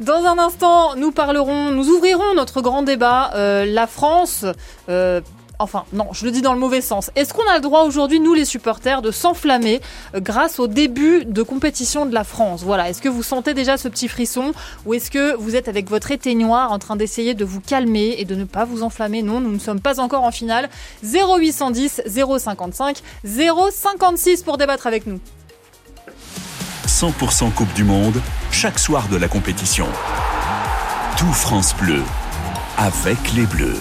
Dans 0.00 0.24
un 0.24 0.38
instant, 0.38 0.96
nous 0.96 1.12
parlerons, 1.12 1.70
nous 1.72 1.88
ouvrirons 1.90 2.34
notre 2.34 2.62
grand 2.62 2.82
débat. 2.82 3.32
Euh, 3.34 3.66
la 3.66 3.86
France. 3.86 4.46
euh, 4.88 5.20
Enfin, 5.58 5.84
non, 5.92 6.08
je 6.12 6.24
le 6.24 6.30
dis 6.30 6.42
dans 6.42 6.52
le 6.52 6.58
mauvais 6.58 6.80
sens. 6.80 7.10
Est-ce 7.16 7.32
qu'on 7.32 7.48
a 7.50 7.54
le 7.54 7.60
droit 7.60 7.82
aujourd'hui, 7.82 8.20
nous 8.20 8.34
les 8.34 8.44
supporters, 8.44 9.00
de 9.00 9.10
s'enflammer 9.10 9.80
euh, 10.14 10.20
grâce 10.20 10.58
au 10.58 10.66
début 10.66 11.24
de 11.24 11.42
compétition 11.42 12.04
de 12.04 12.12
la 12.12 12.24
France? 12.24 12.62
Voilà, 12.62 12.90
est-ce 12.90 13.00
que 13.00 13.08
vous 13.08 13.22
sentez 13.22 13.54
déjà 13.54 13.78
ce 13.78 13.88
petit 13.88 14.08
frisson? 14.08 14.52
Ou 14.84 14.94
est-ce 14.94 15.10
que 15.10 15.34
vous 15.36 15.56
êtes 15.56 15.68
avec 15.68 15.88
votre 15.88 16.10
éteignoir 16.10 16.72
en 16.72 16.78
train 16.78 16.96
d'essayer 16.96 17.34
de 17.34 17.44
vous 17.44 17.60
calmer 17.60 18.16
et 18.18 18.24
de 18.24 18.34
ne 18.34 18.44
pas 18.44 18.64
vous 18.64 18.82
enflammer? 18.82 19.22
Non, 19.22 19.40
nous 19.40 19.52
ne 19.52 19.58
sommes 19.58 19.80
pas 19.80 19.98
encore 20.00 20.24
en 20.24 20.30
finale. 20.30 20.68
0810 21.02 22.02
055 22.06 23.02
056 23.24 24.42
pour 24.42 24.58
débattre 24.58 24.86
avec 24.86 25.06
nous. 25.06 25.20
100% 26.86 27.52
Coupe 27.52 27.72
du 27.74 27.84
Monde, 27.84 28.20
chaque 28.50 28.78
soir 28.78 29.08
de 29.08 29.16
la 29.16 29.28
compétition. 29.28 29.86
Tout 31.16 31.32
France 31.32 31.74
Bleu, 31.76 32.02
avec 32.78 33.32
les 33.34 33.46
Bleus. 33.46 33.80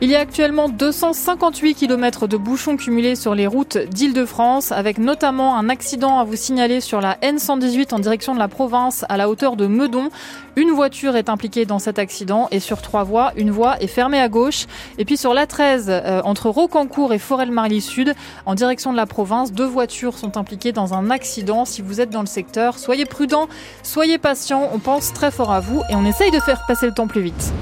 Il 0.00 0.10
y 0.10 0.16
a 0.16 0.20
actuellement 0.20 0.68
258 0.68 1.76
km 1.76 2.26
de 2.26 2.36
bouchons 2.36 2.76
cumulés 2.76 3.14
sur 3.14 3.34
les 3.34 3.46
routes 3.46 3.78
d'Île-de-France, 3.78 4.72
avec 4.72 4.98
notamment 4.98 5.56
un 5.56 5.68
accident 5.68 6.18
à 6.18 6.24
vous 6.24 6.34
signaler 6.34 6.80
sur 6.80 7.00
la 7.00 7.14
N118 7.22 7.94
en 7.94 8.00
direction 8.00 8.34
de 8.34 8.40
la 8.40 8.48
province 8.48 9.04
à 9.08 9.16
la 9.16 9.28
hauteur 9.28 9.54
de 9.54 9.68
Meudon. 9.68 10.10
Une 10.56 10.72
voiture 10.72 11.16
est 11.16 11.28
impliquée 11.28 11.64
dans 11.64 11.78
cet 11.78 12.00
accident 12.00 12.48
et 12.50 12.58
sur 12.58 12.82
trois 12.82 13.04
voies, 13.04 13.32
une 13.36 13.52
voie 13.52 13.80
est 13.80 13.86
fermée 13.86 14.20
à 14.20 14.28
gauche. 14.28 14.66
Et 14.98 15.04
puis 15.04 15.16
sur 15.16 15.32
l'A13, 15.32 15.84
euh, 15.88 16.20
entre 16.24 16.50
Rocancourt 16.50 17.14
et 17.14 17.18
Forêt-le-Marly 17.18 17.80
Sud, 17.80 18.14
en 18.46 18.56
direction 18.56 18.90
de 18.90 18.96
la 18.96 19.06
province, 19.06 19.52
deux 19.52 19.64
voitures 19.64 20.18
sont 20.18 20.36
impliquées 20.36 20.72
dans 20.72 20.92
un 20.92 21.08
accident. 21.08 21.64
Si 21.64 21.82
vous 21.82 22.00
êtes 22.00 22.10
dans 22.10 22.20
le 22.20 22.26
secteur, 22.26 22.80
soyez 22.80 23.06
prudents, 23.06 23.48
soyez 23.84 24.18
patients, 24.18 24.68
on 24.74 24.80
pense 24.80 25.12
très 25.12 25.30
fort 25.30 25.52
à 25.52 25.60
vous 25.60 25.82
et 25.88 25.94
on 25.94 26.04
essaye 26.04 26.32
de 26.32 26.40
faire 26.40 26.66
passer 26.66 26.86
le 26.86 26.92
temps 26.92 27.06
plus 27.06 27.22
vite. 27.22 27.52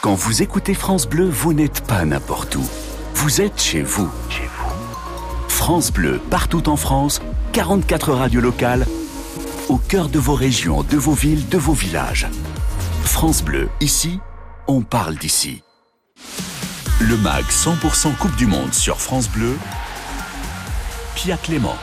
Quand 0.00 0.14
vous 0.14 0.42
écoutez 0.42 0.74
France 0.74 1.08
Bleu, 1.08 1.28
vous 1.28 1.52
n'êtes 1.52 1.80
pas 1.80 2.04
n'importe 2.04 2.54
où. 2.54 2.64
Vous 3.14 3.40
êtes 3.40 3.60
chez 3.60 3.82
vous. 3.82 4.08
France 5.48 5.90
Bleu, 5.90 6.20
partout 6.30 6.68
en 6.68 6.76
France, 6.76 7.20
44 7.52 8.12
radios 8.12 8.40
locales, 8.40 8.86
au 9.68 9.76
cœur 9.76 10.08
de 10.08 10.20
vos 10.20 10.34
régions, 10.34 10.84
de 10.84 10.96
vos 10.96 11.14
villes, 11.14 11.48
de 11.48 11.58
vos 11.58 11.72
villages. 11.72 12.28
France 13.02 13.42
Bleu, 13.42 13.68
ici, 13.80 14.20
on 14.68 14.82
parle 14.82 15.16
d'ici. 15.16 15.64
Le 17.00 17.16
MAG 17.16 17.44
100% 17.46 18.14
Coupe 18.18 18.36
du 18.36 18.46
Monde 18.46 18.74
sur 18.74 19.00
France 19.00 19.28
Bleu, 19.28 19.56
Pia 21.16 21.36
Clément. 21.36 21.76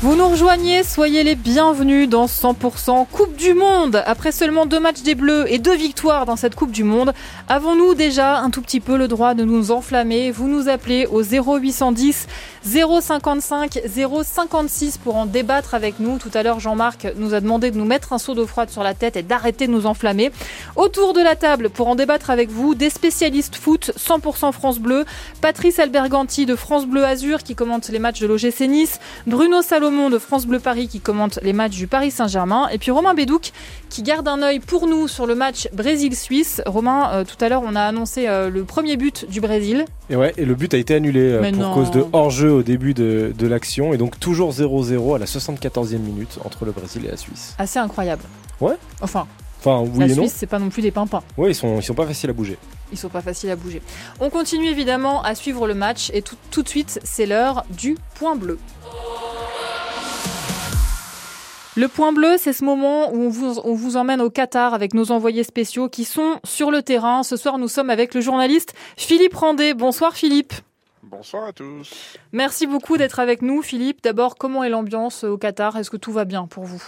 Vous 0.00 0.14
nous 0.14 0.28
rejoignez, 0.28 0.84
soyez 0.84 1.24
les 1.24 1.34
bienvenus 1.34 2.08
dans 2.08 2.26
100% 2.26 3.08
Coupe 3.10 3.34
du 3.34 3.52
Monde. 3.52 4.00
Après 4.06 4.30
seulement 4.30 4.64
deux 4.64 4.78
matchs 4.78 5.02
des 5.02 5.16
Bleus 5.16 5.52
et 5.52 5.58
deux 5.58 5.74
victoires 5.74 6.24
dans 6.24 6.36
cette 6.36 6.54
Coupe 6.54 6.70
du 6.70 6.84
Monde, 6.84 7.12
avons-nous 7.48 7.96
déjà 7.96 8.38
un 8.38 8.50
tout 8.50 8.62
petit 8.62 8.78
peu 8.78 8.96
le 8.96 9.08
droit 9.08 9.34
de 9.34 9.42
nous 9.42 9.72
enflammer? 9.72 10.30
Vous 10.30 10.46
nous 10.46 10.68
appelez 10.68 11.06
au 11.06 11.20
0810 11.24 12.28
055 12.64 13.80
056 14.22 14.98
pour 14.98 15.16
en 15.16 15.26
débattre 15.26 15.74
avec 15.74 15.98
nous. 15.98 16.18
Tout 16.18 16.30
à 16.32 16.44
l'heure, 16.44 16.60
Jean-Marc 16.60 17.08
nous 17.16 17.34
a 17.34 17.40
demandé 17.40 17.72
de 17.72 17.76
nous 17.76 17.84
mettre 17.84 18.12
un 18.12 18.18
seau 18.18 18.34
d'eau 18.34 18.46
froide 18.46 18.70
sur 18.70 18.84
la 18.84 18.94
tête 18.94 19.16
et 19.16 19.24
d'arrêter 19.24 19.66
de 19.66 19.72
nous 19.72 19.86
enflammer. 19.86 20.30
Autour 20.76 21.12
de 21.12 21.20
la 21.20 21.34
table, 21.34 21.70
pour 21.70 21.88
en 21.88 21.96
débattre 21.96 22.30
avec 22.30 22.50
vous, 22.50 22.76
des 22.76 22.90
spécialistes 22.90 23.56
foot 23.56 23.90
100% 23.98 24.52
France 24.52 24.78
Bleu, 24.78 25.06
Patrice 25.40 25.80
Alberganti 25.80 26.46
de 26.46 26.54
France 26.54 26.86
Bleu 26.86 27.04
Azur 27.04 27.42
qui 27.42 27.56
commente 27.56 27.88
les 27.88 27.98
matchs 27.98 28.20
de 28.20 28.28
l'OGC 28.28 28.60
Nice, 28.68 29.00
Bruno 29.26 29.60
Salomon 29.88 30.10
de 30.10 30.18
France 30.18 30.44
Bleu 30.44 30.58
Paris 30.58 30.86
qui 30.86 31.00
commente 31.00 31.38
les 31.42 31.54
matchs 31.54 31.76
du 31.76 31.86
Paris 31.86 32.10
Saint-Germain 32.10 32.68
et 32.68 32.76
puis 32.76 32.90
Romain 32.90 33.14
Bédouc 33.14 33.52
qui 33.88 34.02
garde 34.02 34.28
un 34.28 34.42
œil 34.42 34.60
pour 34.60 34.86
nous 34.86 35.08
sur 35.08 35.24
le 35.24 35.34
match 35.34 35.66
Brésil-Suisse. 35.72 36.60
Romain, 36.66 37.10
euh, 37.10 37.24
tout 37.24 37.42
à 37.42 37.48
l'heure, 37.48 37.62
on 37.64 37.74
a 37.74 37.80
annoncé 37.80 38.28
euh, 38.28 38.50
le 38.50 38.64
premier 38.64 38.98
but 38.98 39.24
du 39.30 39.40
Brésil. 39.40 39.86
Et 40.10 40.16
ouais, 40.16 40.34
et 40.36 40.44
le 40.44 40.54
but 40.54 40.74
a 40.74 40.76
été 40.76 40.94
annulé 40.94 41.20
euh, 41.22 41.50
pour 41.52 41.58
non. 41.58 41.72
cause 41.72 41.90
de 41.90 42.04
hors-jeu 42.12 42.52
au 42.52 42.62
début 42.62 42.92
de, 42.92 43.32
de 43.34 43.46
l'action. 43.46 43.94
Et 43.94 43.96
donc 43.96 44.20
toujours 44.20 44.52
0-0 44.52 45.16
à 45.16 45.18
la 45.18 45.24
74e 45.24 45.96
minute 45.96 46.38
entre 46.44 46.66
le 46.66 46.72
Brésil 46.72 47.06
et 47.06 47.10
la 47.10 47.16
Suisse. 47.16 47.54
Assez 47.56 47.78
incroyable. 47.78 48.24
Ouais. 48.60 48.76
Enfin, 49.00 49.26
Enfin, 49.60 49.90
oui 49.90 50.00
la 50.00 50.06
et. 50.06 50.14
Suisse, 50.14 50.34
c'est 50.36 50.46
pas 50.46 50.58
non 50.58 50.68
plus 50.68 50.82
des 50.82 50.90
pimpins. 50.90 51.22
Ouais, 51.38 51.50
ils 51.52 51.54
sont, 51.54 51.78
ils 51.78 51.82
sont 51.82 51.94
pas 51.94 52.06
faciles 52.06 52.28
à 52.28 52.34
bouger. 52.34 52.58
Ils 52.92 52.98
sont 52.98 53.08
pas 53.08 53.22
faciles 53.22 53.50
à 53.50 53.56
bouger. 53.56 53.80
On 54.20 54.28
continue 54.28 54.68
évidemment 54.68 55.22
à 55.22 55.34
suivre 55.34 55.66
le 55.66 55.74
match 55.74 56.10
et 56.12 56.20
tout, 56.20 56.36
tout 56.50 56.62
de 56.62 56.68
suite, 56.68 57.00
c'est 57.04 57.24
l'heure 57.24 57.64
du 57.70 57.96
point 58.16 58.36
bleu. 58.36 58.58
Le 61.78 61.86
point 61.86 62.12
bleu, 62.12 62.34
c'est 62.38 62.52
ce 62.52 62.64
moment 62.64 63.12
où 63.12 63.22
on 63.22 63.28
vous, 63.28 63.60
on 63.60 63.72
vous 63.72 63.96
emmène 63.96 64.20
au 64.20 64.30
Qatar 64.30 64.74
avec 64.74 64.94
nos 64.94 65.12
envoyés 65.12 65.44
spéciaux 65.44 65.88
qui 65.88 66.04
sont 66.04 66.40
sur 66.42 66.72
le 66.72 66.82
terrain. 66.82 67.22
Ce 67.22 67.36
soir, 67.36 67.56
nous 67.56 67.68
sommes 67.68 67.88
avec 67.88 68.14
le 68.14 68.20
journaliste 68.20 68.74
Philippe 68.96 69.36
Randé. 69.36 69.74
Bonsoir 69.74 70.16
Philippe. 70.16 70.54
Bonsoir 71.04 71.44
à 71.44 71.52
tous. 71.52 72.18
Merci 72.32 72.66
beaucoup 72.66 72.96
d'être 72.96 73.20
avec 73.20 73.42
nous 73.42 73.62
Philippe. 73.62 74.02
D'abord, 74.02 74.34
comment 74.34 74.64
est 74.64 74.70
l'ambiance 74.70 75.22
au 75.22 75.38
Qatar? 75.38 75.76
Est-ce 75.76 75.88
que 75.88 75.96
tout 75.96 76.10
va 76.10 76.24
bien 76.24 76.48
pour 76.48 76.64
vous? 76.64 76.82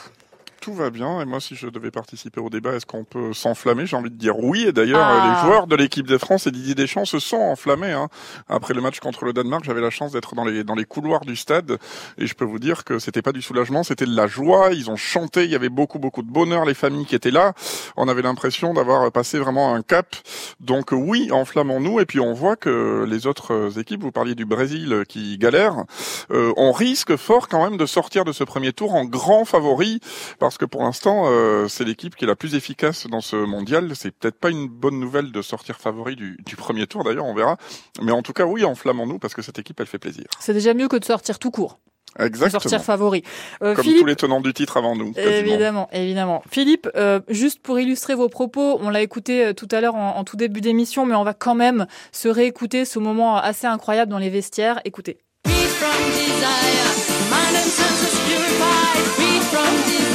Tout 0.61 0.75
va 0.75 0.91
bien 0.91 1.23
et 1.23 1.25
moi 1.25 1.41
si 1.41 1.55
je 1.57 1.69
devais 1.69 1.91
participer 1.91 2.39
au 2.39 2.51
débat, 2.51 2.75
est-ce 2.75 2.85
qu'on 2.85 3.05
peut 3.05 3.33
s'enflammer 3.33 3.87
J'ai 3.87 3.97
envie 3.97 4.11
de 4.11 4.17
dire 4.17 4.39
oui 4.39 4.67
et 4.67 4.73
d'ailleurs 4.73 5.01
Ah. 5.03 5.15
euh, 5.15 5.31
les 5.35 5.49
joueurs 5.49 5.67
de 5.67 5.75
l'équipe 5.75 6.07
de 6.07 6.19
France 6.19 6.47
et 6.47 6.51
Didier 6.51 6.75
Deschamps 6.75 7.07
se 7.07 7.19
sont 7.19 7.39
enflammés. 7.39 7.93
Hein. 7.93 8.09
Après 8.49 8.75
le 8.75 8.83
match 8.83 9.01
contre 9.01 9.25
le 9.25 9.33
Danemark, 9.33 9.65
j'avais 9.65 9.81
la 9.81 9.89
chance 9.89 10.13
d'être 10.13 10.35
dans 10.35 10.45
les 10.45 10.63
dans 10.63 10.75
les 10.75 10.85
couloirs 10.85 11.23
du 11.23 11.35
stade 11.35 11.79
et 12.19 12.27
je 12.27 12.35
peux 12.35 12.45
vous 12.45 12.59
dire 12.59 12.85
que 12.85 12.99
c'était 12.99 13.23
pas 13.23 13.33
du 13.33 13.41
soulagement, 13.41 13.83
c'était 13.85 14.05
de 14.05 14.15
la 14.15 14.27
joie. 14.27 14.71
Ils 14.73 14.91
ont 14.91 14.97
chanté, 14.97 15.45
il 15.45 15.51
y 15.51 15.55
avait 15.55 15.71
beaucoup 15.71 15.99
beaucoup 15.99 16.23
de 16.23 16.31
bonheur, 16.31 16.67
les 16.67 16.75
familles 16.75 17.07
qui 17.07 17.15
étaient 17.15 17.31
là. 17.31 17.55
On 17.97 18.07
avait 18.09 18.23
l'impression 18.23 18.75
d'avoir 18.75 19.11
passé 19.13 19.39
vraiment 19.39 19.75
un 19.75 19.81
cap. 19.81 20.15
Donc 20.61 20.93
euh, 20.93 20.97
oui, 20.97 21.31
enflammons-nous 21.33 22.01
et 22.01 22.05
puis 22.05 22.21
on 22.21 22.35
voit 22.35 22.57
que 22.57 23.07
les 23.09 23.27
autres 23.27 23.79
équipes, 23.79 24.03
vous 24.03 24.13
parliez 24.13 24.35
du 24.35 24.45
Brésil 24.45 25.05
qui 25.09 25.39
galère, 25.39 25.85
euh, 26.31 26.53
on 26.59 26.73
risque 26.73 27.17
fort 27.17 27.49
quand 27.49 27.65
même 27.65 27.79
de 27.79 27.87
sortir 27.87 28.27
de 28.27 28.33
ce 28.33 28.45
premier 28.45 28.75
tour 28.75 28.95
en 28.95 29.07
grand 29.07 29.47
favori 29.47 30.01
parce 30.39 30.50
que 30.59 30.65
pour 30.65 30.83
l'instant 30.83 31.25
euh, 31.27 31.69
c'est 31.69 31.85
l'équipe 31.85 32.15
qui 32.17 32.25
est 32.25 32.29
la 32.29 32.37
plus 32.37 32.55
efficace 32.55 33.07
dans 33.07 33.21
ce 33.21 33.37
mondial. 33.37 33.91
C'est 33.95 34.11
peut-être 34.11 34.39
pas 34.39 34.51
une 34.51 34.69
bonne 34.69 34.99
nouvelle 34.99 35.33
de 35.33 35.43
sortir 35.43 35.77
favori 35.77 36.17
du, 36.17 36.37
du 36.47 36.57
premier 36.57 36.87
tour 36.87 37.05
d'ailleurs, 37.05 37.27
on 37.27 37.35
verra. 37.35 37.57
Mais 38.03 38.13
en 38.13 38.23
tout 38.23 38.33
cas 38.33 38.45
oui, 38.45 38.65
enflammons-nous 38.65 39.19
parce 39.19 39.35
que 39.35 39.43
cette 39.43 39.59
équipe 39.59 39.81
elle 39.81 39.87
fait 39.87 39.99
plaisir. 39.99 40.25
C'est 40.41 40.55
déjà 40.55 40.75
mieux 40.75 40.89
que 40.89 40.97
de 40.97 41.05
sortir 41.05 41.39
tout 41.39 41.51
court. 41.51 41.79
De 42.19 42.25
Exactement. 42.25 42.61
sortir 42.61 42.83
favori. 42.83 43.23
Euh, 43.63 43.75
Comme 43.77 43.85
Philippe, 43.85 44.01
tous 44.01 44.07
les 44.07 44.17
tenants 44.17 44.41
du 44.41 44.53
titre 44.53 44.77
avant 44.77 44.97
nous. 44.97 45.13
quasiment. 45.13 45.31
Évidemment, 45.33 45.89
évidemment. 45.93 46.43
Philippe, 46.51 46.89
euh, 46.97 47.21
juste 47.29 47.61
pour 47.63 47.79
illustrer 47.79 48.17
vos 48.17 48.29
propos, 48.29 48.79
on 48.83 48.91
l'a 48.91 49.01
écouté 49.01 49.55
tout 49.55 49.69
à 49.71 49.81
l'heure 49.81 49.95
en, 49.95 50.17
en 50.17 50.25
tout 50.25 50.37
début 50.37 50.61
d'émission, 50.61 51.07
mais 51.07 51.15
on 51.15 51.23
va 51.23 51.35
quand 51.35 51.55
même 51.55 51.87
se 52.11 52.27
réécouter 52.29 52.85
ce 52.85 52.99
moment 52.99 53.37
assez 53.37 53.69
incroyable 53.69 54.11
dans 54.11 54.19
les 54.19 54.29
vestiaires. 54.31 54.81
Écoutez. 54.85 55.19
From 55.47 56.11
desire, 56.11 56.91
mind 57.31 57.57
and 57.57 57.71
senses 57.71 58.19
purified, 58.27 59.05
from 59.53 59.77
desire. 59.87 60.10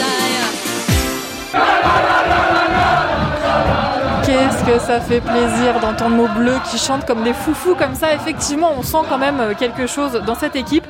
Que 4.66 4.80
ça 4.80 5.00
fait 5.00 5.22
plaisir 5.22 5.80
d'entendre 5.80 6.16
nos 6.16 6.28
bleus 6.28 6.58
qui 6.70 6.78
chantent 6.78 7.06
comme 7.06 7.24
des 7.24 7.34
foufous 7.34 7.76
comme 7.76 7.94
ça. 7.94 8.14
Effectivement, 8.14 8.74
on 8.78 8.82
sent 8.82 9.06
quand 9.08 9.18
même 9.18 9.40
euh, 9.40 9.54
quelque 9.54 9.86
chose 9.86 10.14
dans 10.26 10.36
cette 10.36 10.56
équipe. 10.56 10.86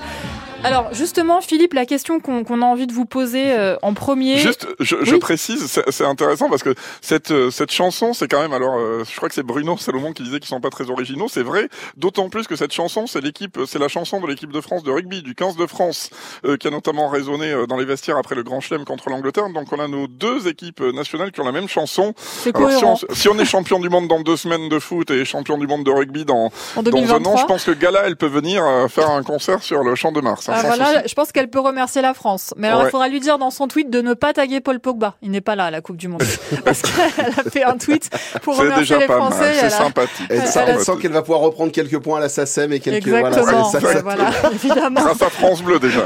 Alors 0.65 0.93
justement, 0.93 1.41
Philippe, 1.41 1.73
la 1.73 1.86
question 1.86 2.19
qu'on 2.19 2.62
a 2.62 2.65
envie 2.65 2.88
de 2.88 2.93
vous 2.93 3.06
poser 3.06 3.51
euh, 3.54 3.75
en 3.82 3.93
premier. 3.93 4.38
Juste, 4.38 4.67
je, 4.80 4.95
je 5.04 5.15
précise, 5.15 5.82
c'est 5.89 6.06
intéressant 6.06 6.49
parce 6.49 6.63
que 6.63 6.73
cette 7.01 7.32
euh, 7.32 7.51
cette 7.51 7.71
chanson, 7.71 8.13
c'est 8.13 8.28
quand 8.28 8.41
même 8.41 8.54
alors, 8.54 8.75
euh, 8.78 9.04
je 9.10 9.15
crois 9.15 9.30
que 9.30 9.36
c'est 9.36 9.43
Bruno 9.43 9.78
Salomon 9.78 10.12
qui 10.13 10.23
disait 10.23 10.39
qu'ils 10.39 10.47
sont 10.49 10.62
pas 10.62 10.69
très 10.69 10.89
originaux, 10.89 11.28
c'est 11.30 11.43
vrai. 11.43 11.69
D'autant 11.97 12.30
plus 12.30 12.47
que 12.47 12.56
cette 12.56 12.73
chanson, 12.73 13.08
c'est 13.08 13.21
l'équipe, 13.21 13.60
c'est 13.67 13.80
la 13.80 13.88
chanson 13.88 14.19
de 14.19 14.28
l'équipe 14.28 14.51
de 14.51 14.62
France 14.62 14.84
de 14.84 14.91
rugby 14.91 15.21
du 15.21 15.36
15 15.36 15.56
de 15.56 15.65
France 15.67 16.10
euh, 16.45 16.58
qui 16.58 16.67
a 16.67 16.71
notamment 16.71 17.08
résonné 17.10 17.51
euh, 17.51 17.67
dans 17.67 17.78
les 17.78 17.86
vestiaires 17.86 18.17
après 18.17 18.36
le 18.36 18.43
Grand 18.43 18.60
Chelem 18.60 18.86
contre 18.86 19.10
l'Angleterre. 19.10 19.49
Donc 19.49 19.71
on 19.71 19.80
a 19.80 19.88
nos 19.88 20.08
deux 20.08 20.47
équipes 20.47 20.82
euh, 20.82 20.91
nationales 20.91 21.32
qui 21.32 21.41
ont 21.41 21.45
la 21.45 21.51
même 21.51 21.67
chanson. 21.67 22.13
C'est 22.17 22.56
si 22.56 22.86
on, 22.86 22.95
si 23.13 23.30
on 23.30 23.38
est 23.38 23.45
champion 23.45 23.80
du 23.80 23.89
monde 23.89 24.08
dans 24.08 24.21
deux 24.21 24.38
semaines 24.38 24.69
de 24.69 24.80
foot 24.80 25.12
et 25.12 25.25
champion 25.25 25.58
du 25.58 25.67
monde 25.67 25.84
de 25.84 25.91
rugby 25.91 26.25
dans 26.25 26.51
En 26.75 26.84
dans 26.84 26.91
un 26.97 27.01
an, 27.01 27.19
2023. 27.19 27.38
je 27.41 27.45
pense 27.45 27.63
que 27.65 27.71
Gala, 27.71 28.04
elle 28.06 28.15
peut 28.15 28.28
venir 28.28 28.63
faire 28.89 29.10
un 29.10 29.23
concert 29.23 29.62
sur 29.62 29.84
le 29.84 29.95
champ 29.95 30.12
de 30.12 30.21
Mars. 30.21 30.49
hein, 30.49 30.55
Ah, 30.56 30.62
voilà, 30.68 31.06
je 31.08 31.13
pense 31.13 31.32
qu'elle 31.32 31.50
peut 31.50 31.60
remercier 31.60 32.02
la 32.02 32.13
France. 32.13 32.54
Mais 32.58 32.68
alors, 32.68 32.82
Ouais. 32.82 32.88
il 32.88 32.91
faudra 32.91 33.08
lui 33.10 33.20
dire 33.20 33.38
dans 33.38 33.50
son 33.52 33.68
tweet 33.68 33.89
de 33.89 34.02
ne 34.02 34.13
pas 34.13 34.34
taguer 34.34 34.60
Paul 34.62 34.80
Pogba. 34.80 35.15
Il 35.22 35.32
n'est 35.32 35.41
pas 35.41 35.56
là 35.56 35.65
à 35.65 35.72
la 35.72 35.82
Coupe 35.82 35.98
du 35.98 36.08
Monde. 36.08 36.24
Parce 36.65 36.82
qu'elle 36.82 37.26
a 37.46 37.50
fait 37.50 37.63
un 37.63 37.78
tweet 37.78 38.10
pour 38.41 38.56
C'est 38.56 38.62
remercier 38.62 38.84
déjà 38.84 39.00
les 39.00 39.08
pas 39.08 39.18
Français. 39.18 39.39
mal, 39.39 39.54
c'est 39.56 39.65
elle 39.65 39.72
sympathique. 39.72 40.28
Elle, 40.30 40.39
Elle 40.41 40.48
sent, 40.48 40.60
a- 40.60 40.68
elle 40.70 40.80
sent 40.80 40.91
qu'elle 41.02 41.12
va 41.12 41.22
pouvoir 41.22 41.41
reprendre 41.41 41.72
quelques 41.72 42.00
points 42.00 42.18
à 42.18 42.22
la 42.22 42.30
SACEM 42.30 42.72
et 42.74 42.80
quelques 42.80 43.08
Exactement. 43.08 43.70
voilà, 43.80 44.02
voilà, 44.02 44.30
évidemment. 44.54 45.02
Grâce 45.02 45.22
à 45.22 45.30
France 45.30 45.62
Bleu 45.62 45.80
déjà. 45.80 46.06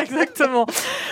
Exactement. 0.00 0.66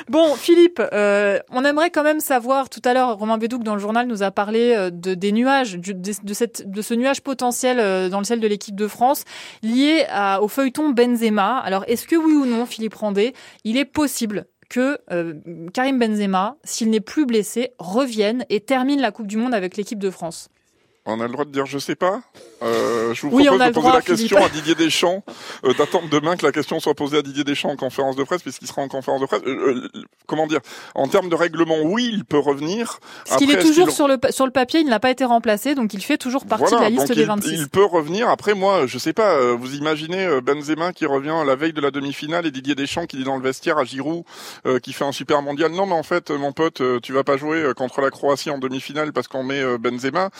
Bon, 0.08 0.34
Philippe, 0.34 0.80
euh, 0.92 1.38
on 1.50 1.64
aimerait 1.64 1.90
quand 1.90 2.02
même 2.02 2.20
savoir. 2.20 2.68
Tout 2.68 2.82
à 2.84 2.94
l'heure, 2.94 3.16
Romain 3.18 3.38
Bédouc 3.38 3.62
dans 3.62 3.74
le 3.74 3.80
journal 3.80 4.06
nous 4.06 4.22
a 4.22 4.30
parlé 4.30 4.74
euh, 4.76 4.90
de, 4.90 5.14
des 5.14 5.32
nuages, 5.32 5.76
du- 5.76 5.94
de, 5.94 6.12
de 6.22 6.34
cette, 6.34 6.70
de 6.70 6.82
ce 6.82 6.94
nuage 6.94 7.20
potentiel 7.20 7.78
euh, 7.80 8.08
dans 8.08 8.18
le 8.18 8.24
ciel 8.24 8.40
de 8.40 8.46
l'équipe 8.46 8.74
de 8.76 8.88
France 8.88 9.24
lié 9.62 10.04
à- 10.10 10.42
au 10.42 10.48
feuilleton 10.48 10.90
Benzema. 10.90 11.58
Alors, 11.58 11.84
est-ce 11.88 12.06
que 12.06 12.16
oui 12.16 12.32
ou 12.34 12.46
non, 12.46 12.63
Philippe 12.66 12.94
Randé, 12.94 13.34
il 13.64 13.76
est 13.76 13.84
possible 13.84 14.46
que 14.68 14.98
euh, 15.10 15.34
Karim 15.72 15.98
Benzema, 15.98 16.56
s'il 16.64 16.90
n'est 16.90 17.00
plus 17.00 17.26
blessé, 17.26 17.72
revienne 17.78 18.44
et 18.48 18.60
termine 18.60 19.00
la 19.00 19.12
Coupe 19.12 19.26
du 19.26 19.36
Monde 19.36 19.54
avec 19.54 19.76
l'équipe 19.76 19.98
de 19.98 20.10
France 20.10 20.48
On 21.06 21.20
a 21.20 21.26
le 21.26 21.32
droit 21.32 21.44
de 21.44 21.50
dire 21.50 21.66
je 21.66 21.78
sais 21.78 21.96
pas? 21.96 22.22
Euh, 22.64 23.12
je 23.14 23.22
vous 23.22 23.30
propose 23.30 23.44
de 23.44 23.58
poser 23.58 23.70
droit, 23.72 23.94
la 23.94 24.00
question 24.02 24.38
Philippe. 24.38 24.52
à 24.52 24.54
Didier 24.54 24.74
Deschamps, 24.74 25.22
euh, 25.64 25.74
d'attendre 25.74 26.08
demain 26.10 26.36
que 26.36 26.46
la 26.46 26.52
question 26.52 26.80
soit 26.80 26.94
posée 26.94 27.18
à 27.18 27.22
Didier 27.22 27.44
Deschamps 27.44 27.70
en 27.70 27.76
conférence 27.76 28.16
de 28.16 28.24
presse, 28.24 28.42
puisqu'il 28.42 28.66
sera 28.66 28.82
en 28.82 28.88
conférence 28.88 29.20
de 29.20 29.26
presse. 29.26 29.42
Euh, 29.46 29.88
euh, 29.94 30.02
comment 30.26 30.46
dire 30.46 30.60
En 30.94 31.06
termes 31.08 31.28
de 31.28 31.34
règlement, 31.34 31.76
oui, 31.82 32.10
il 32.12 32.24
peut 32.24 32.38
revenir. 32.38 32.98
Parce 33.28 33.38
qu'il 33.38 33.50
est 33.50 33.58
toujours 33.60 33.90
sur 33.90 34.08
le, 34.08 34.18
sur 34.30 34.46
le 34.46 34.52
papier, 34.52 34.80
il 34.80 34.86
n'a 34.88 35.00
pas 35.00 35.10
été 35.10 35.24
remplacé, 35.24 35.74
donc 35.74 35.94
il 35.94 36.02
fait 36.02 36.16
toujours 36.18 36.46
partie 36.46 36.64
Voilà, 36.64 36.78
de 36.78 36.82
la 36.84 36.90
liste 36.90 37.08
donc 37.08 37.16
des 37.16 37.22
il, 37.22 37.26
26. 37.28 37.50
il 37.52 37.68
peut 37.68 37.84
revenir. 37.84 38.28
Après, 38.28 38.54
moi, 38.54 38.86
je 38.86 38.98
sais 38.98 39.12
pas. 39.12 39.34
euh, 39.34 39.56
Vous 39.58 39.74
imaginez 39.74 40.24
euh, 40.24 40.40
Benzema 40.40 40.92
qui 40.92 41.06
revient 41.06 41.34
la 41.46 41.56
veille 41.56 41.72
de 41.72 41.80
la 41.80 41.90
demi-finale 41.90 42.46
et 42.46 42.50
Didier 42.50 42.74
Deschamps 42.74 43.06
qui 43.06 43.16
dit 43.18 43.24
dans 43.24 43.36
le 43.36 43.42
vestiaire 43.42 43.78
à 43.78 43.84
Giroud 43.84 44.24
euh, 44.66 44.78
qui 44.78 44.92
fait 44.92 45.04
un 45.04 45.12
super 45.12 45.42
mondial. 45.42 45.72
Non, 45.72 45.86
mais 45.86 45.92
en 45.94 46.02
fait, 46.02 46.30
mon 46.30 46.52
pote, 46.52 46.80
tu 47.02 47.12
vas 47.12 47.24
pas 47.24 47.36
jouer 47.36 47.72
contre 47.76 48.00
la 48.00 48.10
Croatie 48.10 48.50
en 48.50 48.58
demi-finale 48.58 49.12
parce 49.12 49.28
qu'on 49.28 49.42
met 49.44 49.62
Benzema. 49.78 50.30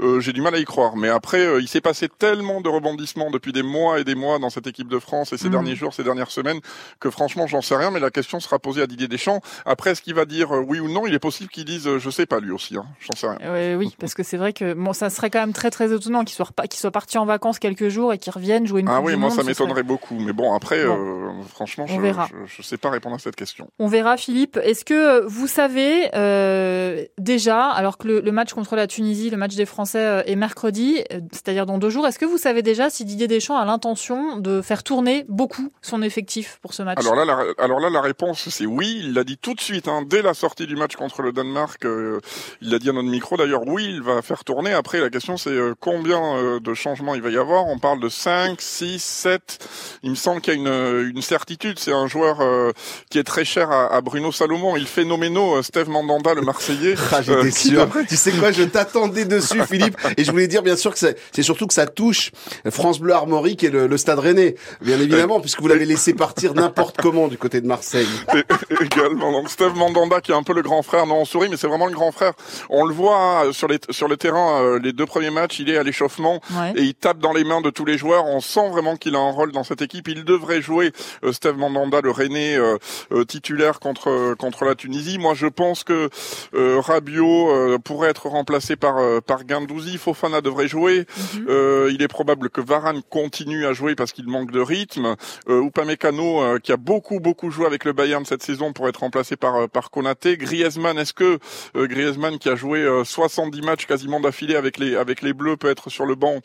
Euh, 0.00 0.20
J'ai 0.20 0.32
du 0.32 0.40
mal 0.40 0.54
à 0.54 0.58
y 0.58 0.64
croire. 0.64 0.96
Mais 0.96 1.08
après, 1.08 1.62
il 1.66 1.68
s'est 1.68 1.80
passé 1.80 2.08
tellement 2.08 2.60
de 2.60 2.68
rebondissements 2.68 3.28
depuis 3.32 3.52
des 3.52 3.64
mois 3.64 3.98
et 3.98 4.04
des 4.04 4.14
mois 4.14 4.38
dans 4.38 4.50
cette 4.50 4.68
équipe 4.68 4.86
de 4.86 5.00
France 5.00 5.32
et 5.32 5.36
ces 5.36 5.46
Mhm. 5.46 5.50
derniers 5.50 5.74
jours, 5.74 5.92
ces 5.92 6.04
dernières 6.04 6.30
semaines, 6.30 6.60
que 7.00 7.10
franchement, 7.10 7.48
j'en 7.48 7.60
sais 7.60 7.74
rien. 7.74 7.90
Mais 7.90 7.98
la 7.98 8.10
question 8.10 8.38
sera 8.38 8.60
posée 8.60 8.82
à 8.82 8.86
Didier 8.86 9.08
Deschamps. 9.08 9.40
Après, 9.64 9.90
est-ce 9.90 10.00
qu'il 10.02 10.14
va 10.14 10.26
dire 10.26 10.54
euh, 10.54 10.60
oui 10.60 10.78
ou 10.78 10.88
non? 10.88 11.08
Il 11.08 11.14
est 11.14 11.18
possible 11.18 11.50
qu'il 11.50 11.64
dise 11.64 11.88
euh, 11.88 11.98
je 11.98 12.08
sais 12.08 12.24
pas 12.24 12.38
lui 12.38 12.52
aussi. 12.52 12.76
Hein. 12.76 12.86
J'en 13.00 13.16
sais 13.16 13.26
rien. 13.26 13.38
Euh, 13.42 13.74
oui, 13.74 13.96
parce 13.98 14.14
que 14.14 14.22
c'est 14.22 14.36
vrai 14.36 14.52
que 14.52 14.74
bon, 14.74 14.92
ça 14.92 15.10
serait 15.10 15.28
quand 15.28 15.40
même 15.40 15.52
très 15.52 15.70
très 15.70 15.92
étonnant 15.92 16.24
qu'il 16.24 16.36
soit, 16.36 16.46
repa- 16.56 16.68
qu'il 16.68 16.78
soit 16.78 16.92
parti 16.92 17.18
en 17.18 17.26
vacances 17.26 17.58
quelques 17.58 17.88
jours 17.88 18.12
et 18.12 18.18
qu'il 18.18 18.32
revienne 18.32 18.64
jouer 18.66 18.82
une 18.82 18.88
Ah 18.88 19.00
oui, 19.00 19.12
du 19.14 19.18
moi 19.18 19.28
Monde, 19.28 19.36
ça 19.36 19.42
serait- 19.42 19.50
m'étonnerait 19.50 19.82
beaucoup. 19.82 20.14
Mais 20.20 20.32
bon, 20.32 20.54
après, 20.54 20.84
Bon. 20.86 20.96
euh, 20.96 21.42
franchement, 21.48 21.86
On 21.88 21.96
je, 21.96 22.00
verra. 22.00 22.28
je, 22.30 22.56
je 22.58 22.62
sais 22.62 22.76
pas 22.78 22.90
répondre 22.90 23.16
à 23.16 23.18
cette 23.18 23.34
question. 23.36 23.68
On 23.80 23.88
verra, 23.88 24.16
Philippe. 24.16 24.56
Est-ce 24.62 24.84
que 24.84 25.24
vous 25.26 25.48
savez 25.48 26.10
euh, 26.14 27.04
déjà, 27.18 27.70
alors 27.70 27.98
que 27.98 28.06
le, 28.06 28.20
le 28.20 28.32
match 28.32 28.52
contre 28.52 28.76
la 28.76 28.86
Tunisie, 28.86 29.30
le 29.30 29.36
match 29.36 29.56
des 29.56 29.66
Français 29.66 30.22
est 30.26 30.36
mercredi, 30.36 31.02
euh, 31.12 31.20
c'est-à-dire 31.56 31.72
dans 31.72 31.78
deux 31.78 31.88
jours, 31.88 32.06
est-ce 32.06 32.18
que 32.18 32.26
vous 32.26 32.36
savez 32.36 32.60
déjà 32.60 32.90
si 32.90 33.06
Didier 33.06 33.28
Deschamps 33.28 33.56
a 33.56 33.64
l'intention 33.64 34.36
de 34.36 34.60
faire 34.60 34.82
tourner 34.82 35.24
beaucoup 35.30 35.72
son 35.80 36.02
effectif 36.02 36.58
pour 36.60 36.74
ce 36.74 36.82
match? 36.82 36.98
Alors 37.00 37.14
là, 37.16 37.24
la, 37.24 37.44
alors 37.56 37.80
là, 37.80 37.88
la 37.88 38.02
réponse 38.02 38.50
c'est 38.50 38.66
oui. 38.66 39.00
Il 39.04 39.14
l'a 39.14 39.24
dit 39.24 39.38
tout 39.38 39.54
de 39.54 39.60
suite, 39.62 39.88
hein, 39.88 40.02
dès 40.06 40.20
la 40.20 40.34
sortie 40.34 40.66
du 40.66 40.76
match 40.76 40.96
contre 40.96 41.22
le 41.22 41.32
Danemark. 41.32 41.82
euh, 41.86 42.20
il 42.60 42.70
l'a 42.70 42.78
dit 42.78 42.90
à 42.90 42.92
notre 42.92 43.08
micro 43.08 43.38
d'ailleurs. 43.38 43.62
Oui, 43.66 43.86
il 43.86 44.02
va 44.02 44.20
faire 44.20 44.44
tourner. 44.44 44.74
Après, 44.74 45.00
la 45.00 45.08
question 45.08 45.38
c'est 45.38 45.48
euh, 45.48 45.72
combien 45.80 46.22
euh, 46.36 46.60
de 46.60 46.74
changements 46.74 47.14
il 47.14 47.22
va 47.22 47.30
y 47.30 47.38
avoir? 47.38 47.66
On 47.68 47.78
parle 47.78 48.00
de 48.00 48.10
5, 48.10 48.60
6, 48.60 49.02
7. 49.02 49.58
Il 50.02 50.10
me 50.10 50.14
semble 50.14 50.42
qu'il 50.42 50.52
y 50.52 50.56
a 50.56 50.58
une, 50.58 51.10
une 51.16 51.22
certitude. 51.22 51.78
C'est 51.78 51.92
un 51.94 52.06
joueur 52.06 52.42
euh, 52.42 52.72
qui 53.10 53.18
est 53.18 53.24
très 53.24 53.46
cher 53.46 53.70
à, 53.70 53.86
à 53.94 54.00
Bruno 54.02 54.30
Salomon. 54.30 54.76
Il 54.76 54.86
phénoménal, 54.86 55.42
euh, 55.58 55.62
Steve 55.62 55.88
Mandanda, 55.88 56.34
le 56.34 56.42
Marseillais. 56.42 56.96
Ah, 57.12 57.20
euh, 57.28 57.44
j'étais 57.44 57.50
sûr. 57.70 57.88
Tu 58.08 58.16
sais 58.16 58.32
quoi, 58.32 58.52
je 58.52 58.64
t'attendais 58.64 59.24
dessus, 59.24 59.62
Philippe. 59.70 59.96
Et 60.18 60.24
je 60.24 60.30
voulais 60.30 60.48
dire, 60.48 60.62
bien 60.62 60.76
sûr, 60.76 60.92
que 60.92 60.98
c'est 60.98 61.35
c'est 61.36 61.42
surtout 61.42 61.66
que 61.66 61.74
ça 61.74 61.86
touche 61.86 62.30
France 62.70 62.98
Bleu 62.98 63.12
Armorique 63.12 63.62
et 63.62 63.70
le, 63.70 63.86
le 63.86 63.96
Stade 63.96 64.18
Rennais. 64.18 64.54
Bien 64.80 64.98
évidemment, 64.98 65.40
puisque 65.40 65.60
vous 65.60 65.68
l'avez 65.68 65.84
laissé 65.84 66.14
partir 66.14 66.54
n'importe 66.54 66.96
comment 67.00 67.28
du 67.28 67.38
côté 67.38 67.60
de 67.60 67.66
Marseille. 67.66 68.08
Et- 68.34 68.84
également. 68.84 69.32
Donc 69.32 69.48
Steve 69.50 69.74
Mandanda 69.76 70.20
qui 70.20 70.32
est 70.32 70.34
un 70.34 70.42
peu 70.42 70.54
le 70.54 70.62
grand 70.62 70.82
frère, 70.82 71.06
non 71.06 71.16
on 71.20 71.24
sourit, 71.24 71.48
mais 71.48 71.56
c'est 71.56 71.66
vraiment 71.68 71.86
le 71.86 71.92
grand 71.92 72.10
frère. 72.12 72.32
On 72.70 72.84
le 72.84 72.94
voit 72.94 73.18
hein, 73.42 73.52
sur 73.52 73.68
les 73.68 73.78
sur 73.90 74.08
le 74.08 74.16
terrain, 74.16 74.62
euh, 74.62 74.78
les 74.82 74.92
deux 74.92 75.06
premiers 75.06 75.30
matchs, 75.30 75.58
il 75.60 75.70
est 75.70 75.76
à 75.76 75.82
l'échauffement 75.82 76.40
Ouais. 76.56 76.72
et 76.76 76.82
il 76.82 76.94
tape 76.94 77.18
dans 77.18 77.32
les 77.32 77.44
mains 77.44 77.60
de 77.60 77.70
tous 77.70 77.84
les 77.84 77.98
joueurs. 77.98 78.24
On 78.26 78.40
sent 78.40 78.68
vraiment 78.70 78.96
qu'il 78.96 79.14
a 79.14 79.18
un 79.18 79.30
rôle 79.30 79.52
dans 79.52 79.64
cette 79.64 79.82
équipe. 79.82 80.08
Il 80.08 80.24
devrait 80.24 80.62
jouer 80.62 80.92
euh, 81.24 81.32
Steve 81.32 81.56
Mandanda, 81.58 82.00
le 82.00 82.10
Rennais 82.10 82.56
euh, 82.56 82.78
euh, 83.12 83.24
titulaire 83.24 83.78
contre 83.80 84.34
contre 84.38 84.64
la 84.64 84.74
Tunisie. 84.74 85.18
Moi, 85.18 85.34
je 85.34 85.46
pense 85.46 85.84
que 85.84 86.08
euh, 86.54 86.80
Rabiot 86.80 87.50
euh, 87.50 87.78
pourrait 87.78 88.10
être 88.10 88.28
remplacé 88.28 88.76
par 88.76 88.98
euh, 88.98 89.20
par 89.20 89.44
Guendouzi. 89.44 89.98
Fofana 89.98 90.40
devrait 90.40 90.68
jouer. 90.68 91.06
Euh, 91.48 91.90
il 91.92 92.02
est 92.02 92.08
probable 92.08 92.50
que 92.50 92.60
Varane 92.60 93.02
continue 93.10 93.66
à 93.66 93.72
jouer 93.72 93.94
parce 93.94 94.12
qu'il 94.12 94.28
manque 94.28 94.50
de 94.50 94.60
rythme. 94.60 95.16
Euh, 95.48 95.64
Upamecano, 95.64 96.42
euh, 96.42 96.58
qui 96.58 96.72
a 96.72 96.76
beaucoup 96.76 97.20
beaucoup 97.20 97.50
joué 97.50 97.66
avec 97.66 97.84
le 97.84 97.92
Bayern 97.92 98.24
cette 98.24 98.42
saison, 98.42 98.72
pour 98.72 98.88
être 98.88 99.00
remplacé 99.00 99.36
par 99.36 99.56
euh, 99.56 99.66
par 99.66 99.90
Konaté. 99.90 100.36
Griezmann, 100.36 100.98
est-ce 100.98 101.14
que 101.14 101.38
Griezmann, 101.74 102.38
qui 102.38 102.48
a 102.48 102.56
joué 102.56 102.80
euh, 102.80 103.04
70 103.04 103.62
matchs 103.62 103.86
quasiment 103.86 104.20
d'affilée 104.20 104.56
avec 104.56 104.78
les 104.78 104.96
avec 104.96 105.22
les 105.22 105.32
Bleus, 105.32 105.56
peut 105.56 105.70
être 105.70 105.90
sur 105.90 106.06
le 106.06 106.14
banc 106.14 106.40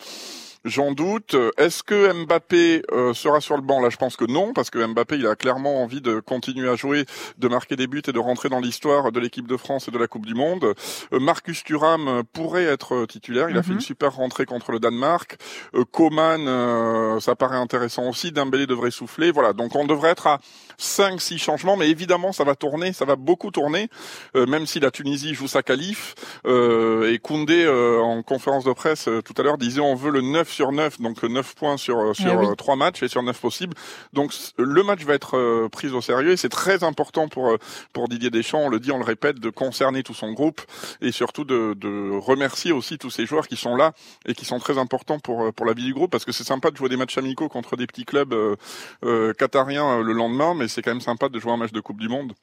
J'en 0.64 0.92
doute. 0.92 1.36
Est-ce 1.58 1.82
que 1.82 2.14
Mbappé 2.26 2.84
euh, 2.92 3.16
sera 3.16 3.42
sur 3.42 3.56
le 3.56 3.64
banc? 3.64 3.82
Là, 3.82 3.90
je 3.90 3.98
pense 3.98 4.16
que 4.16 4.26
non, 4.26 4.54
parce 4.54 4.70
que 4.70 4.86
Mbappé, 4.86 5.16
il 5.16 5.26
a 5.26 5.36
clairement 5.36 5.82
envie 5.82 6.02
de 6.02 6.20
continuer 6.20 6.70
à 6.70 6.76
jouer, 6.76 7.06
de 7.40 7.48
marquer 7.48 7.76
des 7.76 7.88
buts 7.88 8.04
et 8.08 8.12
de 8.12 8.20
rentrer 8.20 8.50
dans 8.50 8.60
l'histoire 8.60 9.12
de 9.12 9.20
l'équipe 9.20 9.48
de 9.48 9.58
France 9.58 9.88
et 9.88 9.92
de 9.92 9.98
la 9.98 10.08
Coupe 10.08 10.28
du 10.28 10.36
Monde. 10.36 10.76
Euh, 11.14 11.20
Marcus 11.20 11.64
Thuram 11.64 12.08
euh, 12.08 12.22
pourrait 12.32 12.66
être 12.66 12.94
euh, 12.94 13.06
titulaire. 13.08 13.50
Il 13.50 13.58
a 13.58 13.64
fait 13.64 13.74
une 13.74 13.80
super 13.82 14.14
rentrée 14.14 14.46
contre 14.46 14.72
le 14.72 14.80
Danemark. 14.80 15.38
Euh, 15.74 15.84
Coman, 15.84 16.48
euh, 16.48 17.20
ça 17.20 17.36
paraît 17.36 17.58
intéressant 17.58 18.08
aussi. 18.08 18.32
Dembélé 18.32 18.68
devrait 18.68 18.92
souffler. 18.92 19.32
Voilà, 19.32 19.54
donc 19.54 19.76
on 19.76 19.88
devrait 19.88 20.12
être 20.12 20.28
à 20.28 20.40
5-6 20.80 21.38
changements, 21.38 21.78
mais 21.78 21.90
évidemment, 21.90 22.32
ça 22.32 22.44
va 22.44 22.56
tourner, 22.56 22.94
ça 22.94 23.06
va 23.06 23.16
beaucoup 23.16 23.52
tourner, 23.52 23.90
euh, 24.36 24.46
même 24.46 24.66
si 24.66 24.80
la 24.80 24.92
Tunisie 24.92 25.34
joue 25.34 25.48
sa 25.48 25.64
qualif. 25.64 26.16
Euh, 26.46 27.12
et 27.12 27.20
Koundé, 27.20 27.64
euh, 27.66 28.00
en 28.02 28.24
conférence 28.24 28.64
de 28.64 28.74
presse 28.74 29.08
euh, 29.08 29.22
tout 29.22 29.34
à 29.38 29.44
l'heure, 29.44 29.58
disait 29.58 29.82
on 29.82 29.96
veut 29.96 30.12
le 30.12 30.22
9 30.22 30.50
sur 30.52 30.72
9, 30.72 31.00
donc 31.02 31.24
9 31.24 31.56
points 31.56 31.78
sur, 31.78 31.98
euh, 32.00 32.14
sur 32.14 32.32
Ah 32.32 32.38
oui. 32.38 32.48
euh, 32.48 32.56
3 32.56 32.76
matchs 32.76 33.04
et 33.04 33.08
sur 33.08 33.24
9 33.24 33.40
possibles. 33.40 33.74
Donc 34.14 34.34
le 34.58 34.84
match 34.84 35.04
va 35.04 35.14
être 35.14 35.38
euh, 35.38 35.70
pris 35.70 35.90
au 35.90 36.02
sérieux 36.02 36.32
et 36.32 36.38
c'est 36.38 36.50
très 36.50 36.84
important 36.84 37.28
pour, 37.28 37.58
pour 37.94 38.08
Didier 38.08 38.30
Deschamps, 38.30 38.60
on 38.62 38.70
le 38.70 38.80
dit, 38.80 38.92
on 38.92 38.98
le 38.98 39.04
répète, 39.04 39.40
de 39.40 39.50
concerner 39.50 40.04
tout 40.04 40.14
son 40.14 40.32
groupe 40.34 40.62
et 41.02 41.12
surtout 41.12 41.44
de, 41.46 41.74
de 41.76 42.12
remercier 42.18 42.72
aussi 42.72 42.98
tous 42.98 43.10
ces 43.10 43.26
joueurs 43.26 43.48
qui 43.48 43.56
sont 43.58 43.76
là 43.76 43.94
et 44.26 44.34
qui 44.34 44.46
sont 44.46 44.60
très 44.60 44.78
importants 44.78 45.20
pour, 45.20 45.52
pour 45.54 45.66
la 45.66 45.74
vie 45.74 45.84
du 45.86 45.94
groupe 45.94 46.12
parce 46.12 46.26
que 46.26 46.32
c'est 46.32 46.44
sympa 46.44 46.72
de 46.72 46.78
jouer 46.78 46.90
des 46.90 46.98
matchs 46.98 47.18
amicaux 47.18 47.50
contre 47.50 47.76
des 47.78 47.88
petits 47.88 48.06
clubs 48.06 48.34
euh, 48.34 49.34
qatariens 49.34 50.02
le 50.02 50.14
lendemain, 50.14 50.54
mais 50.54 50.68
c'est 50.72 50.82
quand 50.82 50.92
même 50.92 51.02
sympa 51.02 51.30
de 51.30 51.40
jouer 51.40 51.52
un 51.52 51.58
match 51.58 51.72
de 51.72 51.82
Coupe 51.82 52.00
du 52.00 52.10
Monde. 52.10 52.34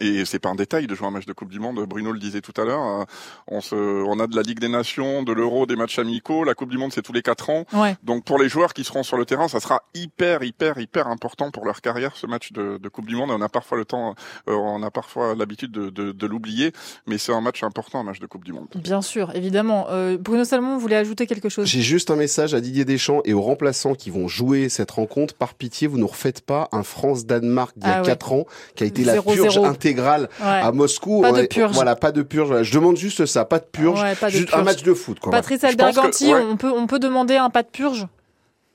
Et 0.00 0.24
c'est 0.24 0.38
pas 0.38 0.48
un 0.50 0.54
détail 0.54 0.86
de 0.86 0.94
jouer 0.94 1.06
un 1.06 1.10
match 1.10 1.26
de 1.26 1.32
Coupe 1.32 1.48
du 1.50 1.60
Monde. 1.60 1.84
Bruno 1.86 2.12
le 2.12 2.18
disait 2.18 2.40
tout 2.40 2.52
à 2.60 2.64
l'heure. 2.64 2.82
euh, 3.00 3.04
On 3.46 3.60
se, 3.60 3.74
on 3.74 4.20
a 4.20 4.26
de 4.26 4.36
la 4.36 4.42
Ligue 4.42 4.58
des 4.60 4.68
Nations, 4.68 5.22
de 5.22 5.32
l'Euro, 5.32 5.66
des 5.66 5.76
matchs 5.76 5.98
amicaux. 5.98 6.44
La 6.44 6.54
Coupe 6.54 6.70
du 6.70 6.78
Monde, 6.78 6.92
c'est 6.92 7.02
tous 7.02 7.12
les 7.12 7.22
quatre 7.22 7.50
ans. 7.50 7.64
Ouais. 7.72 7.96
Donc 8.02 8.24
pour 8.24 8.38
les 8.38 8.48
joueurs 8.48 8.74
qui 8.74 8.84
seront 8.84 9.02
sur 9.02 9.16
le 9.16 9.24
terrain, 9.24 9.48
ça 9.48 9.60
sera 9.60 9.82
hyper, 9.94 10.42
hyper, 10.42 10.78
hyper 10.78 11.08
important 11.08 11.50
pour 11.50 11.64
leur 11.64 11.80
carrière 11.80 12.16
ce 12.16 12.26
match 12.26 12.52
de, 12.52 12.78
de 12.78 12.88
Coupe 12.88 13.06
du 13.06 13.16
Monde. 13.16 13.30
On 13.30 13.40
a 13.40 13.48
parfois 13.48 13.78
le 13.78 13.84
temps, 13.84 14.14
euh, 14.48 14.54
on 14.54 14.82
a 14.82 14.90
parfois 14.90 15.34
l'habitude 15.34 15.72
de, 15.72 15.90
de, 15.90 16.12
de 16.12 16.26
l'oublier, 16.26 16.72
mais 17.06 17.16
c'est 17.18 17.32
un 17.32 17.40
match 17.40 17.62
important, 17.62 18.00
un 18.00 18.04
match 18.04 18.20
de 18.20 18.26
Coupe 18.26 18.44
du 18.44 18.52
Monde. 18.52 18.68
Bien 18.74 19.02
sûr, 19.02 19.34
évidemment. 19.34 19.86
Euh, 19.90 20.16
Bruno 20.18 20.44
Salmon 20.44 20.76
voulait 20.78 20.96
ajouter 20.96 21.26
quelque 21.26 21.48
chose? 21.48 21.66
J'ai 21.66 21.82
juste 21.82 22.10
un 22.10 22.16
message 22.16 22.52
à 22.54 22.60
Didier 22.60 22.84
Deschamps 22.84 23.22
et 23.24 23.32
aux 23.32 23.42
remplaçants 23.42 23.94
qui 23.94 24.10
vont 24.10 24.28
jouer 24.28 24.68
cette 24.68 24.90
rencontre. 24.90 25.34
Par 25.34 25.54
pitié, 25.54 25.86
vous 25.88 25.98
ne 25.98 26.04
refaites 26.04 26.40
pas 26.42 26.68
un 26.72 26.82
France-Danemark 26.82 27.72
d'il 27.76 27.88
y 27.88 27.90
a 27.90 27.96
Ah 27.96 28.00
ouais. 28.02 28.06
4 28.06 28.32
ans, 28.32 28.44
qui 28.74 28.84
a 28.84 28.86
été 28.86 29.04
la 29.04 29.16
0-0. 29.16 29.34
purge 29.34 29.58
intégrale 29.78 30.28
Ouais. 30.40 30.46
à 30.46 30.72
Moscou. 30.72 31.20
Pas 31.22 31.30
On 31.30 31.36
de 31.36 31.42
purge. 31.46 31.72
Voilà, 31.74 31.94
pas 31.96 32.10
de 32.12 32.22
purge. 32.22 32.62
Je 32.62 32.74
demande 32.74 32.96
juste 32.96 33.24
ça, 33.26 33.44
pas 33.44 33.58
de 33.60 33.64
purge. 33.64 34.02
Ouais, 34.02 34.14
pas 34.16 34.26
de 34.26 34.32
juste 34.32 34.52
un 34.52 34.62
match 34.62 34.82
de 34.82 34.92
foot. 34.94 35.20
Quoi. 35.20 35.30
Patrice 35.30 35.60
que- 35.60 35.66
Alberganti, 35.66 36.34
ouais. 36.34 36.40
on, 36.50 36.56
peut, 36.56 36.72
on 36.74 36.86
peut 36.86 36.98
demander 36.98 37.36
un 37.36 37.50
pas 37.50 37.62
de 37.62 37.68
purge? 37.68 38.06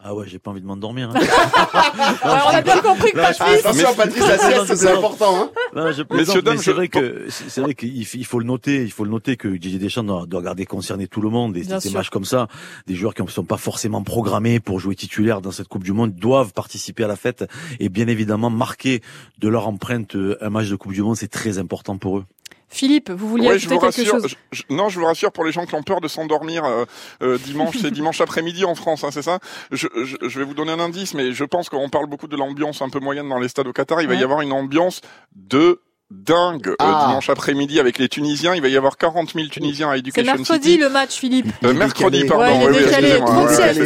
Ah 0.06 0.14
ouais, 0.14 0.26
j'ai 0.28 0.38
pas 0.38 0.52
envie 0.52 0.60
de 0.60 0.66
m'endormir. 0.66 1.12
hein. 1.12 1.14
Alors, 2.24 2.50
on 2.52 2.56
a 2.58 2.62
bien 2.62 2.82
compris 2.82 3.12
que 3.12 3.16
Patrice... 3.18 3.66
Attention, 3.66 3.94
Patrice, 3.96 4.28
la 4.28 4.38
sieste, 4.38 4.76
c'est 4.76 4.92
important. 4.92 5.34
Hein. 5.44 5.50
Non, 5.74 5.92
je 5.94 6.04
plaisante, 6.04 6.36
Messieurs, 6.36 6.42
dames, 6.42 6.56
mais 6.56 6.62
c'est 6.62 6.72
je- 6.72 6.76
vrai 6.76 6.88
que 6.90 7.28
c'est 7.30 7.62
vrai 7.62 7.74
qu'il 7.74 8.26
faut 8.26 8.40
le 8.40 8.46
noter, 8.46 8.84
il 8.84 8.92
faut 8.92 9.06
le 9.06 9.10
noter 9.12 9.38
que 9.38 9.48
Didier 9.48 9.80
Deschamps 9.80 10.04
doit, 10.04 10.26
doit 10.26 10.42
garder 10.42 10.66
concerner 10.66 11.08
tout 11.08 11.22
le 11.22 11.30
monde. 11.30 11.56
Et 11.56 11.62
des 11.62 11.90
matchs 11.92 12.10
comme 12.10 12.26
ça, 12.26 12.48
des 12.86 12.96
joueurs 12.96 13.14
qui 13.14 13.22
ne 13.24 13.28
sont 13.30 13.46
pas 13.46 13.56
forcément 13.58 14.04
programmés 14.04 14.60
pour 14.60 14.80
jouer 14.80 14.96
titulaire 14.96 15.40
dans 15.40 15.52
cette 15.52 15.70
Coupe 15.70 15.84
du 15.86 15.94
Monde 15.94 16.14
doivent 16.16 16.52
participer 16.52 17.06
à 17.06 17.08
la 17.08 17.16
fête 17.16 17.46
et 17.80 17.88
bien 17.88 18.08
évidemment 18.08 18.50
marquer 18.50 19.02
de 19.40 19.48
leur 19.48 19.68
empreinte 19.70 20.16
euh, 20.16 20.38
un 20.42 20.50
match 20.50 20.68
de 20.70 20.76
Coupe 20.76 20.92
du 20.94 21.02
Monde, 21.02 21.16
c'est 21.16 21.30
très 21.32 21.60
important 21.60 21.98
pour 21.98 22.18
eux. 22.18 22.26
Philippe, 22.74 23.12
vous 23.12 23.30
vouliez 23.30 23.48
Ouais, 23.48 23.60
je 23.60 23.68
ajouter 23.68 23.76
vous 23.76 23.80
quelque 23.82 24.10
rassure. 24.10 24.22
chose 24.22 24.36
je- 24.52 24.64
non, 24.70 24.90
je 24.90 25.00
vous 25.00 25.06
rassure 25.06 25.32
pour 25.32 25.46
les 25.46 25.52
gens 25.52 25.66
qui 25.66 25.76
ont 25.76 25.84
peur 25.84 26.02
de 26.02 26.08
s'endormir 26.08 26.66
euh, 26.66 26.86
euh, 27.22 27.38
dimanche, 27.38 27.78
c'est 27.80 27.92
dimanche 27.92 28.20
après-midi 28.20 28.66
en 28.66 28.76
France, 28.76 29.04
hein, 29.04 29.10
c'est 29.12 29.22
ça? 29.22 29.40
Je, 29.72 29.88
je, 30.04 30.18
je 30.28 30.40
vais 30.40 30.46
vous 30.46 30.54
donner 30.56 30.72
un 30.72 30.80
indice, 30.80 31.14
mais 31.14 31.32
je 31.34 31.44
pense 31.44 31.70
qu'on 31.70 31.90
parle 31.90 32.08
beaucoup 32.08 32.28
de 32.28 32.36
l'ambiance 32.36 32.82
un 32.82 32.90
peu 32.90 33.00
moyenne 33.00 33.30
dans 33.30 33.40
les 33.40 33.48
stades 33.48 33.68
au 33.68 33.74
Qatar. 33.74 34.02
Il 34.02 34.08
va 34.08 34.16
y 34.16 34.24
avoir 34.24 34.42
une 34.42 34.52
ambiance 34.54 35.02
de 35.36 35.82
dingue 36.14 36.70
euh, 36.70 36.76
Ah. 36.80 37.06
dimanche 37.08 37.30
après-midi 37.30 37.80
avec 37.80 37.98
les 37.98 38.08
Tunisiens. 38.08 38.56
Il 38.56 38.62
va 38.62 38.68
y 38.68 38.78
avoir 38.78 38.98
40 38.98 39.34
000 39.34 39.48
Tunisiens 39.48 39.90
à 39.90 39.94
C'est 39.94 40.00
Education 40.00 40.36
mercredi 40.36 40.64
City. 40.72 40.78
le 40.78 40.90
match, 40.90 41.16
Philippe. 41.16 41.48
Euh, 41.64 41.74
mercredi, 41.74 42.24
pardon. 42.26 42.44
Ouais, 42.44 42.68
oui, 42.70 42.84
décalé. 42.86 43.20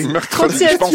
mercredi, 0.07 0.65
je 0.69 0.77
pense- 0.77 0.91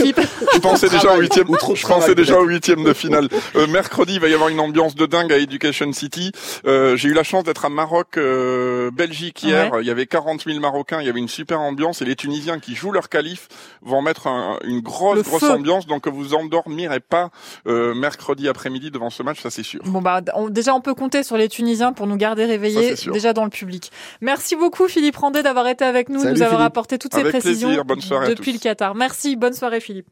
je 0.54 0.58
pensais 0.60 0.88
déjà 0.88 1.14
au 1.14 1.20
huitième. 1.20 1.46
Je 1.74 1.86
pensais 1.86 2.14
déjà 2.14 2.38
au 2.38 2.44
huitième 2.44 2.84
de 2.84 2.92
finale. 2.92 3.28
Euh, 3.56 3.66
mercredi, 3.66 4.14
il 4.14 4.20
va 4.20 4.28
y 4.28 4.34
avoir 4.34 4.48
une 4.50 4.60
ambiance 4.60 4.94
de 4.94 5.06
dingue 5.06 5.32
à 5.32 5.38
Education 5.38 5.92
City. 5.92 6.32
Euh, 6.66 6.96
J'ai 6.96 7.08
eu 7.08 7.14
la 7.14 7.22
chance 7.22 7.44
d'être 7.44 7.64
à 7.64 7.68
Maroc, 7.68 8.16
euh, 8.16 8.90
Belgique 8.92 9.42
hier. 9.42 9.70
Il 9.80 9.86
y 9.86 9.90
avait 9.90 10.06
40 10.06 10.44
000 10.44 10.60
Marocains. 10.60 11.00
Il 11.00 11.06
y 11.06 11.10
avait 11.10 11.18
une 11.20 11.28
super 11.28 11.60
ambiance 11.60 12.02
et 12.02 12.04
les 12.04 12.16
Tunisiens 12.16 12.58
qui 12.58 12.74
jouent 12.74 12.92
leur 12.92 13.08
qualif 13.08 13.48
vont 13.82 14.02
mettre 14.02 14.26
un- 14.26 14.58
une 14.64 14.80
grosse, 14.80 15.16
Le 15.16 15.22
grosse 15.22 15.40
feu. 15.40 15.50
ambiance. 15.50 15.86
Donc 15.86 16.06
vous 16.08 16.34
endormirez 16.34 17.00
pas 17.00 17.30
euh, 17.66 17.94
mercredi 17.94 18.48
après-midi 18.48 18.90
devant 18.90 19.10
ce 19.10 19.22
match, 19.22 19.40
ça 19.40 19.50
c'est 19.50 19.62
sûr. 19.62 19.80
Bon 19.84 20.00
bah 20.02 20.20
on- 20.34 20.48
déjà 20.48 20.74
on 20.74 20.80
peut 20.80 20.94
compter 20.94 21.21
sur 21.22 21.36
les 21.36 21.48
Tunisiens 21.48 21.92
pour 21.92 22.06
nous 22.06 22.16
garder 22.16 22.44
réveillés 22.44 22.96
Ça, 22.96 23.10
déjà 23.10 23.32
dans 23.32 23.44
le 23.44 23.50
public. 23.50 23.90
Merci 24.20 24.56
beaucoup 24.56 24.88
Philippe 24.88 25.16
Randet 25.16 25.42
d'avoir 25.42 25.66
été 25.68 25.84
avec 25.84 26.08
nous, 26.08 26.20
Salut, 26.20 26.34
nous 26.34 26.42
avoir 26.42 26.60
Philippe. 26.60 26.66
apporté 26.72 26.98
toutes 26.98 27.14
ces 27.14 27.24
précisions 27.24 27.68
plaisir. 27.84 28.28
Depuis 28.28 28.52
le 28.52 28.58
Qatar. 28.58 28.94
Merci, 28.94 29.36
bonne 29.36 29.54
soirée 29.54 29.80
Philippe. 29.80 30.06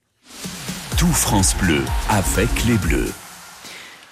Tout 0.99 1.07
France 1.07 1.55
Bleu 1.57 1.81
avec 2.11 2.49
les 2.66 2.75
Bleus. 2.75 3.11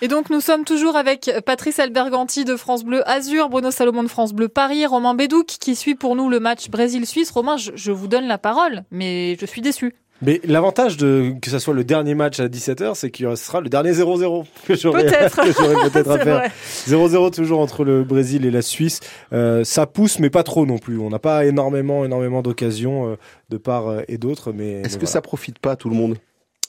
Et 0.00 0.06
donc 0.06 0.30
nous 0.30 0.40
sommes 0.40 0.64
toujours 0.64 0.94
avec 0.96 1.28
Patrice 1.44 1.80
Alberganti 1.80 2.44
de 2.44 2.54
France 2.56 2.84
Bleu 2.84 3.02
Azur, 3.08 3.48
Bruno 3.48 3.70
Salomon 3.72 4.04
de 4.04 4.08
France 4.08 4.32
Bleu 4.32 4.48
Paris, 4.48 4.86
Romain 4.86 5.14
Bédouc 5.14 5.46
qui 5.46 5.74
suit 5.74 5.96
pour 5.96 6.14
nous 6.14 6.28
le 6.28 6.38
match 6.38 6.70
Brésil-Suisse. 6.70 7.30
Romain, 7.32 7.56
je, 7.56 7.72
je 7.74 7.90
vous 7.90 8.06
donne 8.06 8.28
la 8.28 8.38
parole, 8.38 8.84
mais 8.92 9.36
je 9.40 9.44
suis 9.44 9.60
déçu. 9.60 9.94
Mais 10.20 10.40
l'avantage 10.44 10.96
de 10.96 11.34
que 11.40 11.50
ça 11.50 11.60
soit 11.60 11.74
le 11.74 11.84
dernier 11.84 12.14
match 12.14 12.40
à 12.40 12.48
17h, 12.48 12.94
c'est 12.94 13.10
qu'il 13.10 13.36
sera 13.36 13.60
le 13.60 13.68
dernier 13.68 13.92
0-0 13.92 14.44
que 14.66 14.74
j'aurai 14.76 15.04
Peut-être. 15.04 15.36
que 15.44 15.52
j'aurai 15.52 15.90
peut-être 15.90 16.10
à 16.10 16.18
faire. 16.18 16.38
vrai. 16.38 16.50
0-0 16.88 17.34
toujours 17.34 17.60
entre 17.60 17.84
le 17.84 18.02
Brésil 18.04 18.44
et 18.44 18.50
la 18.50 18.62
Suisse. 18.62 19.00
Euh, 19.32 19.62
ça 19.64 19.86
pousse, 19.86 20.18
mais 20.18 20.30
pas 20.30 20.42
trop 20.42 20.66
non 20.66 20.78
plus. 20.78 20.98
On 20.98 21.10
n'a 21.10 21.18
pas 21.18 21.44
énormément, 21.44 22.04
énormément 22.04 22.42
d'occasions 22.42 23.12
euh, 23.12 23.16
de 23.50 23.56
part 23.58 23.88
euh, 23.88 24.00
et 24.08 24.18
d'autre, 24.18 24.52
mais 24.52 24.82
Est-ce 24.82 24.98
que 24.98 25.06
ça 25.06 25.20
profite 25.20 25.58
pas 25.58 25.72
à 25.72 25.76
tout 25.76 25.88
le 25.88 25.96
monde? 25.96 26.16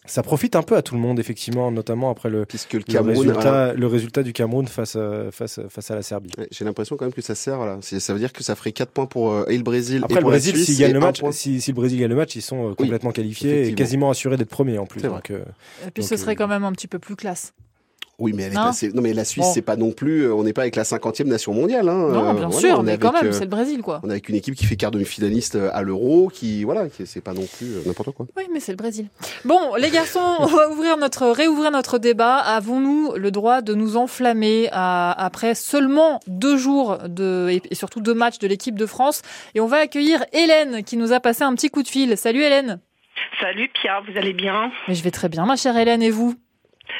Ça 0.09 0.23
profite 0.23 0.55
un 0.55 0.63
peu 0.63 0.75
à 0.75 0.81
tout 0.81 0.95
le 0.95 1.01
monde, 1.01 1.19
effectivement, 1.19 1.71
notamment 1.71 2.09
après 2.09 2.29
le, 2.29 2.45
Puisque 2.45 2.73
le 2.73 2.79
le 2.79 2.83
Cameroun, 2.85 3.17
résultat, 3.29 3.73
le 3.73 4.23
du 4.23 4.33
Cameroun 4.33 4.67
face, 4.67 4.95
à- 4.95 5.31
face, 5.31 5.59
à- 5.59 5.69
face 5.69 5.91
à 5.91 5.95
la 5.95 6.01
Serbie. 6.01 6.31
Ouais, 6.37 6.47
J'ai 6.51 6.65
l'impression 6.65 6.97
quand 6.97 7.05
même 7.05 7.13
que 7.13 7.21
ça 7.21 7.35
sert. 7.35 7.59
Ça 7.81 8.13
veut 8.13 8.19
dire 8.19 8.33
que 8.33 8.43
ça 8.43 8.55
ferait 8.55 8.71
4 8.71 8.91
points 8.91 9.05
pour 9.05 9.31
euh, 9.31 9.45
et 9.47 9.57
le 9.57 9.63
Brésil 9.63 10.01
Après 10.03 10.15
et 10.15 10.17
le 10.17 10.21
pour 10.21 10.31
Brésil, 10.31 10.53
la 10.53 10.57
Suisse. 10.57 10.75
s'il 10.75 10.79
gagne 10.79 10.93
le 10.93 10.99
match, 10.99 11.19
point. 11.19 11.31
si, 11.31 11.61
si 11.61 11.71
le 11.71 11.75
Brésil 11.75 11.99
gagne 11.99 12.09
le 12.09 12.15
match, 12.15 12.35
ils 12.35 12.41
sont 12.41 12.71
euh, 12.71 12.73
complètement 12.75 13.11
qualifiés 13.11 13.67
et 13.67 13.73
quasiment 13.75 14.09
assurés 14.09 14.37
d'être 14.37 14.49
premiers 14.49 14.77
en 14.77 14.85
plus. 14.85 15.01
Donc, 15.01 15.29
euh, 15.31 15.39
Et 15.85 15.91
puis 15.91 16.01
Donc, 16.01 16.09
ce 16.09 16.17
serait 16.17 16.31
euh, 16.31 16.35
quand 16.35 16.47
même 16.47 16.63
un 16.63 16.71
petit 16.71 16.87
peu 16.87 16.99
plus 16.99 17.15
classe. 17.15 17.53
Oui, 18.19 18.33
mais 18.35 18.43
elle 18.43 18.51
est 18.51 18.55
Non. 18.55 18.63
passée. 18.65 18.91
Non, 18.93 19.01
mais 19.01 19.13
la 19.13 19.23
Suisse, 19.25 19.45
Bon. 19.45 19.51
c'est 19.53 19.61
pas 19.61 19.75
non 19.77 19.91
plus. 19.91 20.23
euh, 20.25 20.33
On 20.35 20.43
n'est 20.43 20.53
pas 20.53 20.61
avec 20.63 20.75
la 20.75 20.83
50e 20.83 21.27
nation 21.27 21.53
mondiale. 21.53 21.87
Hein. 21.89 21.93
non, 21.97 22.29
Euh, 22.29 22.33
bien 22.33 22.47
voilà, 22.47 22.51
sûr, 22.51 22.77
on 22.79 22.81
est 22.81 22.91
mais 22.91 22.97
quand 22.97 23.09
avec, 23.09 23.21
même, 23.23 23.31
euh, 23.31 23.33
c'est 23.33 23.45
le 23.45 23.49
Brésil 23.49 23.81
quoi. 23.81 24.01
On 24.03 24.07
est 24.09 24.11
avec 24.11 24.29
une 24.29 24.35
équipe 24.35 24.55
qui 24.55 24.65
fait 24.65 24.75
quart 24.75 24.91
demi-finaliste 24.91 25.55
euh, 25.55 25.69
à 25.73 25.81
l'Euro, 25.81 26.29
qui 26.33 26.63
voilà, 26.63 26.89
qui 26.89 27.07
c'est 27.07 27.21
pas 27.21 27.33
non 27.33 27.45
plus 27.57 27.67
n'importe 27.85 28.11
quoi. 28.11 28.25
Oui, 28.37 28.43
mais 28.51 28.59
c'est 28.59 28.71
le 28.73 28.77
Brésil. 28.77 29.07
Bon, 29.45 29.75
les 29.77 29.89
garçons, 29.89 30.19
on 30.39 30.45
va 30.45 30.69
ouvrir 30.69 30.97
notre, 30.97 31.27
réouvrir 31.27 31.71
notre 31.71 31.97
débat. 31.97 32.35
Avons-nous 32.37 33.13
le 33.15 33.31
droit 33.31 33.61
de 33.61 33.73
nous 33.73 33.95
enflammer 33.97 34.69
à- 34.71 35.11
après 35.23 35.55
seulement 35.55 36.19
deux 36.27 36.57
jours 36.57 36.97
de, 37.07 37.47
et, 37.49 37.61
et 37.71 37.75
surtout 37.75 38.01
deux 38.01 38.13
matchs 38.13 38.39
de 38.39 38.47
l'équipe 38.47 38.77
de 38.77 38.85
France? 38.85 39.21
Et 39.55 39.59
on 39.61 39.67
va 39.67 39.77
accueillir 39.77 40.23
Hélène 40.33 40.83
qui 40.83 40.97
nous 40.97 41.13
a 41.13 41.19
passé 41.19 41.43
un 41.43 41.53
petit 41.55 41.69
coup 41.69 41.83
de 41.83 41.87
fil. 41.87 42.17
Salut 42.17 42.41
Hélène. 42.41 42.79
Salut 43.41 43.69
Pia, 43.81 44.01
vous 44.01 44.17
allez 44.17 44.33
bien? 44.33 44.71
Mais 44.87 44.95
je 44.95 45.03
vais 45.03 45.11
très 45.11 45.29
bien, 45.29 45.45
ma 45.45 45.55
chère 45.55 45.77
Hélène, 45.77 46.01
et 46.01 46.09
vous? 46.11 46.35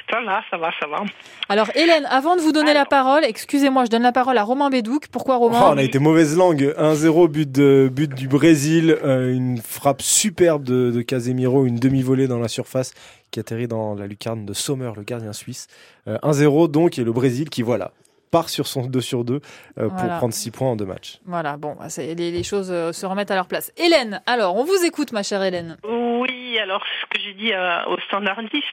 Ça 0.10 0.22
va, 0.26 0.42
ça 0.50 0.58
va, 0.58 0.72
ça 0.80 0.88
va. 0.88 1.04
Alors 1.50 1.70
Hélène, 1.76 2.06
avant 2.10 2.36
de 2.36 2.42
vous 2.42 2.52
donner 2.52 2.74
la 2.74 2.86
parole, 2.86 3.24
excusez-moi, 3.26 3.86
je 3.86 3.90
donne 3.90 4.02
la 4.04 4.12
parole 4.12 4.38
à 4.38 4.44
Romain 4.44 4.70
Bédouc. 4.70 5.08
Pourquoi 5.08 5.38
Romain 5.38 5.60
Oh, 5.62 5.70
on 5.74 5.78
a 5.78 5.84
été 5.84 6.00
mauvaise 6.00 6.36
langue. 6.38 6.74
1-0 6.78 7.28
but 7.28 7.52
de 7.52 7.90
but 7.92 8.14
du 8.14 8.28
Brésil, 8.28 8.98
euh, 9.04 9.34
une 9.34 9.58
frappe 9.58 10.02
superbe 10.02 10.64
de, 10.64 10.92
de 10.92 11.02
Casemiro, 11.02 11.66
une 11.66 11.78
demi-volée 11.78 12.28
dans 12.28 12.40
la 12.40 12.48
surface 12.48 12.94
qui 13.32 13.40
atterrit 13.40 13.68
dans 13.68 13.94
la 13.94 14.08
lucarne 14.08 14.46
de 14.46 14.54
Sommer, 14.54 14.92
le 14.96 15.04
gardien 15.04 15.34
suisse. 15.34 15.68
Euh, 16.08 16.18
1-0 16.24 16.72
donc 16.72 16.98
et 16.98 17.04
le 17.04 17.12
Brésil 17.12 17.50
qui 17.50 17.62
voilà 17.62 17.92
part 18.32 18.50
sur 18.50 18.68
son 18.68 18.86
2 18.86 19.02
sur 19.02 19.24
2 19.24 19.36
euh, 19.36 19.88
pour 19.90 19.98
Voilà. 19.98 20.18
prendre 20.18 20.34
6 20.34 20.52
points 20.52 20.70
en 20.70 20.76
deux 20.76 20.86
matchs. 20.86 21.20
Voilà, 21.26 21.58
bon, 21.58 21.76
bah, 21.80 21.88
les, 21.98 22.16
les 22.16 22.44
choses 22.44 22.70
euh, 22.72 22.92
se 22.94 23.06
remettent 23.06 23.32
à 23.32 23.36
leur 23.36 23.48
place. 23.48 23.72
Hélène, 23.78 24.22
alors, 24.26 24.56
on 24.56 24.64
vous 24.64 24.86
écoute, 24.86 25.12
ma 25.12 25.24
chère 25.24 25.42
Hélène. 25.44 25.78
Oui, 25.84 26.58
alors 26.60 26.84
ce 27.02 27.06
que 27.08 27.20
j'ai 27.24 27.34
dit 27.34 27.54
euh, 27.54 27.86
aux 27.86 28.00
standardistes, 28.02 28.66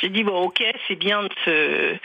j'ai 0.00 0.08
dit 0.08 0.24
bon 0.24 0.36
ok, 0.44 0.62
c'est 0.88 0.96
bien 0.96 1.22
de 1.22 1.28
se- 1.44 1.96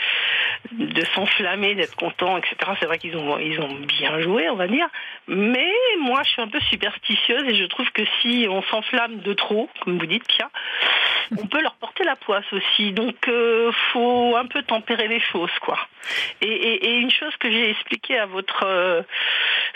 de 0.74 1.06
s'enflammer, 1.16 1.76
d'être 1.76 1.96
content, 1.96 2.38
etc. 2.38 2.56
C'est 2.80 2.86
vrai 2.86 2.98
qu'ils 2.98 3.16
ont 3.16 3.38
ils 3.40 3.60
ont 3.62 3.74
bien 4.00 4.20
joué, 4.22 4.50
on 4.50 4.56
va 4.56 4.68
dire. 4.68 4.88
Mais 5.28 5.72
moi, 6.02 6.22
je 6.26 6.30
suis 6.32 6.42
un 6.42 6.48
peu 6.48 6.60
superstitieuse 6.62 7.44
et 7.48 7.56
je 7.56 7.66
trouve 7.66 7.90
que 7.92 8.02
si 8.22 8.48
on 8.50 8.62
s'enflamme 8.64 9.20
de 9.20 9.34
trop, 9.34 9.70
comme 9.84 9.98
vous 10.00 10.06
dites, 10.06 10.28
Pia, 10.28 10.50
on 11.42 11.46
peut 11.48 11.62
leur 11.62 11.76
porter 11.76 12.04
la 12.04 12.16
poisse 12.16 12.46
aussi. 12.52 12.92
Donc, 12.92 13.16
euh, 13.28 13.72
faut 13.94 14.36
un 14.36 14.46
peu 14.48 14.62
tempérer 14.64 15.08
les 15.08 15.20
choses, 15.20 15.52
quoi. 15.62 15.78
Et, 16.42 16.48
et- 16.48 16.86
et 16.90 16.99
une 17.00 17.12
chose 17.12 17.36
que 17.38 17.50
j'ai 17.50 17.70
expliqué 17.70 18.18
à 18.18 18.26
votre 18.26 18.66
euh, 18.66 19.02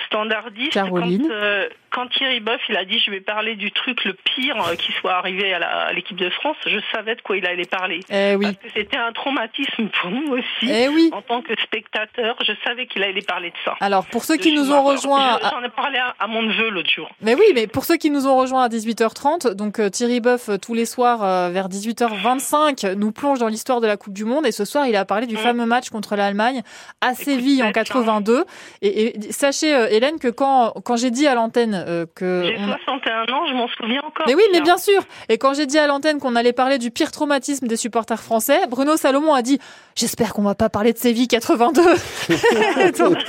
standardiste, 0.08 0.74
Caroline. 0.74 1.28
quand, 1.28 1.70
quand 1.94 2.08
Thierry 2.08 2.40
Boeuf 2.40 2.60
il 2.70 2.76
a 2.78 2.86
dit 2.86 3.00
je 3.00 3.12
vais 3.12 3.22
parler 3.22 3.56
du 3.56 3.72
truc 3.72 4.04
le 4.06 4.14
pire 4.14 4.56
euh, 4.68 4.76
qui 4.76 4.92
soit 4.94 5.14
arrivé 5.14 5.54
à 5.54 5.94
l'équipe 5.94 6.18
de 6.18 6.30
France, 6.30 6.58
je 6.66 6.80
savais 6.92 7.16
de 7.16 7.22
quoi 7.22 7.38
il 7.38 7.46
allait 7.46 7.66
parler. 7.66 8.00
Eh 8.10 8.36
oui. 8.36 8.46
Parce 8.46 8.58
que 8.58 8.80
c'était 8.80 8.98
un 8.98 9.12
traumatisme 9.14 9.88
pour 10.02 10.10
nous 10.12 10.34
aussi. 10.34 10.72
Eh 10.72 10.88
oui. 10.90 11.10
En 11.14 11.22
tant 11.22 11.42
que 11.42 11.54
spectateur, 11.62 12.36
je 12.46 12.54
savais 12.66 12.88
qu'il 12.88 13.04
allait 13.04 13.22
parler 13.22 13.50
de 13.52 13.56
ça. 13.64 13.76
Alors, 13.80 14.06
pour 14.08 14.24
ceux 14.24 14.38
De 14.38 14.42
qui 14.42 14.54
nous 14.54 14.72
ont 14.72 14.84
rejoints... 14.84 15.40
Je- 15.42 15.50
J'en 15.50 15.64
ai 15.64 15.70
parlé 15.70 15.98
à, 16.00 16.16
à 16.20 16.28
mon 16.28 16.42
neveu 16.42 16.70
l'autre 16.70 16.90
jour. 16.90 17.10
Mais 17.22 17.36
oui, 17.36 17.46
mais 17.54 17.68
pour 17.68 17.86
ceux 17.86 17.98
qui 17.98 18.10
nous 18.10 18.28
ont 18.28 18.36
rejoints 18.38 18.64
à 18.64 18.70
18h30, 18.70 19.54
donc 19.54 19.80
euh, 19.80 19.90
Thierry 19.90 20.20
Boeuf, 20.20 20.50
euh, 20.50 20.58
tous 20.58 20.74
les 20.74 20.86
soirs 20.86 21.24
euh, 21.24 21.50
vers 21.50 21.70
18h25, 21.70 22.94
nous 22.96 23.12
plonge 23.12 23.40
dans 23.40 23.48
l'histoire 23.48 23.82
de 23.82 23.88
la 23.88 23.98
Coupe 23.98 24.14
du 24.14 24.26
Monde. 24.26 24.46
Et 24.46 24.52
ce 24.52 24.66
soir, 24.66 24.86
il 24.88 24.96
a 24.96 25.06
parlé 25.06 25.28
du 25.28 25.38
fameux 25.38 25.66
match 25.66 25.90
contre 25.90 26.16
l'Allemagne 26.16 26.62
à 27.02 27.14
Séville 27.14 27.64
en 27.64 27.72
82. 27.72 28.46
Et, 28.82 29.18
et 29.28 29.32
sachez, 29.32 29.70
Hélène, 29.92 30.20
que 30.20 30.28
quand, 30.30 30.74
quand 30.84 30.96
j'ai 30.96 31.12
dit 31.12 31.28
à 31.28 31.36
l'antenne 31.36 31.83
euh, 31.88 32.06
que... 32.16 32.44
J'ai 32.46 32.56
on 32.60 32.72
a- 32.72 32.78
61 32.86 33.24
ans, 33.34 33.46
je 33.48 33.54
m'en 33.54 33.68
souviens 33.68 34.02
encore. 34.06 34.26
Mais 34.28 34.36
oui, 34.36 34.44
mais 34.52 34.62
bien 34.62 34.78
sûr. 34.78 35.02
Et 35.30 35.38
quand 35.38 35.54
j'ai 35.54 35.66
dit 35.66 35.78
à 35.80 35.88
l'antenne 35.88 36.20
qu'on 36.20 36.36
allait 36.36 36.54
parler 36.54 36.78
du 36.78 36.92
pire 36.92 37.12
traumatisme 37.12 37.68
des 37.68 37.78
supporters 37.78 38.22
français, 38.22 38.62
Bruno 38.70 38.98
Salomon 38.98 39.34
a 39.34 39.42
dit 39.42 39.60
J'espère 39.96 40.34
qu'on 40.34 40.44
va 40.44 40.56
pas 40.56 40.70
parler 40.70 40.94
de 40.94 40.98
Séville 40.98 41.28
82. 41.28 41.82
Donc, 42.98 43.18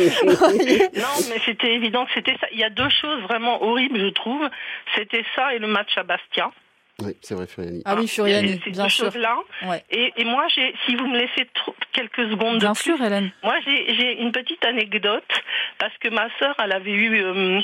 Non, 0.97 1.15
mais 1.29 1.41
c'était 1.45 1.75
évident 1.75 2.05
que 2.07 2.11
c'était 2.15 2.37
ça. 2.41 2.47
Il 2.53 2.59
y 2.59 2.65
a 2.65 2.71
deux 2.71 2.89
choses 2.89 3.21
vraiment 3.23 3.63
horribles, 3.63 3.99
je 4.01 4.09
trouve. 4.09 4.49
C'était 4.97 5.25
ça 5.35 5.55
et 5.55 5.59
le 5.59 5.67
match 5.67 5.91
à 5.97 6.03
Bastia. 6.03 6.51
Oui, 7.03 7.17
c'est 7.23 7.35
vrai, 7.35 7.47
Furiani. 7.47 7.83
Ah 7.85 7.97
oui, 7.97 8.07
Furiani, 8.07 8.61
Ces 8.65 8.71
bien 8.71 8.85
deux 8.85 8.89
sûr. 8.89 9.07
choses-là. 9.07 9.37
Ouais. 9.65 9.83
Et, 9.91 10.13
et 10.17 10.25
moi, 10.25 10.47
j'ai, 10.55 10.73
si 10.87 10.95
vous 10.95 11.07
me 11.09 11.19
laissez 11.19 11.45
trop- 11.55 11.75
quelques 11.93 12.31
secondes 12.31 12.59
Bien 12.61 12.71
de 12.73 12.77
plus, 12.77 12.97
sûr, 12.97 13.03
Hélène. 13.05 13.31
moi, 13.43 13.57
j'ai, 13.67 13.95
j'ai 13.97 14.21
une 14.23 14.31
petite 14.31 14.65
anecdote 14.65 15.25
parce 15.79 15.97
que 15.99 16.09
ma 16.09 16.29
sœur, 16.39 16.55
elle 16.63 16.71
avait 16.73 16.93
eu 16.93 17.21
euh, 17.21 17.61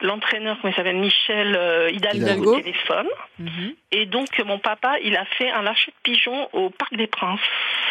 l'entraîneur, 0.00 0.56
comment 0.60 0.72
il 0.72 0.76
s'appelle, 0.76 0.96
Michel 0.96 1.54
euh, 1.56 1.90
Hidalgo, 1.90 2.22
Hidalgo. 2.24 2.54
au 2.56 2.60
téléphone. 2.60 3.06
Mhm. 3.38 3.74
Et 3.92 4.06
donc, 4.06 4.28
mon 4.46 4.58
papa, 4.58 4.94
il 5.02 5.14
a 5.16 5.24
fait 5.26 5.50
un 5.50 5.60
lâcher 5.62 5.90
de 5.90 5.96
pigeons 6.02 6.48
au 6.54 6.70
Parc 6.70 6.96
des 6.96 7.06
Princes. 7.06 7.40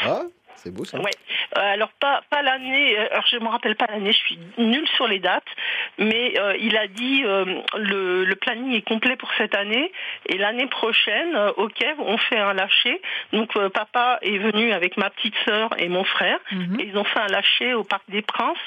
Ah, 0.03 0.21
c'est 0.55 0.73
beau 0.73 0.85
ça. 0.85 0.97
Ouais. 0.99 1.11
Euh, 1.57 1.61
alors 1.73 1.89
pas 1.99 2.21
pas 2.29 2.41
l'année. 2.41 2.97
euh, 2.97 3.07
Alors 3.11 3.25
je 3.29 3.37
me 3.37 3.47
rappelle 3.47 3.75
pas 3.75 3.85
l'année. 3.89 4.11
Je 4.11 4.17
suis 4.17 4.39
nulle 4.57 4.87
sur 4.95 5.07
les 5.07 5.19
dates. 5.19 5.43
Mais 5.97 6.33
euh, 6.39 6.55
il 6.59 6.77
a 6.77 6.87
dit 6.87 7.23
euh, 7.25 7.61
le, 7.77 8.23
le 8.25 8.35
planning 8.35 8.73
est 8.73 8.81
complet 8.87 9.15
pour 9.15 9.29
cette 9.37 9.55
année 9.55 9.91
et 10.27 10.37
l'année 10.37 10.67
prochaine 10.67 11.35
euh, 11.35 11.51
au 11.57 11.67
Kiev 11.67 11.95
on 11.99 12.17
fait 12.17 12.39
un 12.39 12.53
lâcher. 12.53 13.01
Donc 13.33 13.55
euh, 13.57 13.69
papa 13.69 14.19
est 14.21 14.37
venu 14.37 14.71
avec 14.71 14.97
ma 14.97 15.09
petite 15.09 15.35
sœur 15.45 15.69
et 15.77 15.89
mon 15.89 16.03
frère 16.03 16.39
Mhm. 16.51 16.79
et 16.79 16.83
ils 16.85 16.97
ont 16.97 17.03
fait 17.03 17.19
un 17.19 17.27
lâcher 17.27 17.73
au 17.73 17.83
Parc 17.83 18.03
des 18.09 18.21
Princes. 18.21 18.57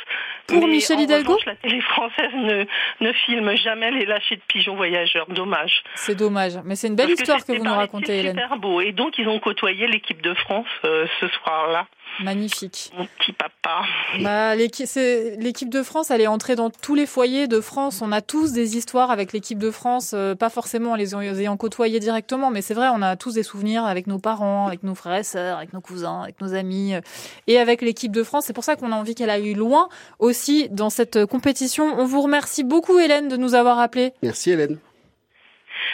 Pour 0.47 0.61
Mais 0.67 0.75
Michel 0.75 0.97
en 0.99 1.01
Hidalgo 1.01 1.33
revanche, 1.33 1.47
La 1.47 1.55
télé 1.57 1.81
française 1.81 2.31
ne 2.35 2.65
ne 3.01 3.13
filme 3.13 3.55
jamais 3.57 3.91
les 3.91 4.07
lâchers 4.07 4.37
de 4.37 4.43
pigeons 4.49 4.77
voyageurs. 4.77 5.27
Dommage. 5.29 5.83
C'est 5.95 6.15
dommage. 6.15 6.53
Mais 6.65 6.77
c'est 6.77 6.89
une 6.89 6.97
belle 6.97 7.09
Parce 7.09 7.21
histoire 7.21 7.39
que 7.39 7.45
c'était 7.47 7.59
vous 7.59 7.65
nous 7.65 7.75
racontez, 7.75 8.19
Hélène. 8.21 8.35
super 8.37 8.57
beau. 8.57 8.81
Et 8.81 8.93
donc 8.93 9.19
ils 9.19 9.29
ont 9.29 9.39
côtoyé 9.41 9.87
l'équipe 9.89 10.23
de 10.23 10.33
France 10.35 10.67
euh, 10.85 11.07
ce 11.21 11.29
soir-là. 11.29 11.76
Magnifique. 12.23 12.91
Mon 12.97 13.07
petit 13.19 13.33
papa. 13.33 13.83
Bah, 14.21 14.55
l'équipe 14.57 15.69
de 15.69 15.83
France, 15.83 16.11
elle 16.11 16.21
est 16.21 16.27
entrée 16.27 16.57
dans 16.57 16.71
tous 16.71 16.95
les 16.95 17.07
foyers 17.07 17.47
de 17.49 17.61
France. 17.61 18.01
On 18.03 18.13
a 18.13 18.21
tous 18.21 18.53
des 18.53 18.77
histoires 18.77 19.11
avec 19.11 19.33
l'équipe 19.33 19.59
de 19.59 19.71
France, 19.71 20.13
euh, 20.15 20.35
pas 20.35 20.51
forcément 20.51 20.93
en 20.93 20.95
les 20.95 21.15
ayant 21.15 21.57
côtoyés 21.57 22.01
directement, 22.01 22.51
mais 22.51 22.63
c'est 22.63 22.75
vrai, 22.75 22.89
on 22.93 23.03
a 23.03 23.17
tous 23.17 23.35
des 23.35 23.43
souvenirs 23.43 23.85
avec 23.85 24.07
nos 24.07 24.19
parents, 24.19 24.67
avec 24.67 24.83
nos 24.83 24.95
frères 24.95 25.17
et 25.17 25.25
sœurs, 25.25 25.59
avec 25.59 25.73
nos 25.73 25.81
cousins, 25.81 26.23
avec 26.23 26.41
nos 26.41 26.55
amis, 26.55 26.95
euh, 26.95 27.01
et 27.47 27.59
avec 27.59 27.83
l'équipe 27.83 28.13
de 28.13 28.23
France. 28.23 28.45
C'est 28.47 28.53
pour 28.53 28.65
ça 28.65 28.77
qu'on 28.77 28.93
a 28.93 28.97
envie 28.97 29.15
qu'elle 29.15 29.31
aille 29.31 29.55
loin 29.55 29.89
aussi 30.19 30.69
dans 30.71 30.91
cette 30.91 31.27
compétition. 31.27 31.95
On 31.99 32.07
vous 32.07 32.23
remercie 32.23 32.65
beaucoup, 32.65 32.99
Hélène, 32.99 33.29
de 33.29 33.37
nous 33.37 33.55
avoir 33.55 33.79
appelés. 33.79 34.13
Merci 34.23 34.51
Hélène. 34.51 34.79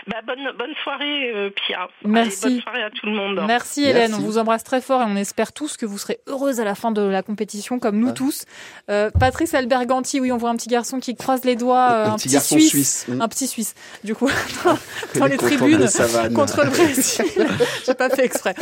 Bah, 0.08 0.16
bonne, 0.26 0.50
bonne 0.58 0.74
soirée, 0.82 1.32
euh, 1.32 1.50
Pia. 1.50 1.88
Merci. 2.04 2.44
Allez, 2.44 2.54
bonne 2.54 2.62
soirée 2.62 2.82
à 2.82 2.90
tout 2.90 3.06
le 3.06 3.12
monde. 3.12 3.40
Merci 3.46 3.84
Hélène, 3.84 4.14
on 4.14 4.18
vous 4.18 4.38
embrasse 4.38 4.64
très 4.64 4.80
fort 4.80 5.02
et 5.02 5.04
on 5.04 5.16
espère 5.16 5.52
tous 5.52 5.76
que 5.76 5.86
vous 5.86 5.98
serez 5.98 6.20
heureuse 6.26 6.60
à 6.60 6.64
la 6.64 6.74
fin 6.74 6.90
de 6.90 7.02
la 7.02 7.22
compétition 7.22 7.78
comme 7.78 7.98
nous 7.98 8.12
tous. 8.12 8.44
Euh, 8.90 9.10
Patrice 9.18 9.54
Alberganti, 9.54 10.20
oui, 10.20 10.32
on 10.32 10.36
voit 10.36 10.50
un 10.50 10.56
petit 10.56 10.68
garçon 10.68 10.98
qui 10.98 11.14
croise 11.14 11.44
les 11.44 11.56
doigts, 11.56 11.90
euh, 11.92 12.06
Un 12.06 12.12
un, 12.12 12.16
petit 12.16 12.28
petit, 12.28 12.34
garçon 12.34 12.58
Suisse, 12.58 12.70
suisse, 12.70 13.06
un 13.20 13.28
petit 13.28 13.46
Suisse. 13.46 13.74
Du 14.04 14.14
coup, 14.14 14.28
dans, 15.14 15.26
les 15.26 15.36
de 15.36 15.40
tribunes 15.40 15.88
contre 16.34 16.64
le 16.64 16.70
Brésil. 16.70 17.24
J'ai 17.86 17.94
pas 17.94 18.10
fait 18.10 18.24
exprès. 18.24 18.54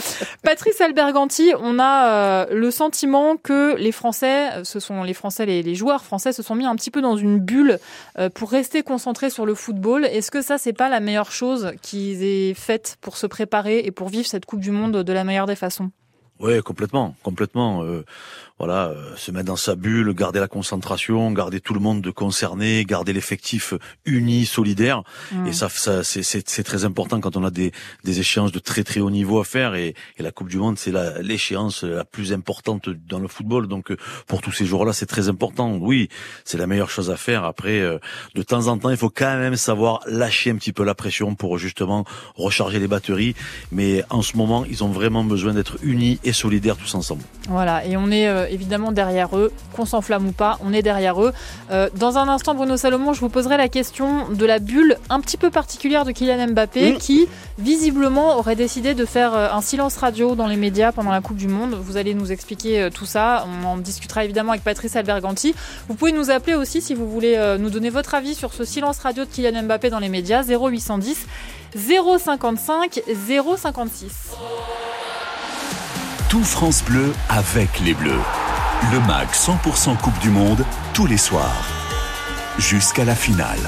Patrice 0.43 0.81
Alberganti, 0.81 1.53
on 1.59 1.79
a 1.79 2.07
euh, 2.07 2.47
le 2.51 2.71
sentiment 2.71 3.37
que 3.37 3.77
les 3.77 3.93
Français, 3.93 4.51
euh, 4.53 4.65
ce 4.65 4.81
sont 4.81 5.03
les 5.03 5.15
Français, 5.15 5.47
les, 5.47 5.63
les 5.63 5.75
joueurs 5.75 6.05
français 6.05 6.33
se 6.33 6.43
sont 6.43 6.55
mis 6.55 6.67
un 6.67 6.77
petit 6.77 6.91
peu 6.91 7.01
dans 7.01 7.17
une 7.17 7.39
bulle 7.39 7.79
euh, 8.19 8.29
pour 8.31 8.51
rester 8.51 8.83
concentrés 8.83 9.31
sur 9.31 9.47
le 9.47 9.55
football. 9.55 10.05
Est-ce 10.05 10.31
que 10.31 10.43
ça, 10.43 10.59
c'est 10.59 10.73
pas 10.73 10.89
la 10.89 11.01
meilleure 11.01 11.30
chose 11.33 11.73
qu'ils 11.83 12.23
aient 12.23 12.55
faite 12.55 12.97
pour 13.01 13.17
se 13.17 13.27
préparer 13.27 13.79
et 13.81 13.91
pour 13.91 14.09
vivre 14.09 14.27
cette 14.27 14.45
Coupe 14.47 14.61
du 14.61 14.71
Monde 14.71 14.99
de 15.03 15.13
la 15.13 15.25
meilleure 15.25 15.47
des 15.47 15.57
façons 15.57 15.91
Ouais, 16.39 16.63
complètement, 16.63 17.15
complètement. 17.23 17.83
euh, 17.85 18.05
voilà, 18.61 18.89
euh, 18.89 19.17
se 19.17 19.31
mettre 19.31 19.47
dans 19.47 19.57
sa 19.57 19.75
bulle, 19.75 20.13
garder 20.13 20.39
la 20.39 20.47
concentration, 20.47 21.33
garder 21.33 21.61
tout 21.61 21.73
le 21.73 21.81
monde 21.81 22.03
de 22.03 22.11
concerné, 22.11 22.85
garder 22.85 23.15
l'effectif 23.15 23.73
uni, 24.05 24.45
solidaire. 24.45 25.03
Mm. 25.33 25.47
Et 25.47 25.53
ça, 25.55 25.71
ça 25.71 26.05
c'est- 26.05 26.63
très 26.63 26.85
important 26.85 27.21
quand 27.21 27.39
on 27.39 27.45
a 27.45 27.51
des, 27.51 27.73
des 28.05 28.21
échéances 28.21 28.53
de 28.53 28.59
très 28.59 28.85
très 28.85 29.01
haut 29.01 29.11
niveau 29.11 29.41
à 29.41 29.45
faire. 29.45 29.75
Et, 29.77 29.95
et 30.19 30.23
la 30.23 30.31
Coupe 30.31 30.51
du 30.51 30.59
Monde, 30.59 30.79
c'est 30.79 30.93
l'échéance 31.23 31.85
la 31.85 32.05
plus 32.05 32.35
importante 32.35 32.91
dans 32.91 33.19
le 33.19 33.29
football. 33.29 33.67
Donc 33.67 33.91
euh, 33.91 33.97
pour 34.27 34.43
tous 34.43 34.53
ces 34.53 34.67
jours-là, 34.67 34.93
c'est 34.93 35.07
très 35.07 35.31
important. 35.31 35.79
Oui, 35.81 36.11
c'est 36.45 36.59
la 36.59 36.67
meilleure 36.67 36.91
chose 36.91 37.11
à 37.11 37.17
faire. 37.17 37.45
Après, 37.45 37.81
euh, 37.81 37.99
de 38.35 38.43
temps 38.43 38.67
en 38.67 38.77
temps, 38.77 38.91
il 38.91 38.99
faut 38.99 39.09
quand 39.09 39.39
même 39.39 39.57
savoir 39.57 40.01
lâcher 40.07 40.51
un 40.51 40.57
petit 40.57 40.75
peu 40.75 40.85
la 40.85 40.95
pression 40.95 41.35
pour 41.35 41.57
justement 41.57 42.05
recharger 42.35 42.79
les 42.79 42.89
batteries. 42.89 43.35
Mais 43.73 44.05
en 44.11 44.21
ce 44.21 44.37
moment, 44.37 44.67
ils 44.67 44.85
ont 44.85 44.89
vraiment 44.91 45.25
besoin 45.25 45.55
d'être 45.55 45.79
unis 45.83 46.21
et 46.25 46.35
solidaires 46.35 46.77
tous 46.77 46.95
ensemble. 46.95 47.23
Voilà, 47.49 47.87
et 47.87 47.97
on 47.97 48.11
est 48.11 48.29
euh, 48.29 48.50
évidemment 48.51 48.93
derrière 48.93 49.37
eux, 49.37 49.53
qu'on 49.75 49.87
s'enflamme 49.87 50.29
ou 50.29 50.33
pas, 50.33 50.59
on 50.65 50.73
est 50.73 50.83
derrière 50.83 51.23
eux. 51.23 51.33
Euh, 51.71 51.89
dans 51.97 52.19
un 52.19 52.29
instant, 52.29 52.55
Bruno 52.55 52.77
Salomon, 52.77 53.13
je 53.13 53.21
vous 53.21 53.29
poserai 53.29 53.57
la 53.57 53.69
question 53.69 54.29
de 54.29 54.45
la 54.47 54.59
bulle 54.59 54.99
un 55.09 55.21
petit 55.21 55.37
peu 55.37 55.51
particulière 55.51 56.05
de 56.05 56.13
Kylian 56.13 56.49
Mbappé, 56.49 56.93
Mm. 56.93 56.99
qui 56.99 57.29
visiblement 57.59 58.39
aurait 58.39 58.57
décidé 58.57 58.95
de 58.95 59.05
faire 59.05 59.35
euh, 59.35 59.49
un 59.53 59.61
silence 59.61 59.97
radio 59.97 60.35
dans 60.35 60.47
les 60.47 60.57
médias 60.57 60.93
pendant 60.93 61.11
la 61.11 61.21
Coupe 61.21 61.37
du 61.37 61.49
Monde. 61.49 61.77
Vous 61.81 61.97
allez 61.97 62.15
nous 62.15 62.33
expliquer 62.33 62.83
euh, 62.83 62.91
tout 62.91 63.07
ça. 63.07 63.47
On 63.63 63.67
en 63.67 63.77
discutera 63.77 64.25
évidemment 64.25 64.53
avec 64.53 64.65
Patrice 64.65 64.97
Alberganti. 64.97 65.55
Vous 65.89 65.95
pouvez 65.95 66.13
nous 66.13 66.31
appeler 66.31 66.55
aussi 66.55 66.81
si 66.81 66.95
vous 66.95 67.09
voulez 67.09 67.39
nous 67.59 67.71
donner 67.71 67.91
votre 67.91 68.15
avis 68.15 68.35
sur 68.35 68.53
ce 68.53 68.65
silence 68.65 68.99
radio 68.99 69.25
de 69.25 69.31
Kylian 69.31 69.63
Mbappé 69.65 69.91
dans 69.91 69.99
les 69.99 70.09
médias 70.09 70.43
0810 70.43 71.27
055 71.75 73.03
056. 73.57 74.37
Tout 76.31 76.45
France 76.45 76.85
Bleu 76.85 77.13
avec 77.29 77.81
les 77.81 77.93
Bleus. 77.93 78.23
Le 78.93 79.01
MAG 79.01 79.27
100% 79.33 79.97
Coupe 79.97 80.17
du 80.21 80.31
Monde 80.31 80.65
tous 80.95 81.07
les 81.07 81.17
soirs. 81.17 81.67
Jusqu'à 82.57 83.05
la 83.05 83.17
finale. 83.17 83.59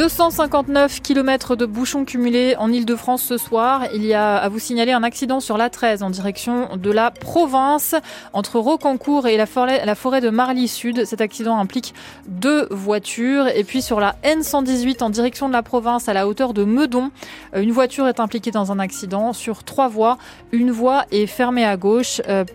259 0.00 1.02
km 1.02 1.56
de 1.56 1.66
bouchons 1.66 2.06
cumulés 2.06 2.56
en 2.56 2.72
Ile-de-France 2.72 3.22
ce 3.22 3.36
soir. 3.36 3.82
Il 3.92 4.02
y 4.02 4.14
a 4.14 4.36
à 4.36 4.48
vous 4.48 4.58
signaler 4.58 4.92
un 4.92 5.02
accident 5.02 5.40
sur 5.40 5.58
l'A13 5.58 6.02
en 6.02 6.08
direction 6.08 6.74
de 6.78 6.90
la 6.90 7.10
province 7.10 7.94
entre 8.32 8.58
Rocancourt 8.58 9.26
et 9.26 9.36
la 9.36 9.44
forêt, 9.44 9.84
la 9.84 10.20
de 10.22 10.30
Marly 10.30 10.68
Sud. 10.68 11.04
Cet 11.04 11.20
accident 11.20 11.58
implique 11.58 11.92
deux 12.26 12.66
voitures. 12.70 13.48
Et 13.48 13.62
puis 13.62 13.82
sur 13.82 14.00
la 14.00 14.16
N118 14.24 15.02
en 15.04 15.10
direction 15.10 15.48
de 15.48 15.52
la 15.52 15.62
province 15.62 16.08
à 16.08 16.14
la 16.14 16.26
hauteur 16.26 16.54
de 16.54 16.64
Meudon, 16.64 17.10
euh, 17.54 17.60
une 17.60 17.72
voiture 17.72 18.08
est 18.08 18.20
impliquée 18.20 18.52
dans 18.52 18.72
un 18.72 18.78
accident 18.78 19.34
sur 19.34 19.64
trois 19.64 19.88
voies. 19.88 20.16
Une 20.50 20.70
voie 20.70 21.04
est 21.10 21.26
fermée 21.26 21.66
à 21.66 21.76
gauche. 21.76 22.22
Euh, 22.26 22.46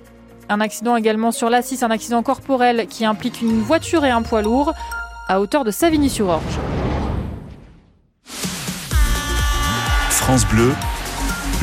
un 0.49 0.61
accident 0.61 0.95
également 0.95 1.31
sur 1.31 1.51
l'A6, 1.51 1.85
un 1.85 1.91
accident 1.91 2.23
corporel 2.23 2.87
qui 2.87 3.05
implique 3.05 3.43
une 3.43 3.61
voiture 3.61 4.03
et 4.03 4.09
un 4.09 4.23
poids 4.23 4.41
lourd 4.41 4.73
à 5.27 5.39
hauteur 5.39 5.63
de 5.63 5.69
Savigny-sur-Orge. 5.69 6.59
France 10.25 10.47
Bleu, 10.47 10.73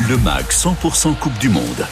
le 0.07 0.15
MAG 0.19 0.45
100% 0.45 1.19
Coupe 1.19 1.37
du 1.37 1.49
Monde. 1.49 1.85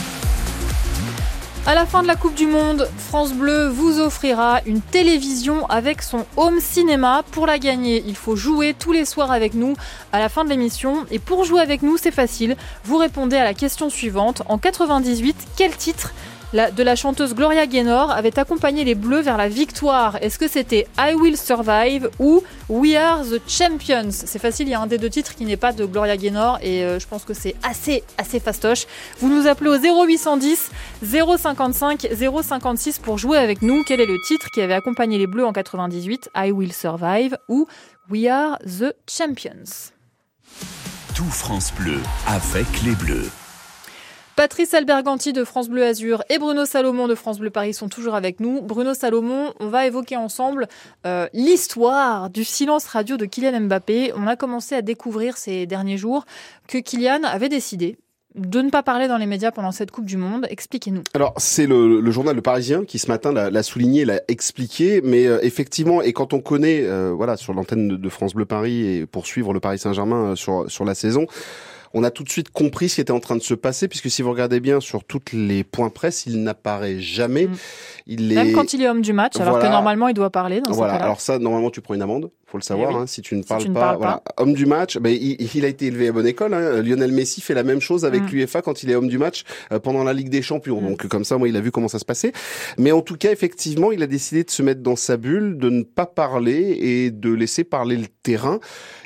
À 1.65 1.76
la 1.76 1.86
fin 1.86 2.01
de 2.01 2.07
la 2.07 2.15
Coupe 2.15 2.34
du 2.34 2.47
Monde, 2.47 2.88
France 2.97 3.34
Bleu 3.34 3.67
vous 3.67 3.99
offrira 3.99 4.61
une 4.65 4.80
télévision 4.80 5.65
avec 5.67 6.01
son 6.01 6.26
home 6.38 6.61
cinéma. 6.61 7.24
Pour 7.32 7.45
la 7.45 7.59
gagner, 7.59 8.01
il 8.07 8.15
faut 8.15 8.38
jouer 8.38 8.74
tous 8.74 8.93
les 8.93 9.03
soirs 9.03 9.34
avec 9.34 9.53
nous 9.53 9.76
à 10.13 10.19
la 10.19 10.30
fin 10.30 10.45
de 10.45 10.49
l'émission. 10.49 11.05
Et 11.11 11.19
pour 11.19 11.43
jouer 11.43 11.59
avec 11.59 11.82
nous, 11.82 11.97
c'est 11.97 12.09
facile. 12.09 12.55
Vous 12.86 12.95
répondez 12.95 13.36
à 13.36 13.43
la 13.43 13.53
question 13.53 13.89
suivante. 13.89 14.41
En 14.47 14.57
98, 14.57 15.36
quel 15.57 15.76
titre 15.76 16.13
de 16.53 16.83
la 16.83 16.95
chanteuse 16.97 17.33
Gloria 17.33 17.65
Gaynor 17.65 18.11
avait 18.11 18.37
accompagné 18.37 18.83
les 18.83 18.95
Bleus 18.95 19.21
vers 19.21 19.37
la 19.37 19.47
victoire 19.47 20.17
Est-ce 20.21 20.37
que 20.37 20.49
c'était 20.49 20.85
I 20.99 21.13
Will 21.13 21.37
Survive 21.37 22.09
ou 22.19 22.43
We 22.67 22.95
Are 22.95 23.21
the 23.23 23.41
Champions? 23.47 24.11
C'est 24.11 24.39
facile, 24.39 24.67
il 24.67 24.71
y 24.71 24.73
a 24.73 24.81
un 24.81 24.87
des 24.87 24.97
deux 24.97 25.09
titres 25.09 25.33
qui 25.33 25.45
n'est 25.45 25.57
pas 25.57 25.71
de 25.71 25.85
Gloria 25.85 26.17
Gaynor 26.17 26.59
et 26.61 26.83
euh, 26.83 26.99
je 26.99 27.07
pense 27.07 27.23
que 27.23 27.33
c'est 27.33 27.55
assez, 27.63 28.03
assez 28.17 28.41
fastoche. 28.41 28.85
Vous 29.19 29.29
nous 29.29 29.47
appelez 29.47 29.69
au 29.69 29.77
0810 29.77 30.71
055 31.03 32.07
056 32.43 32.99
pour 32.99 33.17
jouer 33.17 33.37
avec 33.37 33.61
nous. 33.61 33.83
Quel 33.87 34.01
est 34.01 34.05
le 34.05 34.17
titre 34.27 34.47
qui 34.53 34.61
avait 34.61 34.73
accompagné 34.73 35.17
les 35.17 35.27
Bleus 35.27 35.45
en 35.45 35.53
98 35.53 36.29
I 36.35 36.51
Will 36.51 36.73
Survive 36.73 37.37
ou 37.47 37.65
We 38.09 38.27
Are 38.27 38.57
the 38.59 38.93
Champions? 39.09 39.91
Tout 41.15 41.23
France 41.23 41.71
Bleu 41.77 41.99
avec 42.27 42.65
les 42.83 42.95
Bleus. 42.95 43.29
Patrice 44.41 44.73
Alberganti 44.73 45.33
de 45.33 45.43
France 45.43 45.69
Bleu 45.69 45.83
Azur 45.83 46.23
et 46.31 46.39
Bruno 46.39 46.65
Salomon 46.65 47.07
de 47.07 47.13
France 47.13 47.37
Bleu 47.37 47.51
Paris 47.51 47.75
sont 47.75 47.89
toujours 47.89 48.15
avec 48.15 48.39
nous. 48.39 48.63
Bruno 48.63 48.95
Salomon, 48.95 49.53
on 49.59 49.67
va 49.67 49.85
évoquer 49.85 50.17
ensemble 50.17 50.67
euh, 51.05 51.27
l'histoire 51.31 52.31
du 52.31 52.43
silence 52.43 52.87
radio 52.87 53.17
de 53.17 53.25
Kylian 53.25 53.61
Mbappé. 53.61 54.13
On 54.15 54.25
a 54.25 54.35
commencé 54.35 54.73
à 54.73 54.81
découvrir 54.81 55.37
ces 55.37 55.67
derniers 55.67 55.97
jours 55.97 56.25
que 56.67 56.79
Kylian 56.79 57.21
avait 57.23 57.49
décidé 57.49 57.99
de 58.33 58.61
ne 58.61 58.71
pas 58.71 58.81
parler 58.81 59.07
dans 59.07 59.17
les 59.17 59.27
médias 59.27 59.51
pendant 59.51 59.71
cette 59.71 59.91
Coupe 59.91 60.05
du 60.05 60.17
Monde. 60.17 60.47
Expliquez-nous. 60.49 61.03
Alors 61.13 61.35
c'est 61.37 61.67
le, 61.67 62.09
journal 62.09 62.35
Le 62.35 62.41
Parisien 62.41 62.83
qui 62.83 62.97
ce 62.97 63.09
matin 63.09 63.31
l'a 63.31 63.63
souligné, 63.63 64.05
l'a 64.05 64.21
expliqué, 64.27 65.01
mais 65.03 65.27
euh, 65.27 65.37
effectivement 65.43 66.01
et 66.01 66.13
quand 66.13 66.33
on 66.33 66.39
connaît, 66.39 66.81
euh, 66.81 67.13
voilà, 67.15 67.37
sur 67.37 67.53
l'antenne 67.53 67.89
de, 67.89 68.09
France 68.09 68.33
Bleu 68.33 68.45
Paris 68.45 68.87
et 68.87 69.05
pour 69.05 69.27
suivre 69.27 69.53
le 69.53 69.59
Paris 69.59 69.77
Saint-Germain 69.77 70.35
sur 70.35 70.65
sur 70.67 70.83
la 70.83 70.95
saison. 70.95 71.27
On 71.93 72.03
a 72.03 72.11
tout 72.11 72.23
de 72.23 72.29
suite 72.29 72.49
compris 72.49 72.89
ce 72.89 72.95
qui 72.95 73.01
était 73.01 73.11
en 73.11 73.19
train 73.19 73.35
de 73.35 73.41
se 73.41 73.53
passer, 73.53 73.87
puisque 73.87 74.09
si 74.09 74.21
vous 74.21 74.31
regardez 74.31 74.59
bien 74.59 74.79
sur 74.79 75.03
toutes 75.03 75.33
les 75.33 75.63
points 75.63 75.89
presse, 75.89 76.25
il 76.25 76.41
n'apparaît 76.43 76.99
jamais. 76.99 77.49
Il 78.07 78.31
est... 78.31 78.35
Même 78.35 78.53
quand 78.53 78.73
il 78.73 78.81
est 78.81 78.87
homme 78.89 79.01
du 79.01 79.13
match, 79.13 79.35
alors 79.37 79.55
Voilà. 79.55 79.67
que 79.67 79.71
normalement 79.73 80.07
il 80.07 80.13
doit 80.13 80.29
parler 80.29 80.61
dans 80.61 80.71
Voilà. 80.71 80.93
Alors 80.95 81.19
ça, 81.21 81.37
normalement, 81.39 81.69
tu 81.69 81.81
prends 81.81 81.93
une 81.93 82.01
amende. 82.01 82.29
Faut 82.51 82.57
le 82.57 82.63
savoir. 82.63 82.91
Eh 82.91 82.95
oui. 82.95 82.99
hein, 83.01 83.07
si 83.07 83.21
tu 83.21 83.35
ne 83.35 83.41
Si 83.41 83.47
parles 83.47 83.63
tu 83.63 83.69
ne 83.69 83.73
pas, 83.73 83.79
parles 83.79 83.97
voilà. 83.97 84.23
Homme 84.37 84.53
du 84.53 84.65
match. 84.65 84.97
Ben, 84.97 85.09
il, 85.09 85.37
il 85.55 85.63
a 85.65 85.67
été 85.69 85.85
élevé 85.87 86.09
à 86.09 86.11
bonne 86.11 86.27
école. 86.27 86.53
Hein. 86.53 86.81
Lionel 86.81 87.11
Messi 87.13 87.39
fait 87.41 87.53
la 87.53 87.63
même 87.63 87.79
chose 87.79 88.03
avec 88.05 88.23
Mm. 88.23 88.27
l'UEFA 88.27 88.61
quand 88.61 88.83
il 88.83 88.89
est 88.91 88.95
homme 88.95 89.07
du 89.07 89.17
match 89.17 89.43
euh, 89.71 89.79
pendant 89.79 90.03
la 90.03 90.13
Ligue 90.13 90.29
des 90.29 90.41
Champions. 90.41 90.81
Mm. 90.81 90.87
Donc 90.89 91.07
comme 91.07 91.23
ça, 91.23 91.37
moi, 91.37 91.47
il 91.47 91.55
a 91.55 91.61
vu 91.61 91.71
comment 91.71 91.87
ça 91.87 91.97
se 91.99 92.05
passait. 92.05 92.33
Mais 92.77 92.91
en 92.91 93.01
tout 93.01 93.15
cas, 93.15 93.31
effectivement, 93.31 93.91
il 93.93 94.03
a 94.03 94.07
décidé 94.07 94.43
de 94.43 94.49
se 94.51 94.61
mettre 94.63 94.81
dans 94.81 94.95
sa 94.97 95.15
bulle, 95.17 95.57
de 95.57 95.69
ne 95.69 95.83
pas 95.83 96.05
parler 96.05 96.77
et 96.81 97.09
de 97.11 97.31
laisser 97.31 97.63
parler 97.63 97.95
le 97.95 98.07
terrain. 98.23 98.59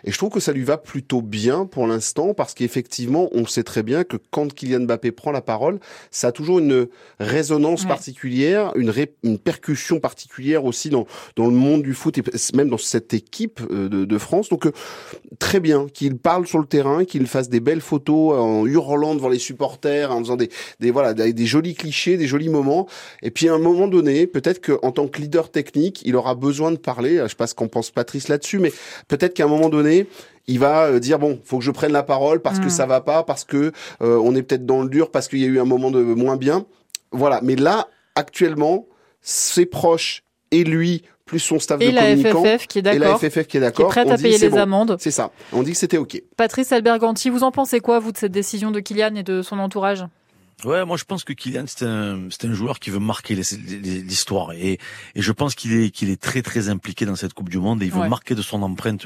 Et 0.05 0.11
je 0.11 0.17
trouve 0.17 0.29
que 0.31 0.39
ça 0.39 0.51
lui 0.51 0.63
va 0.63 0.77
plutôt 0.77 1.21
bien 1.21 1.65
pour 1.65 1.85
l'instant 1.87 2.33
parce 2.33 2.53
qu'effectivement, 2.53 3.29
on 3.33 3.45
sait 3.45 3.63
très 3.63 3.83
bien 3.83 4.03
que 4.03 4.17
quand 4.31 4.53
Kylian 4.53 4.81
Mbappé 4.81 5.11
prend 5.11 5.31
la 5.31 5.41
parole, 5.41 5.79
ça 6.11 6.27
a 6.27 6.31
toujours 6.31 6.59
une 6.59 6.87
résonance 7.19 7.83
Ouais. 7.83 7.87
particulière, 7.89 8.71
une, 8.75 8.89
ré- 8.89 9.13
une 9.23 9.37
percussion 9.37 9.99
particulière 9.99 10.63
aussi 10.65 10.89
dans, 10.89 11.05
dans 11.35 11.45
le 11.45 11.51
monde 11.53 11.83
du 11.83 11.93
foot 11.93 12.17
et 12.17 12.23
même 12.55 12.69
dans 12.69 12.77
cette 12.77 13.13
équipe 13.13 13.34
euh, 13.71 13.89
de, 13.89 14.05
de 14.05 14.17
France. 14.17 14.49
Donc 14.49 14.65
euh, 14.65 14.71
très 15.39 15.59
bien 15.59 15.88
qu'il 15.93 16.17
parle 16.17 16.47
sur 16.47 16.59
le 16.59 16.65
terrain, 16.65 17.05
qu'il 17.05 17.27
fasse 17.27 17.49
des 17.49 17.59
belles 17.59 17.81
photos 17.81 18.39
en 18.39 18.65
hurlant 18.65 19.15
devant 19.15 19.29
les 19.29 19.39
supporters, 19.39 20.11
en 20.11 20.19
faisant 20.19 20.36
des, 20.36 20.49
des 20.79 20.91
voilà 20.91 21.13
des, 21.13 21.33
des 21.33 21.45
jolis 21.45 21.75
clichés, 21.75 22.17
des 22.17 22.27
jolis 22.27 22.49
moments. 22.49 22.88
Et 23.21 23.31
puis 23.31 23.49
à 23.49 23.53
un 23.53 23.59
moment 23.59 23.88
donné, 23.88 24.27
peut-être 24.27 24.61
qu'en 24.65 24.91
tant 24.91 25.07
que 25.07 25.21
leader 25.21 25.51
technique, 25.51 26.01
il 26.05 26.15
aura 26.15 26.36
besoin 26.36 26.71
de 26.71 26.77
parler. 26.77 27.17
Je 27.23 27.27
sais 27.27 27.36
pas 27.36 27.47
ce 27.47 27.55
qu'en 27.55 27.67
pense 27.67 27.91
Patrice 27.91 28.27
là-dessus, 28.27 28.59
mais 28.59 28.71
peut-être 29.07 29.33
qu'à 29.33 29.45
un 29.45 29.47
moment 29.47 29.69
donné, 29.69 30.07
il 30.47 30.59
va 30.59 30.86
euh, 30.86 30.99
dire 30.99 31.19
bon, 31.19 31.39
faut 31.43 31.57
que 31.57 31.63
je 31.63 31.71
prenne 31.71 31.91
la 31.91 32.03
parole 32.03 32.41
parce 32.41 32.59
que 32.59 32.65
Mm. 32.65 32.69
ça 32.69 32.86
va 32.86 33.01
pas, 33.01 33.23
parce 33.23 33.43
que 33.43 33.71
euh, 34.01 34.17
on 34.17 34.36
est 34.36 34.43
peut-être 34.43 34.65
dans 34.65 34.83
le 34.83 34.89
dur, 34.89 35.11
parce 35.11 35.27
qu'il 35.27 35.39
y 35.39 35.45
a 35.45 35.47
eu 35.47 35.59
un 35.59 35.65
moment 35.65 35.91
de 35.91 36.01
moins 36.01 36.38
bien. 36.38 36.65
Voilà. 37.11 37.39
Mais 37.43 37.55
là, 37.55 37.88
actuellement, 38.15 38.88
ses 39.21 39.65
proches 39.65 40.23
et 40.51 40.63
lui 40.63 41.03
plus 41.26 41.39
son 41.39 41.59
staff 41.59 41.82
Et 41.82 41.89
de 41.89 41.95
la 41.95 42.01
communicants 42.11 42.43
FFF 42.43 42.67
qui 42.67 42.78
est 42.78 42.82
et 42.82 42.84
la 42.84 42.99
d'accord, 42.99 43.19
FFF 43.19 43.34
qui 43.34 43.39
est 43.39 43.45
qui 43.45 43.57
est 43.57 43.59
d'accord, 43.59 43.88
prête 43.89 44.09
à 44.11 44.17
payer 44.17 44.38
c'est 44.38 44.45
les 44.45 44.51
bon. 44.51 44.57
amendes. 44.59 44.97
C'est 44.99 45.11
ça. 45.11 45.32
On 45.53 45.63
dit 45.63 45.71
que 45.71 45.78
c'était 45.78 45.97
ok. 45.97 46.21
Patrice 46.38 46.71
Alberganti, 46.71 47.30
vous 47.30 47.43
en 47.43 47.51
pensez 47.51 47.80
quoi, 47.80 47.99
vous, 47.99 48.11
de 48.11 48.17
cette 48.17 48.32
décision 48.32 48.69
de 48.71 48.80
Kylian 48.80 49.15
et 49.15 49.23
de 49.23 49.41
son 49.41 49.57
entourage? 49.59 50.05
Ouais, 50.63 50.86
moi 50.86 50.95
je 50.95 51.03
pense 51.03 51.26
que 51.26 51.34
Kylian 51.34 51.65
c'est 51.67 51.84
un 51.86 52.28
c'est 52.30 52.45
un 52.45 52.53
joueur 52.53 52.80
qui 52.80 52.89
veut 52.89 52.99
marquer 52.99 53.36
l'histoire 53.36 54.53
et 54.53 54.80
et 55.13 55.21
je 55.21 55.32
pense 55.34 55.53
qu'il 55.53 55.73
est 55.73 55.89
qu'il 55.89 56.09
est 56.09 56.21
très 56.21 56.41
très 56.41 56.69
impliqué 56.69 57.05
dans 57.05 57.15
cette 57.15 57.34
Coupe 57.34 57.49
du 57.49 57.57
Monde 57.57 57.82
et 57.84 57.88
il 57.88 57.91
veut 57.91 57.99
Ouais. 57.99 58.07
marquer 58.09 58.36
de 58.36 58.41
son 58.41 58.61
empreinte 58.63 59.05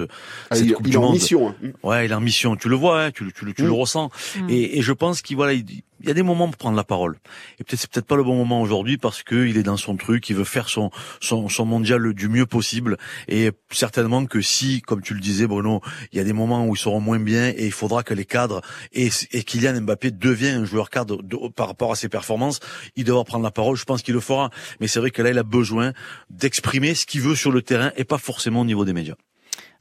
Ah, 0.51 0.55
cette 0.55 0.65
il, 0.67 0.74
Coupe 0.74 0.86
il 0.88 0.91
du 0.91 0.95
est 0.95 0.99
en 0.99 1.03
Monde. 1.03 1.13
mission. 1.13 1.49
hein. 1.49 1.55
Ouais, 1.82 2.05
il 2.05 2.11
est 2.11 2.15
en 2.15 2.22
mission. 2.22 2.55
Tu 2.55 2.70
le 2.70 2.76
vois, 2.76 3.03
hein, 3.05 3.11
tu, 3.11 3.24
le- 3.24 3.32
tu, 3.32 3.45
le- 3.45 3.53
tu 3.53 3.63
le 3.63 3.70
Mm. 3.70 3.74
ressens. 3.74 4.11
Mm. 4.41 4.49
Et, 4.49 4.78
et 4.78 4.82
je 4.84 4.93
pense 4.93 5.22
qu'il 5.24 5.38
voilà, 5.38 5.53
il, 5.53 5.65
il 6.02 6.08
y 6.08 6.12
a 6.12 6.14
des 6.14 6.24
moments 6.24 6.47
pour 6.47 6.58
prendre 6.58 6.78
la 6.78 6.84
parole. 6.84 7.18
Et 7.60 7.64
peut-être 7.64 7.80
c'est 7.80 7.89
peut-être 7.89 8.06
pas 8.06 8.16
le 8.16 8.24
bon 8.24 8.36
moment 8.36 8.62
aujourd'hui 8.62 8.97
parce 8.97 9.24
que 9.24 9.47
il 9.47 9.58
est 9.58 9.64
dans 9.64 9.78
son 9.78 9.97
truc, 9.97 10.30
il 10.30 10.36
veut 10.36 10.43
faire 10.43 10.70
son 10.70 10.91
son, 11.20 11.66
mondial 11.66 12.14
du 12.14 12.30
mieux 12.30 12.45
possible. 12.45 12.97
Et 13.28 13.52
certainement 13.72 14.26
que 14.26 14.41
si, 14.41 14.82
comme 14.82 15.02
tu 15.02 15.14
le 15.14 15.20
disais, 15.20 15.47
Bruno, 15.47 15.82
il 16.12 16.18
y 16.18 16.22
a 16.22 16.24
des 16.24 16.34
moments 16.34 16.66
où 16.66 16.76
ils 16.76 16.80
seront 16.80 17.02
moins 17.02 17.20
bien 17.20 17.50
et 17.50 17.66
il 17.66 17.72
faudra 17.72 18.04
que 18.04 18.14
les 18.14 18.26
cadres 18.26 18.62
et, 18.93 19.10
et 19.32 19.43
Kylian 19.43 19.82
Mbappé 19.82 20.12
devient 20.12 20.50
un 20.50 20.66
joueur 20.66 20.89
cadre 20.89 21.22
par 21.56 21.68
rapport 21.68 21.91
à 21.91 21.95
ses 21.95 22.10
performances, 22.10 22.60
il 22.95 23.04
devra 23.04 23.24
prendre 23.24 23.43
la 23.43 23.52
parole. 23.52 23.76
Je 23.76 23.86
pense 23.86 24.02
qu'il 24.02 24.14
le 24.14 24.20
fera. 24.20 24.50
Mais 24.80 24.88
c'est 24.88 25.00
vrai 25.00 25.12
que 25.12 25.22
là, 25.22 25.30
il 25.30 25.38
a 25.38 25.43
besoin 25.43 25.93
d'exprimer 26.30 26.95
ce 26.95 27.06
qu'il 27.06 27.22
veut 27.22 27.36
sur 27.36 27.52
le 27.52 27.62
terrain 27.62 27.91
et 27.95 28.04
pas 28.04 28.18
forcément 28.18 28.62
au 28.62 28.66
niveau 28.66 28.86
des 28.86 28.93
médias. 28.93 29.16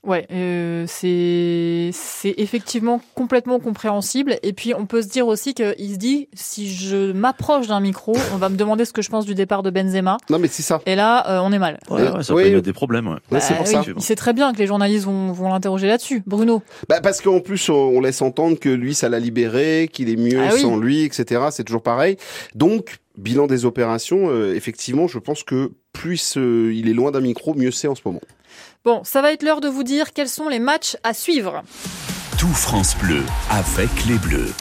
Ouais, 0.05 0.27
euh, 0.31 0.85
c'est 0.87 1.91
c'est 1.93 2.35
effectivement 2.39 3.01
complètement 3.15 3.59
compréhensible. 3.59 4.37
Et 4.43 4.53
puis 4.53 4.73
on 4.73 4.87
peut 4.87 5.03
se 5.03 5.09
dire 5.09 5.27
aussi 5.27 5.55
qu'il 5.55 5.93
se 5.93 5.97
dit 5.97 6.29
si 6.35 6.73
je 6.73 7.11
m'approche 7.13 7.67
d'un 7.67 7.81
micro, 7.81 8.17
on 8.33 8.37
va 8.37 8.49
me 8.49 8.57
demander 8.57 8.85
ce 8.85 8.93
que 8.93 9.03
je 9.03 9.11
pense 9.11 9.27
du 9.27 9.35
départ 9.35 9.63
de 9.65 9.71
Benzema. 9.71 10.17
Non, 10.31 10.39
mais 10.39 10.47
c'est 10.49 10.63
ça. 10.63 10.81
Et 10.87 10.95
là, 10.95 11.29
euh, 11.29 11.41
on 11.43 11.53
est 11.53 11.59
mal. 11.59 11.79
Ouais, 11.91 12.09
ouais, 12.11 12.23
ça 12.23 12.33
Oui. 12.35 12.45
peut 12.45 12.49
y 12.49 12.53
mettre 12.53 12.65
des 12.65 12.73
problèmes. 12.73 13.09
Ouais. 13.09 13.17
Ouais, 13.33 13.41
c'est 13.41 13.55
Bah 13.55 13.59
pour 13.65 13.67
oui, 13.69 13.73
ça. 13.75 13.83
Il 13.97 14.03
sait 14.03 14.15
très 14.17 14.33
bien 14.33 14.53
que 14.53 14.59
les 14.59 14.67
journalistes 14.69 15.05
vont, 15.05 15.33
vont 15.33 15.49
l'interroger 15.49 15.89
là-dessus. 15.89 16.23
Bruno. 16.27 16.63
Bah, 16.89 17.01
parce 17.03 17.21
qu'en 17.21 17.41
plus, 17.41 17.69
on, 17.69 17.75
on 17.75 18.01
laisse 18.01 18.23
entendre 18.23 18.59
que 18.59 18.69
lui, 18.69 18.95
ça 18.95 19.09
l'a 19.09 19.19
libéré, 19.19 19.91
qu'il 19.93 20.09
est 20.11 20.17
mieux 20.17 20.41
Ah 20.41 20.51
oui. 20.55 20.61
sans 20.61 20.77
lui, 20.77 21.03
etc. 21.03 21.43
C'est 21.51 21.65
toujours 21.65 21.83
pareil. 21.83 22.17
Donc, 22.55 22.99
bilan 23.17 23.49
des 23.49 23.65
opérations, 23.65 24.29
euh, 24.31 24.55
effectivement, 24.55 25.09
je 25.09 25.19
pense 25.19 25.43
que 25.43 25.73
plus 25.93 26.37
euh, 26.37 26.73
il 26.73 26.89
est 26.89 26.93
loin 26.95 27.11
d'un 27.11 27.21
micro, 27.21 27.53
mieux 27.55 27.73
c'est 27.73 27.89
en 27.89 27.97
ce 27.97 28.03
moment. 28.05 28.21
Bon, 28.85 29.03
ça 29.05 29.23
va 29.23 29.33
être 29.33 29.43
l'heure 29.43 29.61
de 29.61 29.69
vous 29.69 29.83
dire 29.83 30.13
quels 30.13 30.29
sont 30.29 30.49
les 30.49 30.61
matchs 30.61 30.97
à 31.03 31.13
suivre. 31.13 31.63
Tout 32.39 32.47
France 32.49 32.97
Bleu 32.97 33.25
avec 33.51 33.89
les 34.07 34.17
Bleus. 34.17 34.53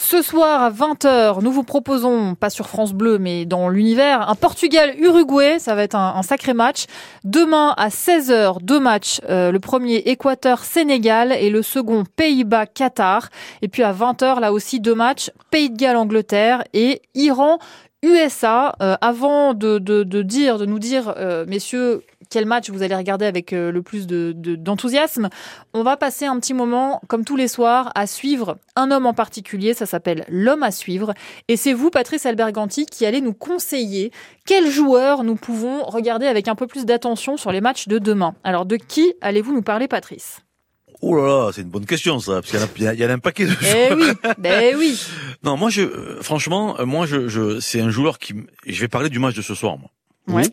Ce 0.00 0.22
soir 0.22 0.62
à 0.62 0.70
20h, 0.70 1.42
nous 1.42 1.50
vous 1.50 1.64
proposons, 1.64 2.36
pas 2.36 2.50
sur 2.50 2.68
France 2.68 2.92
Bleu, 2.92 3.18
mais 3.18 3.44
dans 3.46 3.68
l'univers, 3.68 4.30
un 4.30 4.36
Portugal-Uruguay. 4.36 5.58
Ça 5.58 5.74
va 5.74 5.82
être 5.82 5.96
un, 5.96 6.14
un 6.14 6.22
sacré 6.22 6.54
match. 6.54 6.84
Demain 7.24 7.74
à 7.76 7.88
16h, 7.88 8.62
deux 8.62 8.78
matchs. 8.78 9.20
Euh, 9.28 9.50
le 9.50 9.58
premier 9.58 9.96
Équateur-Sénégal 9.96 11.32
et 11.32 11.50
le 11.50 11.62
second 11.62 12.04
Pays-Bas-Qatar. 12.16 13.28
Et 13.60 13.68
puis 13.68 13.82
à 13.82 13.92
20h, 13.92 14.38
là 14.40 14.52
aussi, 14.52 14.78
deux 14.78 14.94
matchs. 14.94 15.30
Pays 15.50 15.68
de 15.68 15.76
Galles-Angleterre 15.76 16.62
et 16.72 17.02
Iran. 17.14 17.58
USA, 18.04 18.74
euh, 18.80 18.96
avant 19.00 19.54
de, 19.54 19.78
de, 19.78 20.04
de 20.04 20.22
dire, 20.22 20.58
de 20.58 20.66
nous 20.66 20.78
dire, 20.78 21.14
euh, 21.16 21.44
messieurs, 21.48 22.02
quel 22.30 22.46
match 22.46 22.70
vous 22.70 22.82
allez 22.82 22.94
regarder 22.94 23.26
avec 23.26 23.52
euh, 23.52 23.72
le 23.72 23.82
plus 23.82 24.06
de- 24.06 24.32
de- 24.36 24.54
d'enthousiasme, 24.54 25.28
on 25.74 25.82
va 25.82 25.96
passer 25.96 26.24
un 26.26 26.38
petit 26.38 26.54
moment, 26.54 27.00
comme 27.08 27.24
tous 27.24 27.34
les 27.36 27.48
soirs, 27.48 27.90
à 27.96 28.06
suivre 28.06 28.58
un 28.76 28.90
homme 28.92 29.06
en 29.06 29.14
particulier. 29.14 29.74
Ça 29.74 29.84
s'appelle 29.86 30.24
l'homme 30.28 30.62
à 30.62 30.70
suivre. 30.70 31.12
Et 31.48 31.56
c'est 31.56 31.72
vous, 31.72 31.90
Patrice 31.90 32.24
Alberganti, 32.24 32.86
qui 32.86 33.04
allez 33.04 33.20
nous 33.20 33.34
conseiller 33.34 34.12
quels 34.46 34.70
joueurs 34.70 35.24
nous 35.24 35.36
pouvons 35.36 35.82
regarder 35.84 36.26
avec 36.26 36.46
un 36.48 36.54
peu 36.54 36.66
plus 36.68 36.84
d'attention 36.84 37.36
sur 37.36 37.50
les 37.50 37.60
matchs 37.60 37.88
de 37.88 37.98
demain. 37.98 38.34
Alors, 38.44 38.64
de 38.64 38.76
qui 38.76 39.12
allez-vous 39.20 39.52
nous 39.52 39.62
parler, 39.62 39.88
Patrice? 39.88 40.38
Oh 41.00 41.14
là 41.14 41.26
là, 41.28 41.50
c'est 41.54 41.60
une 41.62 41.68
bonne 41.68 41.86
question 41.86 42.18
ça, 42.18 42.40
parce 42.42 42.50
qu'il 42.50 42.58
y 42.58 42.86
en 42.88 42.90
a, 42.90 42.94
il 42.94 43.00
y 43.00 43.04
en 43.06 43.08
a 43.08 43.12
un 43.12 43.18
paquet 43.20 43.46
de 43.46 43.52
Eh 43.64 43.94
oui, 43.94 44.08
ben 44.36 44.74
oui. 44.76 45.00
Non, 45.44 45.56
moi, 45.56 45.70
je, 45.70 45.82
euh, 45.82 46.22
franchement, 46.22 46.78
euh, 46.80 46.84
moi, 46.84 47.06
je, 47.06 47.28
je, 47.28 47.60
c'est 47.60 47.80
un 47.80 47.90
joueur 47.90 48.18
qui, 48.18 48.34
je 48.66 48.80
vais 48.80 48.88
parler 48.88 49.08
du 49.08 49.18
match 49.18 49.34
de 49.36 49.42
ce 49.42 49.54
soir, 49.54 49.78
moi. 49.78 49.90
Ouais. 50.26 50.44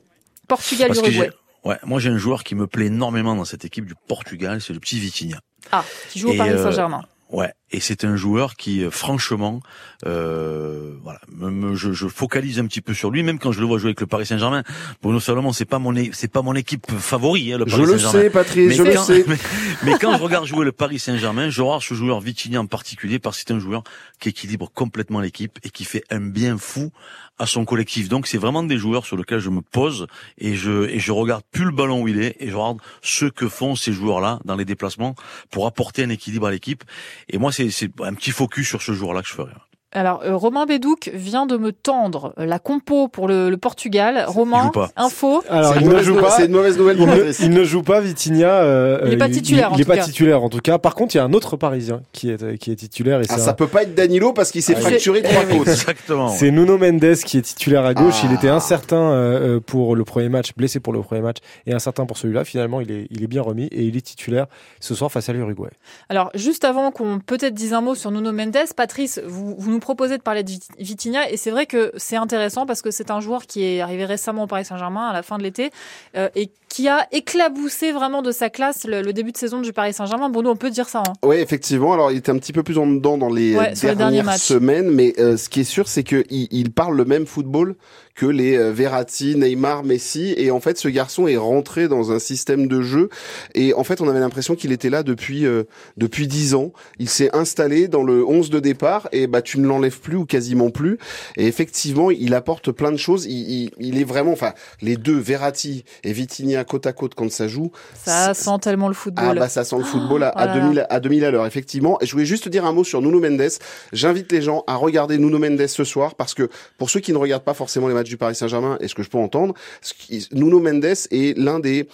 Portugal, 0.47 0.87
Parce 0.89 1.01
que 1.01 1.07
Uruguay. 1.07 1.31
ouais, 1.63 1.77
moi, 1.83 1.99
j'ai 1.99 2.09
un 2.09 2.17
joueur 2.17 2.43
qui 2.43 2.53
me 2.55 2.67
plaît 2.67 2.85
énormément 2.85 3.35
dans 3.35 3.45
cette 3.45 3.65
équipe 3.65 3.85
du 3.85 3.95
Portugal, 4.07 4.61
c'est 4.61 4.73
le 4.73 4.79
petit 4.79 4.99
Vitinha. 4.99 5.39
Ah, 5.71 5.83
qui 6.09 6.19
joue 6.19 6.29
au 6.29 6.33
Et, 6.33 6.37
Paris 6.37 6.51
euh, 6.51 6.63
Saint-Germain. 6.63 7.03
Ouais, 7.31 7.51
et 7.75 7.79
c'est 7.79 8.03
un 8.05 8.15
joueur 8.15 8.55
qui, 8.55 8.83
euh, 8.83 8.89
franchement, 8.89 9.61
euh, 10.05 10.95
voilà, 11.03 11.19
me, 11.35 11.49
me- 11.49 11.75
je, 11.75 11.91
je 11.93 12.07
focalise 12.07 12.59
un 12.59 12.65
petit 12.67 12.81
peu 12.81 12.93
sur 12.93 13.11
lui, 13.11 13.23
même 13.23 13.39
quand 13.39 13.51
je 13.51 13.59
le 13.59 13.65
vois 13.65 13.77
jouer 13.77 13.89
avec 13.89 14.01
le 14.01 14.07
Paris 14.07 14.25
Saint-Germain. 14.25 14.63
Bruno 15.01 15.19
Salomon, 15.19 15.51
c'est 15.53 15.65
pas 15.65 15.79
mon, 15.79 15.93
c'est 16.13 16.31
pas 16.31 16.41
mon 16.41 16.53
équipe 16.55 16.89
favori, 16.91 17.53
hein, 17.53 17.57
le 17.57 17.65
Je 17.67 17.71
Paris 17.75 17.85
le 17.85 17.97
Saint-Germain. 17.99 18.21
sais, 18.21 18.29
Patrice, 18.29 18.67
Mais 18.69 18.75
je 18.75 18.83
le 18.83 18.93
quand- 18.93 19.03
sais. 19.03 19.25
Mais, 19.27 19.37
mais 19.83 19.93
quand 19.99 20.17
je 20.17 20.23
regarde 20.23 20.45
jouer 20.45 20.65
le 20.65 20.71
Paris 20.71 20.99
Saint-Germain, 20.99 21.49
je 21.49 21.61
regarde 21.61 21.81
ce 21.81 21.93
joueur 21.93 22.19
Vitinha 22.21 22.59
en 22.61 22.65
particulier 22.67 23.19
parce 23.19 23.37
que 23.37 23.43
c'est 23.47 23.53
un 23.53 23.59
joueur 23.59 23.83
qui 24.19 24.29
équilibre 24.29 24.69
complètement 24.73 25.19
l'équipe 25.19 25.57
et 25.63 25.69
qui 25.69 25.83
fait 25.85 26.03
un 26.09 26.19
bien 26.19 26.57
fou 26.57 26.91
à 27.37 27.45
son 27.45 27.65
collectif. 27.65 28.07
Donc 28.07 28.27
c'est 28.27 28.37
vraiment 28.37 28.63
des 28.63 28.77
joueurs 28.77 29.05
sur 29.05 29.17
lesquels 29.17 29.39
je 29.39 29.49
me 29.49 29.61
pose 29.61 30.07
et 30.37 30.55
je 30.55 30.87
et 30.89 30.99
je 30.99 31.11
regarde 31.11 31.43
plus 31.51 31.65
le 31.65 31.71
ballon 31.71 32.01
où 32.01 32.07
il 32.07 32.21
est 32.21 32.35
et 32.39 32.49
je 32.49 32.55
regarde 32.55 32.79
ce 33.01 33.25
que 33.25 33.49
font 33.49 33.75
ces 33.75 33.91
joueurs-là 33.91 34.39
dans 34.45 34.55
les 34.55 34.63
déplacements 34.65 35.15
pour 35.51 35.65
apporter 35.67 36.03
un 36.03 36.09
équilibre 36.09 36.47
à 36.47 36.51
l'équipe. 36.51 36.83
Et 37.29 37.37
moi 37.37 37.51
c'est 37.51 37.64
c'est 37.69 37.91
un 38.01 38.13
petit 38.13 38.31
focus 38.31 38.67
sur 38.67 38.81
ce 38.81 38.93
joueur-là 38.93 39.21
que 39.21 39.27
je 39.27 39.33
ferai. 39.33 39.51
Alors, 39.91 40.23
euh, 40.25 40.35
Romain 40.35 40.65
Bédouc 40.65 41.09
vient 41.13 41.45
de 41.45 41.55
me 41.55 41.71
tendre 41.71 42.33
la 42.37 42.59
compo 42.59 43.07
pour 43.07 43.29
le, 43.29 43.49
le 43.49 43.55
Portugal. 43.55 44.25
Romain, 44.27 44.69
info. 44.97 45.41
Alors, 45.49 45.75
il 45.79 45.87
ne 45.87 46.01
joue 46.03 46.15
pas. 46.19 46.31
c'est 46.31 46.47
une 46.47 46.51
mauvaise 46.51 46.77
nouvelle 46.77 46.97
pour 46.97 47.07
il, 47.07 47.33
il 47.39 47.49
ne 47.51 47.63
joue 47.63 47.81
pas, 47.81 48.01
Vitinha. 48.01 48.49
euh, 48.49 48.99
Il 49.05 49.13
est 49.13 49.17
pas 49.17 49.27
euh, 49.27 49.29
titulaire, 49.29 49.71
en 49.71 49.75
Il, 49.75 49.77
il 49.77 49.81
est 49.81 49.85
tout 49.85 49.89
pas 49.91 49.95
cas. 49.97 50.03
titulaire, 50.03 50.43
en 50.43 50.49
tout 50.49 50.59
cas. 50.59 50.79
Par 50.79 50.95
contre, 50.95 51.15
il 51.15 51.19
y 51.19 51.21
a 51.21 51.23
un 51.23 51.31
autre 51.31 51.55
Parisien 51.55 52.01
qui 52.11 52.29
est, 52.29 52.57
qui 52.57 52.71
est 52.71 52.75
titulaire. 52.75 53.21
Et 53.21 53.25
Ah, 53.29 53.37
ça 53.37 53.51
un- 53.51 53.53
peut 53.53 53.67
pas 53.67 53.83
être 53.83 53.95
Danilo 53.95 54.33
parce 54.33 54.51
qu'il 54.51 54.61
s'est 54.63 54.73
Ah, 54.75 54.81
fracturé 54.81 55.21
trois 55.21 55.43
eh 55.49 55.57
côtes. 55.57 55.67
Exactement. 55.69 56.27
C'est 56.27 56.51
Nuno 56.51 56.77
Mendes 56.77 57.15
qui 57.25 57.37
est 57.37 57.41
titulaire 57.43 57.85
à 57.85 57.93
gauche. 57.93 58.15
Ah. 58.23 58.27
Il 58.29 58.33
était 58.35 58.49
incertain 58.49 58.97
euh, 59.11 59.55
euh, 59.55 59.59
pour 59.61 59.95
le 59.95 60.03
premier 60.03 60.27
match, 60.27 60.49
blessé 60.57 60.81
pour 60.81 60.91
le 60.91 61.01
premier 61.03 61.21
match, 61.21 61.37
et 61.67 61.73
incertain 61.73 62.05
pour 62.05 62.17
celui-là. 62.17 62.43
Finalement, 62.43 62.81
il 62.81 62.91
est, 62.91 63.07
il 63.11 63.23
est 63.23 63.27
bien 63.27 63.41
remis 63.43 63.67
et 63.67 63.83
il 63.83 63.95
est 63.95 64.01
titulaire 64.01 64.47
ce 64.81 64.93
soir 64.93 65.09
face 65.09 65.29
à 65.29 65.33
l'Uruguay. 65.33 65.69
Alors, 66.09 66.31
juste 66.35 66.65
avant 66.65 66.91
qu'on 66.91 67.19
peut-être 67.19 67.53
dise 67.53 67.71
un 67.73 67.79
mot 67.81 67.95
sur 67.95 68.11
Nuno 68.11 68.33
Mendes, 68.33 68.57
Patrice, 68.75 69.21
vous, 69.25 69.55
vous 69.57 69.71
nous 69.75 69.79
proposez 69.81 70.17
de 70.17 70.23
parler 70.23 70.43
de 70.43 70.49
Vit- 70.49 70.67
Vitinha 70.79 71.29
et 71.29 71.37
c'est 71.37 71.51
vrai 71.51 71.65
que 71.65 71.91
c'est 71.97 72.15
intéressant 72.15 72.65
parce 72.65 72.81
que 72.81 72.89
c'est 72.91 73.11
un 73.11 73.19
joueur 73.19 73.45
qui 73.45 73.63
est 73.63 73.81
arrivé 73.81 74.05
récemment 74.05 74.43
au 74.43 74.47
Paris 74.47 74.65
Saint-Germain 74.65 75.07
à 75.09 75.13
la 75.13 75.21
fin 75.21 75.37
de 75.37 75.43
l'été 75.43 75.69
euh, 76.15 76.29
et 76.35 76.49
qui 76.69 76.87
a 76.87 77.07
éclaboussé 77.11 77.91
vraiment 77.91 78.21
de 78.21 78.31
sa 78.31 78.49
classe 78.49 78.85
le, 78.85 79.01
le 79.01 79.13
début 79.13 79.31
de 79.31 79.37
saison 79.37 79.61
du 79.61 79.71
Paris 79.73 79.93
Saint-Germain. 79.93 80.29
Bruno, 80.29 80.49
on 80.51 80.55
peut 80.55 80.69
dire 80.69 80.89
ça. 80.89 81.03
Hein. 81.07 81.13
Oui, 81.23 81.35
effectivement. 81.37 81.93
Alors, 81.93 82.11
il 82.11 82.17
était 82.17 82.31
un 82.31 82.37
petit 82.37 82.51
peu 82.53 82.63
plus 82.63 82.77
en 82.77 82.87
dedans 82.87 83.17
dans 83.17 83.29
les, 83.29 83.55
Ouais, 83.55 83.75
sur 83.75 83.89
les 83.89 83.95
dernières 83.95 84.33
semaines, 84.37 84.89
mais 84.89 85.13
euh, 85.19 85.37
ce 85.37 85.47
qui 85.49 85.61
est 85.61 85.63
sûr, 85.65 85.87
c'est 85.87 86.03
que 86.03 86.23
il, 86.29 86.47
il 86.51 86.71
parle 86.71 86.95
le 86.97 87.05
même 87.05 87.25
football 87.25 87.75
que 88.15 88.25
les 88.25 88.57
euh, 88.57 88.71
Verratti, 88.71 89.35
Neymar, 89.35 89.83
Messi, 89.83 90.33
et 90.37 90.49
en 90.51 90.59
fait, 90.59 90.77
ce 90.77 90.87
garçon 90.87 91.27
est 91.27 91.37
rentré 91.37 91.87
dans 91.87 92.11
un 92.11 92.19
système 92.19 92.67
de 92.67 92.81
jeu, 92.81 93.09
et 93.53 93.73
en 93.73 93.83
fait, 93.83 94.01
on 94.01 94.07
avait 94.09 94.19
l'impression 94.21 94.55
qu'il 94.55 94.71
était 94.71 94.89
là 94.89 95.03
depuis 95.03 95.45
euh, 95.45 95.63
depuis 95.97 96.27
dix 96.27 96.55
ans. 96.55 96.71
Il 96.97 97.09
s'est 97.09 97.29
installé 97.35 97.87
dans 97.87 98.03
le 98.03 98.25
11 98.25 98.49
de 98.49 98.59
départ, 98.59 99.09
et 99.11 99.27
bah 99.27 99.41
tu 99.41 99.59
ne 99.59 99.67
l'enlèves 99.67 99.99
plus 99.99 100.15
ou 100.15 100.25
quasiment 100.25 100.69
plus. 100.69 100.97
Et 101.37 101.45
effectivement, 101.47 102.09
il 102.09 102.33
apporte 102.33 102.71
plein 102.71 102.91
de 102.91 102.97
choses. 102.97 103.25
Il, 103.25 103.49
il, 103.65 103.71
il 103.79 103.99
est 103.99 104.03
vraiment, 104.05 104.31
enfin, 104.31 104.53
les 104.81 104.95
deux 104.97 105.17
Verratti 105.17 105.83
et 106.03 106.13
Vitinha 106.13 106.63
côte 106.63 106.87
à 106.87 106.93
côte 106.93 107.15
quand 107.15 107.29
ça 107.31 107.47
joue, 107.47 107.71
Ça 108.03 108.33
sent 108.33 108.59
tellement 108.61 108.87
le 108.87 108.93
football. 108.93 109.25
ah 109.37 109.41
bah 109.41 109.49
ça 109.49 109.63
sent 109.63 109.77
le 109.77 109.83
football 109.83 110.23
à, 110.23 110.33
Oh 110.35 110.39
à 110.39 110.45
là 110.45 110.55
là. 110.55 110.61
2000 110.61 110.87
à 110.89 110.99
2000 110.99 111.25
à 111.25 111.31
l'heure 111.31 111.45
effectivement. 111.45 111.97
Et 112.01 112.05
je 112.05 112.11
voulais 112.13 112.25
juste 112.25 112.47
dire 112.47 112.65
un 112.65 112.71
mot 112.71 112.83
sur 112.83 113.01
Nuno 113.01 113.19
Mendes. 113.19 113.49
J'invite 113.93 114.31
les 114.31 114.41
gens 114.41 114.63
à 114.67 114.75
regarder 114.75 115.17
Nuno 115.17 115.37
Mendes 115.39 115.67
ce 115.67 115.83
soir 115.83 116.15
parce 116.15 116.33
que 116.33 116.49
pour 116.77 116.89
ceux 116.89 116.99
qui 117.01 117.11
ne 117.11 117.17
regardent 117.17 117.43
pas 117.43 117.53
forcément 117.53 117.87
les 117.87 117.93
matchs 117.93 118.04
du 118.09 118.17
Paris 118.17 118.35
Saint-Germain 118.35 118.77
et 118.79 118.87
ce 118.87 118.95
que 118.95 119.03
je 119.03 119.09
peux 119.09 119.17
entendre, 119.17 119.53
ce 119.81 119.93
qui- 119.93 120.27
Nuno 120.31 120.59
Mendes 120.59 120.85
est 120.85 121.37
l'un 121.37 121.59
des 121.59 121.87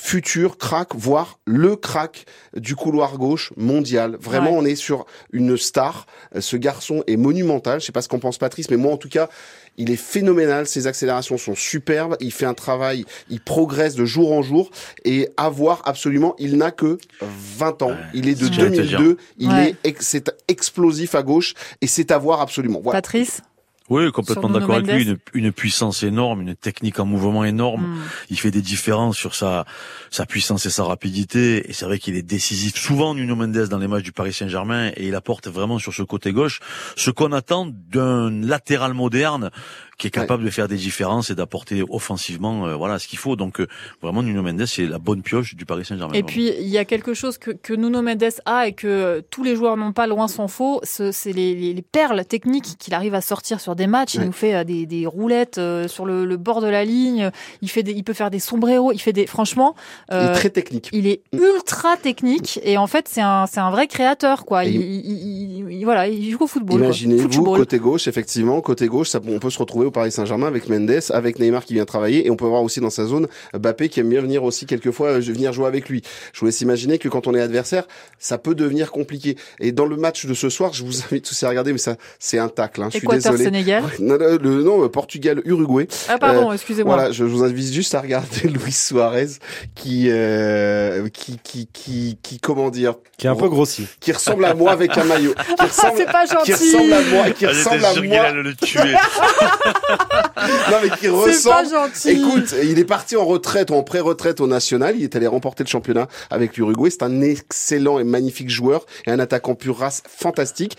futurs 0.00 0.58
cracks, 0.58 0.94
voire 0.94 1.40
le 1.44 1.74
crack 1.74 2.24
du 2.56 2.76
couloir 2.76 3.18
gauche 3.18 3.52
mondial. 3.56 4.16
Vraiment, 4.20 4.52
Ouais. 4.52 4.58
on 4.58 4.64
est 4.64 4.76
sur 4.76 5.06
une 5.32 5.56
star. 5.56 6.06
Ce 6.38 6.56
garçon 6.56 7.02
est 7.08 7.16
monumental. 7.16 7.80
Je 7.80 7.86
sais 7.86 7.90
pas 7.92 8.00
ce 8.00 8.08
qu'en 8.08 8.20
pense 8.20 8.38
Patrice, 8.38 8.70
mais 8.70 8.76
moi, 8.76 8.92
en 8.92 8.96
tout 8.96 9.08
cas, 9.08 9.28
il 9.76 9.90
est 9.90 9.96
phénoménal. 9.96 10.68
Ses 10.68 10.86
accélérations 10.86 11.36
sont 11.36 11.56
superbes. 11.56 12.14
Il 12.20 12.30
fait 12.32 12.46
un 12.46 12.54
travail, 12.54 13.06
il 13.28 13.40
progresse 13.40 13.96
de 13.96 14.04
jour 14.04 14.30
en 14.32 14.40
jour. 14.40 14.70
Et 15.04 15.30
à 15.36 15.48
voir 15.48 15.82
absolument, 15.84 16.36
il 16.38 16.58
n'a 16.58 16.70
que 16.70 16.98
20 17.20 17.82
ans. 17.82 17.96
Il 18.14 18.28
est 18.28 18.34
de 18.34 18.38
c'est 18.38 18.44
ce 18.44 18.48
que 18.50 18.54
j'allais 18.54 18.70
te 18.76 18.82
2002. 18.82 19.16
Il 19.38 19.48
Ouais. 19.50 19.74
est 19.82 19.96
c'est 20.00 20.30
explosif 20.46 21.16
à 21.16 21.24
gauche 21.24 21.54
et 21.80 21.88
c'est 21.88 22.12
à 22.12 22.18
voir 22.18 22.40
absolument. 22.40 22.80
Voilà. 22.80 22.98
Patrice 22.98 23.40
Oui, 23.88 24.10
complètement 24.12 24.50
d'accord 24.50 24.76
avec 24.76 24.90
lui. 24.90 25.16
Une 25.34 25.52
puissance 25.52 26.02
énorme, 26.02 26.42
une 26.42 26.54
technique 26.54 27.00
en 27.00 27.06
mouvement 27.06 27.44
énorme. 27.44 27.82
Hmm. 27.82 27.98
Il 28.30 28.38
fait 28.38 28.50
des 28.50 28.60
différences 28.60 29.16
sur 29.16 29.34
sa, 29.34 29.64
sa 30.10 30.26
puissance 30.26 30.66
et 30.66 30.70
sa 30.70 30.84
rapidité. 30.84 31.68
Et 31.68 31.72
c'est 31.72 31.84
vrai 31.84 31.98
qu'il 31.98 32.16
est 32.16 32.22
décisif 32.22 32.76
souvent, 32.76 33.14
Nuno 33.14 33.34
Mendes, 33.34 33.68
dans 33.68 33.78
les 33.78 33.88
matchs 33.88 34.04
du 34.04 34.12
Paris 34.12 34.32
Saint-Germain. 34.32 34.90
Et 34.96 35.08
il 35.08 35.14
apporte 35.14 35.48
vraiment 35.48 35.78
sur 35.78 35.94
ce 35.94 36.02
côté 36.02 36.32
gauche 36.32 36.60
ce 36.96 37.10
qu'on 37.10 37.32
attend 37.32 37.66
d'un 37.90 38.30
latéral 38.30 38.94
moderne 38.94 39.50
qui 39.98 40.06
est 40.06 40.10
capable 40.10 40.44
de 40.44 40.50
faire 40.50 40.68
des 40.68 40.76
différences 40.76 41.28
et 41.30 41.34
d'apporter 41.34 41.82
offensivement, 41.90 42.66
euh, 42.66 42.76
voilà, 42.76 42.98
ce 43.00 43.08
qu'il 43.08 43.18
faut. 43.18 43.34
Donc, 43.36 43.60
euh, 43.60 43.66
vraiment, 44.00 44.22
Nuno 44.22 44.42
Mendes, 44.42 44.64
c'est 44.64 44.86
la 44.86 44.98
bonne 44.98 45.22
pioche 45.22 45.56
du 45.56 45.66
Paris 45.66 45.84
Saint-Germain. 45.84 46.14
Et 46.14 46.22
vraiment. 46.22 46.26
puis, 46.28 46.52
il 46.60 46.68
y 46.68 46.78
a 46.78 46.84
quelque 46.84 47.14
chose 47.14 47.36
que, 47.36 47.50
que 47.50 47.74
Nuno 47.74 48.00
Mendes 48.00 48.22
a 48.46 48.68
et 48.68 48.72
que 48.72 48.86
euh, 48.86 49.20
tous 49.28 49.42
les 49.42 49.56
joueurs 49.56 49.76
n'ont 49.76 49.92
pas, 49.92 50.06
loin 50.06 50.28
s'en 50.28 50.46
faut, 50.48 50.80
ce- 50.84 51.10
c'est 51.10 51.32
les, 51.32 51.54
les- 51.54 51.74
les 51.74 51.82
perles 51.82 52.24
techniques 52.24 52.78
qu'il 52.78 52.94
arrive 52.94 53.14
à 53.14 53.20
sortir 53.20 53.60
sur 53.60 53.74
des 53.74 53.86
matchs. 53.88 54.14
Il 54.14 54.20
Ouais. 54.20 54.26
nous 54.26 54.32
fait 54.32 54.64
des, 54.64 54.86
des 54.86 55.04
roulettes 55.06 55.58
euh, 55.58 55.88
sur 55.88 56.06
le, 56.06 56.24
le 56.24 56.36
bord 56.36 56.60
de 56.60 56.68
la 56.68 56.84
ligne, 56.84 57.30
il, 57.60 57.68
fait 57.68 57.82
des, 57.82 57.92
il 57.92 58.04
peut 58.04 58.12
faire 58.14 58.30
des 58.30 58.38
sombreros, 58.38 58.92
il 58.92 58.98
fait 59.00 59.12
des... 59.12 59.26
Franchement, 59.26 59.74
Il 60.12 60.16
est 60.16 60.32
très 60.32 60.50
technique. 60.50 60.88
il 60.92 61.06
est 61.08 61.22
ultra 61.32 61.96
technique 61.96 62.60
et 62.62 62.78
en 62.78 62.86
fait, 62.86 63.08
c'est 63.08 63.20
un, 63.20 63.46
c'est 63.46 63.60
un 63.60 63.70
vrai 63.72 63.88
créateur. 63.88 64.44
quoi. 64.44 64.64
Il, 64.64 64.76
il- 64.76 65.06
il- 65.06 65.70
il- 65.72 65.84
voilà, 65.84 66.06
il 66.08 66.30
joue 66.30 66.38
au 66.44 66.46
football. 66.46 66.80
Imaginez-vous, 66.80 67.42
côté 67.44 67.78
gauche, 67.78 68.06
effectivement, 68.06 68.60
côté 68.60 68.86
gauche, 68.86 69.08
ça, 69.08 69.20
on 69.26 69.38
peut 69.40 69.50
se 69.50 69.58
retrouver 69.58 69.87
au 69.88 69.90
Paris 69.90 70.12
Saint-Germain 70.12 70.46
avec 70.46 70.68
Mendes, 70.68 71.00
avec 71.10 71.38
Neymar 71.38 71.64
qui 71.64 71.74
vient 71.74 71.84
travailler, 71.84 72.26
et 72.26 72.30
on 72.30 72.36
peut 72.36 72.46
voir 72.46 72.62
aussi 72.62 72.80
dans 72.80 72.90
sa 72.90 73.04
zone 73.06 73.26
Mbappé 73.54 73.88
qui 73.88 74.00
aime 74.00 74.08
bien 74.08 74.20
venir 74.20 74.44
aussi 74.44 74.66
quelquefois 74.66 75.08
euh, 75.08 75.20
venir 75.20 75.52
jouer 75.52 75.66
avec 75.66 75.88
lui. 75.88 76.02
Je 76.32 76.40
vous 76.40 76.46
laisse 76.46 76.60
imaginer 76.60 76.98
que 76.98 77.08
quand 77.08 77.26
on 77.26 77.34
est 77.34 77.40
adversaire, 77.40 77.84
ça 78.18 78.38
peut 78.38 78.54
devenir 78.54 78.90
compliqué. 78.92 79.36
Et 79.60 79.72
dans 79.72 79.86
le 79.86 79.96
match 79.96 80.26
de 80.26 80.34
ce 80.34 80.48
soir, 80.48 80.72
je 80.72 80.84
vous 80.84 81.02
invite 81.10 81.24
tous 81.28 81.42
à 81.42 81.48
regarder, 81.48 81.72
mais 81.72 81.78
ça, 81.78 81.96
c'est 82.18 82.38
un 82.38 82.48
tacle. 82.48 82.82
Hein, 82.82 82.88
je 82.92 82.98
suis 82.98 83.06
Équateur, 83.06 83.32
désolé. 83.32 83.44
Sénégal. 83.44 83.82
Non, 83.98 84.16
non, 84.18 84.38
le, 84.40 84.62
non, 84.62 84.84
euh, 84.84 84.88
Portugal, 84.88 85.42
Uruguay. 85.44 85.88
Ah 86.08 86.18
pardon, 86.18 86.50
Euh, 86.50 86.54
excusez-moi. 86.54 86.94
Voilà, 86.94 87.10
je 87.12 87.24
vous 87.24 87.42
invite 87.44 87.72
juste 87.72 87.94
à 87.94 88.00
regarder 88.00 88.40
Luis 88.48 88.72
Suarez 88.72 89.26
qui, 89.74 90.06
euh, 90.10 91.08
qui, 91.08 91.38
qui, 91.42 91.66
qui, 91.72 92.18
qui, 92.22 92.38
comment 92.40 92.70
dire, 92.70 92.94
Qui 93.16 93.26
est 93.26 93.30
un 93.30 93.36
peu 93.36 93.48
grossi. 93.48 93.86
qui 94.00 94.12
ressemble 94.12 94.44
à 94.44 94.54
moi 94.54 94.72
avec 94.72 94.96
un 94.98 95.04
maillot, 95.04 95.34
qui 95.58 95.64
ressemble, 95.66 95.94
c'est 95.96 96.04
pas 96.06 96.26
gentil. 96.26 96.44
qui 96.44 96.52
ressemble 96.52 96.92
à 96.92 97.02
moi, 97.02 97.30
qui 97.30 97.46
Ah, 97.46 97.48
ressemble 97.50 97.84
à 97.84 97.94
moi. 98.02 98.32
le 98.32 98.54
tuer. 98.54 98.94
Non 100.70 100.78
mais 100.82 100.90
qui 100.90 101.06
C'est 101.32 101.48
pas 101.48 101.64
gentil. 101.64 102.10
Écoute, 102.10 102.54
il 102.62 102.78
est 102.78 102.84
parti 102.84 103.16
en 103.16 103.24
retraite, 103.24 103.70
en 103.70 103.82
pré-retraite 103.82 104.40
au 104.40 104.46
national. 104.46 104.96
Il 104.96 105.02
est 105.02 105.16
allé 105.16 105.26
remporter 105.26 105.64
le 105.64 105.68
championnat 105.68 106.08
avec 106.30 106.56
l'Uruguay. 106.56 106.90
C'est 106.90 107.02
un 107.02 107.20
excellent 107.20 107.98
et 107.98 108.04
magnifique 108.04 108.50
joueur 108.50 108.86
et 109.06 109.10
un 109.10 109.18
attaquant 109.18 109.54
pure 109.54 109.78
race 109.78 110.02
fantastique. 110.08 110.76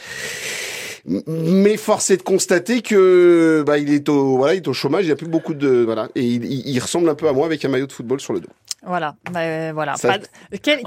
Mais 1.27 1.75
force 1.77 2.09
est 2.11 2.17
de 2.17 2.21
constater 2.21 2.81
que 2.81 3.63
bah 3.65 3.77
il 3.79 3.91
est 3.93 4.07
au 4.09 4.37
voilà 4.37 4.53
il 4.53 4.57
est 4.57 4.67
au 4.67 4.73
chômage 4.73 5.05
il 5.05 5.11
a 5.11 5.15
plus 5.15 5.27
beaucoup 5.27 5.53
de 5.55 5.81
voilà 5.83 6.07
et 6.15 6.21
il, 6.23 6.45
il- 6.45 6.67
il 6.69 6.79
ressemble 6.79 7.09
un 7.09 7.15
peu 7.15 7.27
à 7.27 7.33
moi 7.33 7.45
avec 7.47 7.65
un 7.65 7.69
maillot 7.69 7.87
de 7.87 7.91
football 7.91 8.19
sur 8.19 8.33
le 8.33 8.39
dos. 8.41 8.49
Voilà, 8.87 9.15
Bah, 9.33 9.41
euh, 9.41 9.71
voilà. 9.73 9.97
Ça- 9.97 10.07
Pas 10.07 10.17
de- 10.19 10.57
Quelle, 10.63 10.81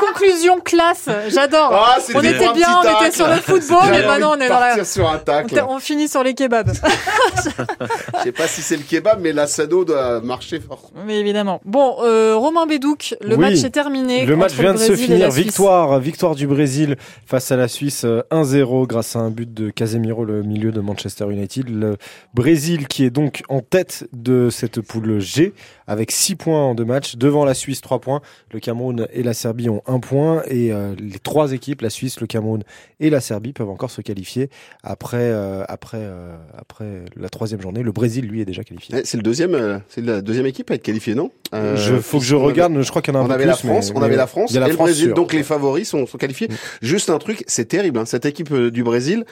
conclusion 0.00 0.58
classe 0.60 1.08
J'adore. 1.28 1.70
Ah, 1.72 1.98
on 2.14 2.20
était 2.20 2.52
bien, 2.54 2.80
on 2.84 3.00
était 3.06 3.14
sur 3.14 3.28
le 3.28 3.36
football, 3.36 3.84
et 3.84 3.94
J'avais 3.94 4.06
maintenant 4.08 4.32
on 4.36 4.40
est 4.40 4.48
dans 4.48 4.58
la. 4.58 4.66
partir 4.68 4.86
sur 4.86 5.08
un 5.08 5.16
On, 5.16 5.24
tacle. 5.24 5.54
ter- 5.54 5.68
on 5.68 5.78
finit 5.78 6.08
sur 6.08 6.24
les 6.24 6.34
kebabs. 6.34 6.72
Je 7.36 8.22
sais 8.24 8.32
pas 8.32 8.46
si 8.48 8.62
c'est 8.62 8.76
le 8.76 8.82
kebab 8.82 9.20
mais 9.20 9.32
l'assado 9.32 9.84
doit 9.84 10.20
marcher 10.20 10.60
fort. 10.60 10.90
Mais 11.06 11.20
évidemment. 11.20 11.60
Bon, 11.64 11.96
euh, 12.02 12.34
Romain 12.36 12.66
Bédouc, 12.66 13.14
le 13.20 13.36
Oui. 13.36 13.40
match 13.40 13.64
est 13.64 13.70
terminé. 13.70 14.26
Le 14.26 14.36
match 14.36 14.54
vient 14.54 14.72
de 14.74 14.78
se 14.78 14.96
finir. 14.96 15.30
Victoire, 15.30 15.98
victoire 16.00 16.34
du 16.34 16.46
Brésil 16.46 16.96
face 17.26 17.50
à 17.52 17.56
la 17.56 17.68
Suisse. 17.68 18.02
euh, 18.04 18.21
1-0 18.30 18.86
grâce 18.86 19.16
à 19.16 19.20
un 19.20 19.30
but 19.30 19.52
de 19.52 19.70
Casemiro, 19.70 20.24
le 20.24 20.42
milieu 20.42 20.72
de 20.72 20.80
Manchester 20.80 21.26
United. 21.30 21.68
Le 21.68 21.96
Brésil 22.34 22.86
qui 22.88 23.04
est 23.04 23.10
donc 23.10 23.42
en 23.48 23.60
tête 23.60 24.08
de 24.12 24.48
cette 24.50 24.80
poule 24.80 25.20
G 25.20 25.52
avec 25.92 26.10
6 26.10 26.34
points 26.36 26.60
en 26.62 26.74
deux 26.74 26.84
matchs, 26.84 27.16
devant 27.16 27.44
la 27.44 27.54
Suisse 27.54 27.80
3 27.80 28.00
points, 28.00 28.20
le 28.52 28.58
Cameroun 28.60 29.06
et 29.12 29.22
la 29.22 29.34
Serbie 29.34 29.68
ont 29.68 29.82
1 29.86 30.00
point 30.00 30.42
et 30.48 30.72
euh, 30.72 30.94
les 30.98 31.18
trois 31.18 31.52
équipes, 31.52 31.82
la 31.82 31.90
Suisse, 31.90 32.20
le 32.20 32.26
Cameroun 32.26 32.62
et 33.00 33.10
la 33.10 33.20
Serbie 33.20 33.52
peuvent 33.52 33.68
encore 33.70 33.90
se 33.90 34.00
qualifier 34.00 34.50
après, 34.82 35.18
euh, 35.20 35.64
après, 35.68 35.98
euh, 36.00 36.36
après 36.58 37.02
la 37.16 37.28
troisième 37.28 37.60
journée. 37.60 37.82
Le 37.82 37.92
Brésil, 37.92 38.26
lui, 38.26 38.40
est 38.40 38.44
déjà 38.44 38.64
qualifié. 38.64 38.96
Eh, 38.98 39.02
C'est 39.04 39.16
le 39.16 39.22
deuxième, 39.22 39.54
euh, 39.54 39.78
c'est 39.88 40.04
la 40.04 40.20
deuxième 40.22 40.46
équipe 40.46 40.70
à 40.70 40.74
être 40.74 40.82
qualifiée, 40.82 41.14
non? 41.14 41.30
Je, 41.52 41.96
faut 42.00 42.18
que 42.18 42.24
je 42.24 42.34
avait- 42.34 42.44
regarde, 42.46 42.80
je 42.80 42.88
crois 42.90 43.02
qu'il 43.02 43.12
y 43.12 43.16
en 43.16 43.20
a 43.20 43.22
un 43.22 43.26
On 43.26 43.28
peu 43.28 43.34
avait 43.34 43.44
plus, 43.44 43.50
la 43.50 43.56
France, 43.56 43.90
mais- 43.90 43.96
on 43.96 44.00
mais 44.00 44.06
avait 44.06 44.16
la 44.16 44.26
France 44.26 44.52
la 44.54 44.66
et 44.66 44.70
le 44.70 44.76
Brésil, 44.76 45.04
sûre. 45.06 45.14
donc 45.14 45.32
les 45.34 45.42
favoris 45.42 45.88
sont, 45.88 46.06
sont 46.06 46.16
qualifiés. 46.18 46.48
Juste 46.80 47.10
un 47.10 47.18
truc, 47.18 47.44
c'est 47.46 47.66
terrible. 47.66 47.98
hein, 47.98 48.06
cette 48.06 48.24
équipe 48.24 48.52
du 48.54 48.82
Brésil, 48.82 49.24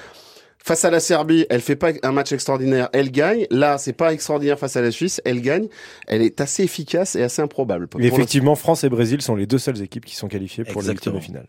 face 0.64 0.84
à 0.84 0.90
la 0.90 1.00
Serbie, 1.00 1.46
elle 1.50 1.60
fait 1.60 1.76
pas 1.76 1.92
un 2.02 2.12
match 2.12 2.32
extraordinaire, 2.32 2.88
elle 2.92 3.10
gagne. 3.10 3.46
Là, 3.50 3.78
c'est 3.78 3.92
pas 3.92 4.12
extraordinaire 4.12 4.58
face 4.58 4.76
à 4.76 4.82
la 4.82 4.90
Suisse, 4.90 5.20
elle 5.24 5.40
gagne. 5.40 5.68
Elle 6.06 6.22
est 6.22 6.40
assez 6.40 6.64
efficace 6.64 7.16
et 7.16 7.22
assez 7.22 7.42
improbable. 7.42 7.88
Pour 7.88 8.00
effectivement, 8.00 8.54
France 8.54 8.84
et 8.84 8.88
Brésil 8.88 9.22
sont 9.22 9.36
les 9.36 9.46
deux 9.46 9.58
seules 9.58 9.82
équipes 9.82 10.04
qui 10.04 10.16
sont 10.16 10.28
qualifiées 10.28 10.64
pour 10.64 10.82
les 10.82 10.88
huitièmes 10.88 11.14
Exactement. 11.14 11.18
de 11.18 11.24
finale. 11.24 11.46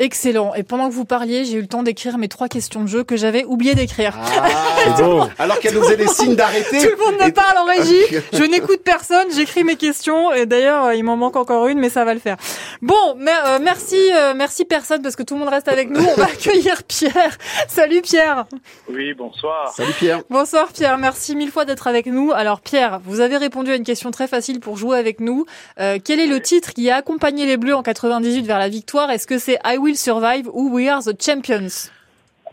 Excellent. 0.00 0.54
Et 0.54 0.62
pendant 0.62 0.88
que 0.88 0.94
vous 0.94 1.04
parliez, 1.04 1.44
j'ai 1.44 1.58
eu 1.58 1.60
le 1.60 1.66
temps 1.66 1.82
d'écrire 1.82 2.16
mes 2.16 2.28
trois 2.28 2.48
questions 2.48 2.82
de 2.82 2.88
jeu 2.88 3.04
que 3.04 3.18
j'avais 3.18 3.44
oublié 3.44 3.74
d'écrire. 3.74 4.18
Beau. 4.98 5.24
Alors 5.38 5.60
qu'elle 5.60 5.74
nous 5.74 5.82
faisait 5.82 5.98
des 5.98 6.06
signes 6.06 6.34
d'arrêter. 6.34 6.78
Tout 6.78 6.96
le 6.98 7.04
monde 7.04 7.20
me 7.22 7.30
parle 7.30 7.58
en 7.58 7.64
régie. 7.66 8.22
Je 8.32 8.42
n'écoute 8.44 8.80
personne. 8.82 9.26
J'écris 9.36 9.62
mes 9.62 9.76
questions. 9.76 10.32
Et 10.32 10.46
d'ailleurs, 10.46 10.86
euh, 10.86 10.94
il 10.94 11.04
m'en 11.04 11.18
manque 11.18 11.36
encore 11.36 11.68
une, 11.68 11.78
mais 11.78 11.90
ça 11.90 12.06
va 12.06 12.14
le 12.14 12.20
faire. 12.20 12.38
Bon, 12.80 13.14
euh, 13.18 13.58
merci, 13.60 13.98
euh, 14.14 14.32
merci 14.34 14.64
personne 14.64 15.02
parce 15.02 15.16
que 15.16 15.22
tout 15.22 15.34
le 15.34 15.40
monde 15.40 15.50
reste 15.50 15.68
avec 15.68 15.90
nous. 15.90 16.02
On 16.02 16.14
va 16.14 16.24
accueillir 16.32 16.82
Pierre. 16.84 17.36
Salut 17.68 18.00
Pierre. 18.00 18.46
Oui, 18.88 19.12
bonsoir. 19.12 19.72
Salut 19.76 19.92
Pierre. 19.92 20.22
Bonsoir 20.30 20.72
Pierre. 20.72 20.96
Merci 20.96 21.36
mille 21.36 21.50
fois 21.50 21.66
d'être 21.66 21.86
avec 21.86 22.06
nous. 22.06 22.32
Alors 22.32 22.62
Pierre, 22.62 23.00
vous 23.04 23.20
avez 23.20 23.36
répondu 23.36 23.70
à 23.70 23.76
une 23.76 23.84
question 23.84 24.10
très 24.10 24.28
facile 24.28 24.60
pour 24.60 24.78
jouer 24.78 24.98
avec 24.98 25.20
nous. 25.20 25.44
Euh, 25.78 25.98
quel 26.02 26.20
est 26.20 26.26
le 26.26 26.40
titre 26.40 26.72
qui 26.72 26.88
a 26.90 26.96
accompagné 26.96 27.44
les 27.44 27.58
Bleus 27.58 27.74
en 27.74 27.82
98 27.82 28.46
vers 28.46 28.58
la 28.58 28.68
victoire? 28.68 29.10
Est-ce 29.10 29.26
que 29.26 29.38
c'est 29.38 29.58
I 29.64 29.76
Will 29.76 29.89
Survive 29.96 30.48
ou 30.52 30.70
We 30.74 30.88
Are 30.88 31.02
the 31.02 31.20
Champions? 31.20 31.90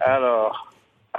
Alors, 0.02 0.72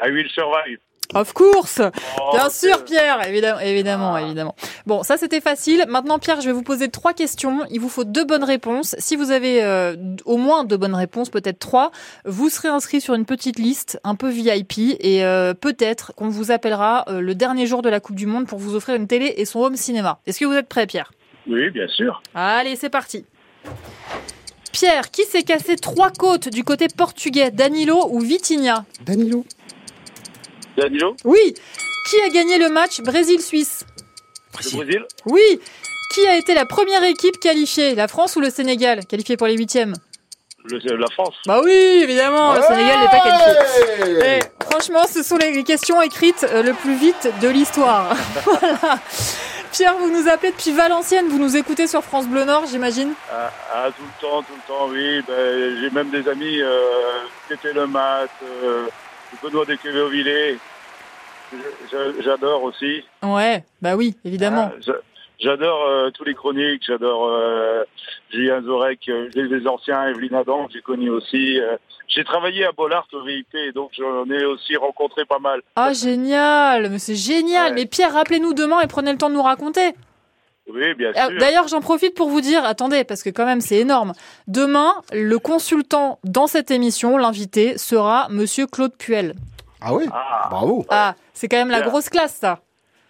I 0.03 0.11
will 0.11 0.29
survive. 0.31 0.79
Of 1.15 1.33
course 1.33 1.81
Oh, 2.21 2.31
Bien 2.35 2.51
sûr, 2.51 2.85
Pierre, 2.85 3.27
évidemment, 3.27 3.61
évidemment, 3.61 4.19
évidemment. 4.19 4.55
Bon, 4.85 5.03
ça 5.03 5.17
c'était 5.17 5.41
facile. 5.41 5.87
Maintenant, 5.89 6.19
Pierre, 6.19 6.43
je 6.43 6.47
vais 6.49 6.53
vous 6.53 6.63
poser 6.63 6.91
trois 6.91 7.15
questions. 7.15 7.65
Il 7.71 7.81
vous 7.81 7.89
faut 7.89 8.05
deux 8.05 8.27
bonnes 8.27 8.45
réponses. 8.45 8.95
Si 8.99 9.17
vous 9.17 9.31
avez 9.31 9.65
euh, 9.65 9.97
au 10.27 10.37
moins 10.37 10.65
deux 10.65 10.77
bonnes 10.77 10.95
réponses, 10.95 11.31
peut-être 11.31 11.59
trois, 11.59 11.93
vous 12.27 12.51
serez 12.51 12.69
inscrit 12.69 13.01
sur 13.01 13.15
une 13.15 13.25
petite 13.25 13.59
liste 13.59 13.99
un 14.05 14.17
peu 14.17 14.29
VIP 14.29 14.79
et 15.01 15.25
euh, 15.25 15.55
peut-être 15.55 16.13
qu'on 16.15 16.29
vous 16.29 16.51
appellera 16.51 17.07
euh, 17.09 17.21
le 17.21 17.35
dernier 17.35 17.67
jour 17.67 17.81
de 17.81 17.89
la 17.89 18.01
Coupe 18.01 18.17
du 18.17 18.27
Monde 18.27 18.47
pour 18.47 18.59
vous 18.59 18.75
offrir 18.75 18.95
une 18.97 19.07
télé 19.07 19.33
et 19.39 19.47
son 19.47 19.61
home 19.61 19.77
cinéma. 19.77 20.19
Est-ce 20.27 20.39
que 20.39 20.45
vous 20.45 20.55
êtes 20.55 20.69
prêt, 20.69 20.87
Pierre? 20.87 21.11
Oui, 21.47 21.71
bien 21.71 21.89
sûr. 21.89 22.21
Allez, 22.35 22.77
c'est 22.77 22.91
parti. 22.91 23.25
Pierre, 24.79 25.11
qui 25.11 25.25
s'est 25.25 25.43
cassé 25.43 25.75
trois 25.75 26.11
côtes 26.13 26.49
du 26.51 26.63
côté 26.63 26.87
portugais, 26.87 27.51
Danilo 27.51 28.07
ou 28.11 28.21
Vitinha? 28.21 28.85
Danilo. 29.05 29.45
Danilo, 30.77 31.17
Oui. 31.25 31.55
Qui 32.09 32.21
a 32.21 32.29
gagné 32.29 32.59
le 32.59 32.69
match? 32.69 33.01
Brésil-Suisse 33.01 33.85
le 34.65 34.77
Brésil, 34.77 35.05
Oui. 35.27 35.61
Qui 36.15 36.25
a 36.29 36.37
été 36.37 36.55
la 36.55 36.65
première 36.65 37.03
équipe 37.03 37.41
qualifiée? 37.41 37.97
La 37.97 38.07
France 38.07 38.37
ou 38.37 38.41
le 38.41 38.51
Sénégal 38.51 39.05
Qualifiée 39.05 39.37
pour 39.37 39.49
les 39.49 39.57
huitièmes? 39.57 39.95
Le- 40.65 40.97
la 40.97 41.09
France. 41.11 41.35
Bah 41.47 41.61
oui, 41.65 41.73
évidemment, 41.73 42.55
le 42.55 42.63
Sénégal 42.63 43.01
n'est 43.01 43.09
pas 43.09 43.21
qualifié. 43.21 44.37
Et 44.37 44.39
franchement, 44.71 45.07
ce 45.13 45.25
sont 45.25 45.39
les 45.39 45.65
questions 45.65 46.01
écrites 46.03 46.47
euh, 46.49 46.63
le 46.63 46.73
plus 46.75 46.95
vite 46.95 47.29
de 47.43 47.49
l'histoire. 47.49 48.15
voilà. 48.45 49.01
Pierre, 49.73 49.95
vous 49.97 50.11
nous 50.11 50.29
appelez 50.29 50.53
depuis 50.53 50.73
Valenciennes, 50.73 51.29
vous 51.29 51.39
nous 51.39 51.57
écoutez 51.57 51.87
sur 51.87 52.03
France 52.03 52.27
Bleu 52.27 52.45
Nord, 52.45 52.67
j'imagine 52.67 53.13
Ah, 53.33 53.51
ah, 53.75 53.87
tout 53.97 54.03
le 54.03 54.21
temps, 54.21 54.43
tout 54.43 54.55
le 54.55 54.67
temps, 54.67 54.89
oui. 54.89 55.23
Ben, 55.27 55.79
J'ai 55.81 55.91
même 55.91 56.11
des 56.11 56.29
amis 56.29 56.61
euh, 56.61 56.79
qui 57.47 57.55
étaient 57.55 57.73
le 57.73 57.87
mat, 57.87 58.29
euh, 58.43 58.87
Benoît 59.43 59.65
de. 59.65 59.77
J'adore 62.23 62.63
aussi. 62.65 63.05
Ouais, 63.23 63.65
bah 63.81 63.97
oui, 63.97 64.17
évidemment. 64.25 64.71
Ah, 64.73 64.77
j'a- 64.81 64.93
J'adore 65.41 65.87
euh, 65.89 66.11
tous 66.11 66.25
les 66.25 66.35
chroniques, 66.35 66.83
j'adore 66.85 67.29
euh, 67.29 67.85
Julien 68.31 68.63
Zorek, 68.63 69.09
euh, 69.09 69.29
les, 69.35 69.45
les 69.49 69.67
anciens, 69.67 70.07
Evelyne 70.09 70.35
Adam, 70.35 70.69
j'ai 70.73 70.81
connu 70.83 71.09
aussi. 71.11 71.59
euh. 71.61 71.77
j'ai 72.09 72.25
travaillé 72.25 72.65
à 72.65 72.73
Bollard 72.73 73.07
au 73.13 73.23
VIP, 73.25 73.73
donc 73.75 73.91
j'en 73.99 74.25
ai 74.31 74.45
aussi 74.45 74.77
rencontré 74.77 75.25
pas 75.25 75.39
mal. 75.39 75.61
Ah, 75.77 75.93
génial, 75.93 76.91
mais 76.91 76.99
c'est 76.99 77.15
génial. 77.15 77.71
Ouais. 77.73 77.81
Mais 77.81 77.87
Pierre, 77.87 78.13
rappelez-nous 78.13 78.55
demain 78.55 78.81
et 78.81 78.87
prenez 78.87 79.13
le 79.13 79.19
temps 79.19 79.31
de 79.31 79.35
nous 79.35 79.43
raconter. 79.43 79.95
Oui, 80.71 80.93
bien 80.95 81.13
Ah, 81.17 81.29
sûr. 81.29 81.39
D'ailleurs, 81.39 81.67
j'en 81.69 81.81
profite 81.81 82.15
pour 82.15 82.29
vous 82.29 82.43
dire, 82.43 82.63
attendez, 82.65 83.03
parce 83.05 83.23
que 83.23 83.31
quand 83.31 83.47
même, 83.47 83.63
c'est 83.63 83.77
énorme. 83.79 84.13
Demain, 84.49 84.93
le 85.13 85.39
consultant 85.39 86.19
dans 86.25 86.47
cette 86.47 86.71
émission, 86.71 87.17
l'invité, 87.17 87.79
sera 87.79 88.27
Monsieur 88.31 88.67
Claude 88.67 88.93
Puel. 88.99 89.33
Ah 89.81 89.95
oui. 89.95 90.05
Ah, 90.13 90.49
Bravo. 90.51 90.85
Ah, 90.91 91.15
c'est 91.33 91.49
quand 91.49 91.57
même 91.57 91.71
la 91.71 91.81
grosse 91.81 92.11
classe, 92.11 92.35
ça. 92.35 92.61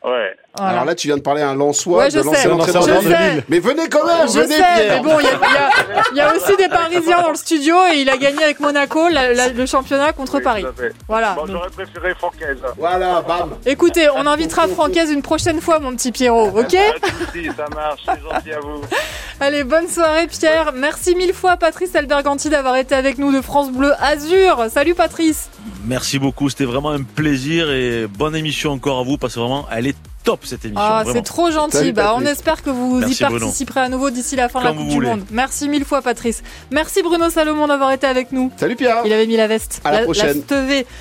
ouais. 0.05 0.37
Voilà. 0.57 0.73
Alors 0.73 0.85
là, 0.87 0.95
tu 0.97 1.07
viens 1.07 1.17
de 1.19 1.23
parler 1.23 1.43
à 1.43 1.51
un 1.51 1.55
Lensois, 1.55 1.99
Ouais, 1.99 2.11
je 2.11 2.19
de 2.19 2.25
lancer 2.25 2.39
sais, 2.41 2.49
l'entrée 2.49 2.73
je 2.73 2.79
dans 2.79 2.87
le 2.87 2.93
sais. 3.03 3.31
vide. 3.35 3.45
Mais 3.49 3.59
venez 3.61 3.89
quand 3.89 4.05
même, 4.05 4.27
Je 4.27 4.41
venez 4.41 4.57
sais, 4.57 4.63
Pierre. 4.75 5.03
mais 5.05 5.09
bon, 5.09 5.21
il 5.21 5.25
y 5.25 5.29
a, 5.29 6.25
y 6.27 6.33
y 6.33 6.37
aussi 6.37 6.57
des 6.57 6.69
Parisiens 6.69 7.23
dans 7.23 7.29
le 7.31 7.37
studio 7.37 7.77
et 7.93 7.99
il 7.99 8.11
a 8.11 8.17
gagné 8.17 8.43
avec 8.43 8.59
Monaco 8.59 9.09
la- 9.09 9.35
la- 9.35 9.49
le 9.51 9.67
championnat 9.67 10.13
contre 10.13 10.37
Oui, 10.39 10.43
Paris. 10.43 10.63
tout 10.63 10.69
à 10.69 10.73
fait. 10.73 10.93
Voilà. 11.07 11.35
Bon, 11.35 11.47
j'aurais 11.47 11.69
préféré 11.71 12.13
Francaise. 12.15 12.59
Voilà, 12.77 13.21
bam. 13.23 13.51
écoutez, 13.67 14.09
on 14.11 14.27
invitera 14.27 14.67
Francaise 14.69 15.11
une 15.13 15.23
prochaine 15.23 15.61
fois, 15.61 15.79
mon 15.79 15.93
petit 15.95 16.11
Pierrot, 16.11 16.49
ok? 16.49 16.55
Pas 16.57 17.09
de 17.09 17.25
soucis, 17.27 17.51
ça 17.57 17.67
marche, 17.73 18.01
c'est 18.05 18.21
gentil 18.23 18.53
à 18.53 18.61
vous. 18.61 18.81
Allez, 19.41 19.63
bonne 19.63 19.87
soirée, 19.87 20.27
Pierre. 20.27 20.73
Merci 20.75 21.15
mille 21.15 21.35
fois, 21.35 21.57
Patrice 21.57 21.95
Alberganti, 21.95 22.49
d'avoir 22.51 22.75
été 22.77 22.97
avec 22.97 23.19
nous 23.19 23.33
de 23.33 23.41
France 23.43 23.71
Bleu 23.71 23.93
Azur. 24.01 24.65
Salut, 24.73 24.95
Patrice. 24.95 25.51
Merci 25.85 26.19
beaucoup, 26.19 26.49
c'était 26.51 26.65
vraiment 26.65 26.91
un 26.91 27.03
plaisir 27.03 27.71
et 27.71 28.07
bonne 28.09 28.35
émission 28.35 28.73
encore 28.73 28.99
à 28.99 29.03
vous 29.05 29.17
parce 29.19 29.35
que 29.35 29.41
vraiment 29.41 29.67
elle 29.71 29.87
est 29.87 29.97
top 30.25 30.45
cette 30.45 30.65
émission. 30.65 30.83
Ah, 30.83 31.05
c'est 31.11 31.23
trop 31.23 31.51
gentil. 31.51 31.79
Salut, 31.79 31.93
bah, 31.93 32.15
on 32.17 32.23
espère 32.23 32.63
que 32.63 32.71
vous 32.71 32.99
Merci, 32.99 33.23
y 33.23 33.27
Bruno. 33.27 33.41
participerez 33.41 33.81
à 33.81 33.89
nouveau 33.89 34.11
d'ici 34.11 34.37
la 34.37 34.49
fin 34.49 34.61
de 34.61 34.65
la 34.65 34.73
Coupe 34.73 34.89
du. 34.89 35.01
Monde. 35.01 35.25
Merci 35.31 35.69
mille 35.69 35.85
fois, 35.85 36.03
Patrice. 36.03 36.43
Merci, 36.71 37.03
Bruno 37.03 37.31
Salomon, 37.31 37.67
d'avoir 37.67 37.93
été 37.93 38.07
avec 38.07 38.33
nous. 38.33 38.53
Salut 38.57 38.77
Pierre. 38.77 39.03
Il 39.05 39.13
avait 39.13 39.27
mis 39.27 39.37
la 39.37 39.47
veste. 39.47 39.81
À 39.85 39.93
la 39.93 40.03
prochaine. 40.03 40.43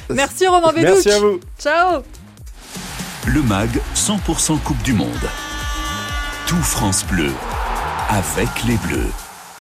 Merci, 0.10 0.48
Romain 0.48 0.72
Bédouc. 0.74 0.94
Merci 0.94 1.12
à 1.12 1.20
vous. 1.20 1.40
Ciao. 1.60 2.02
Le 3.28 3.42
MAG 3.42 3.70
100% 3.96 4.60
Coupe 4.60 4.82
du 4.84 4.94
Monde. 4.94 5.08
Tout 6.46 6.56
France 6.56 7.06
Bleu 7.06 7.32
avec 8.10 8.48
les 8.66 8.78
Bleus. 8.88 9.12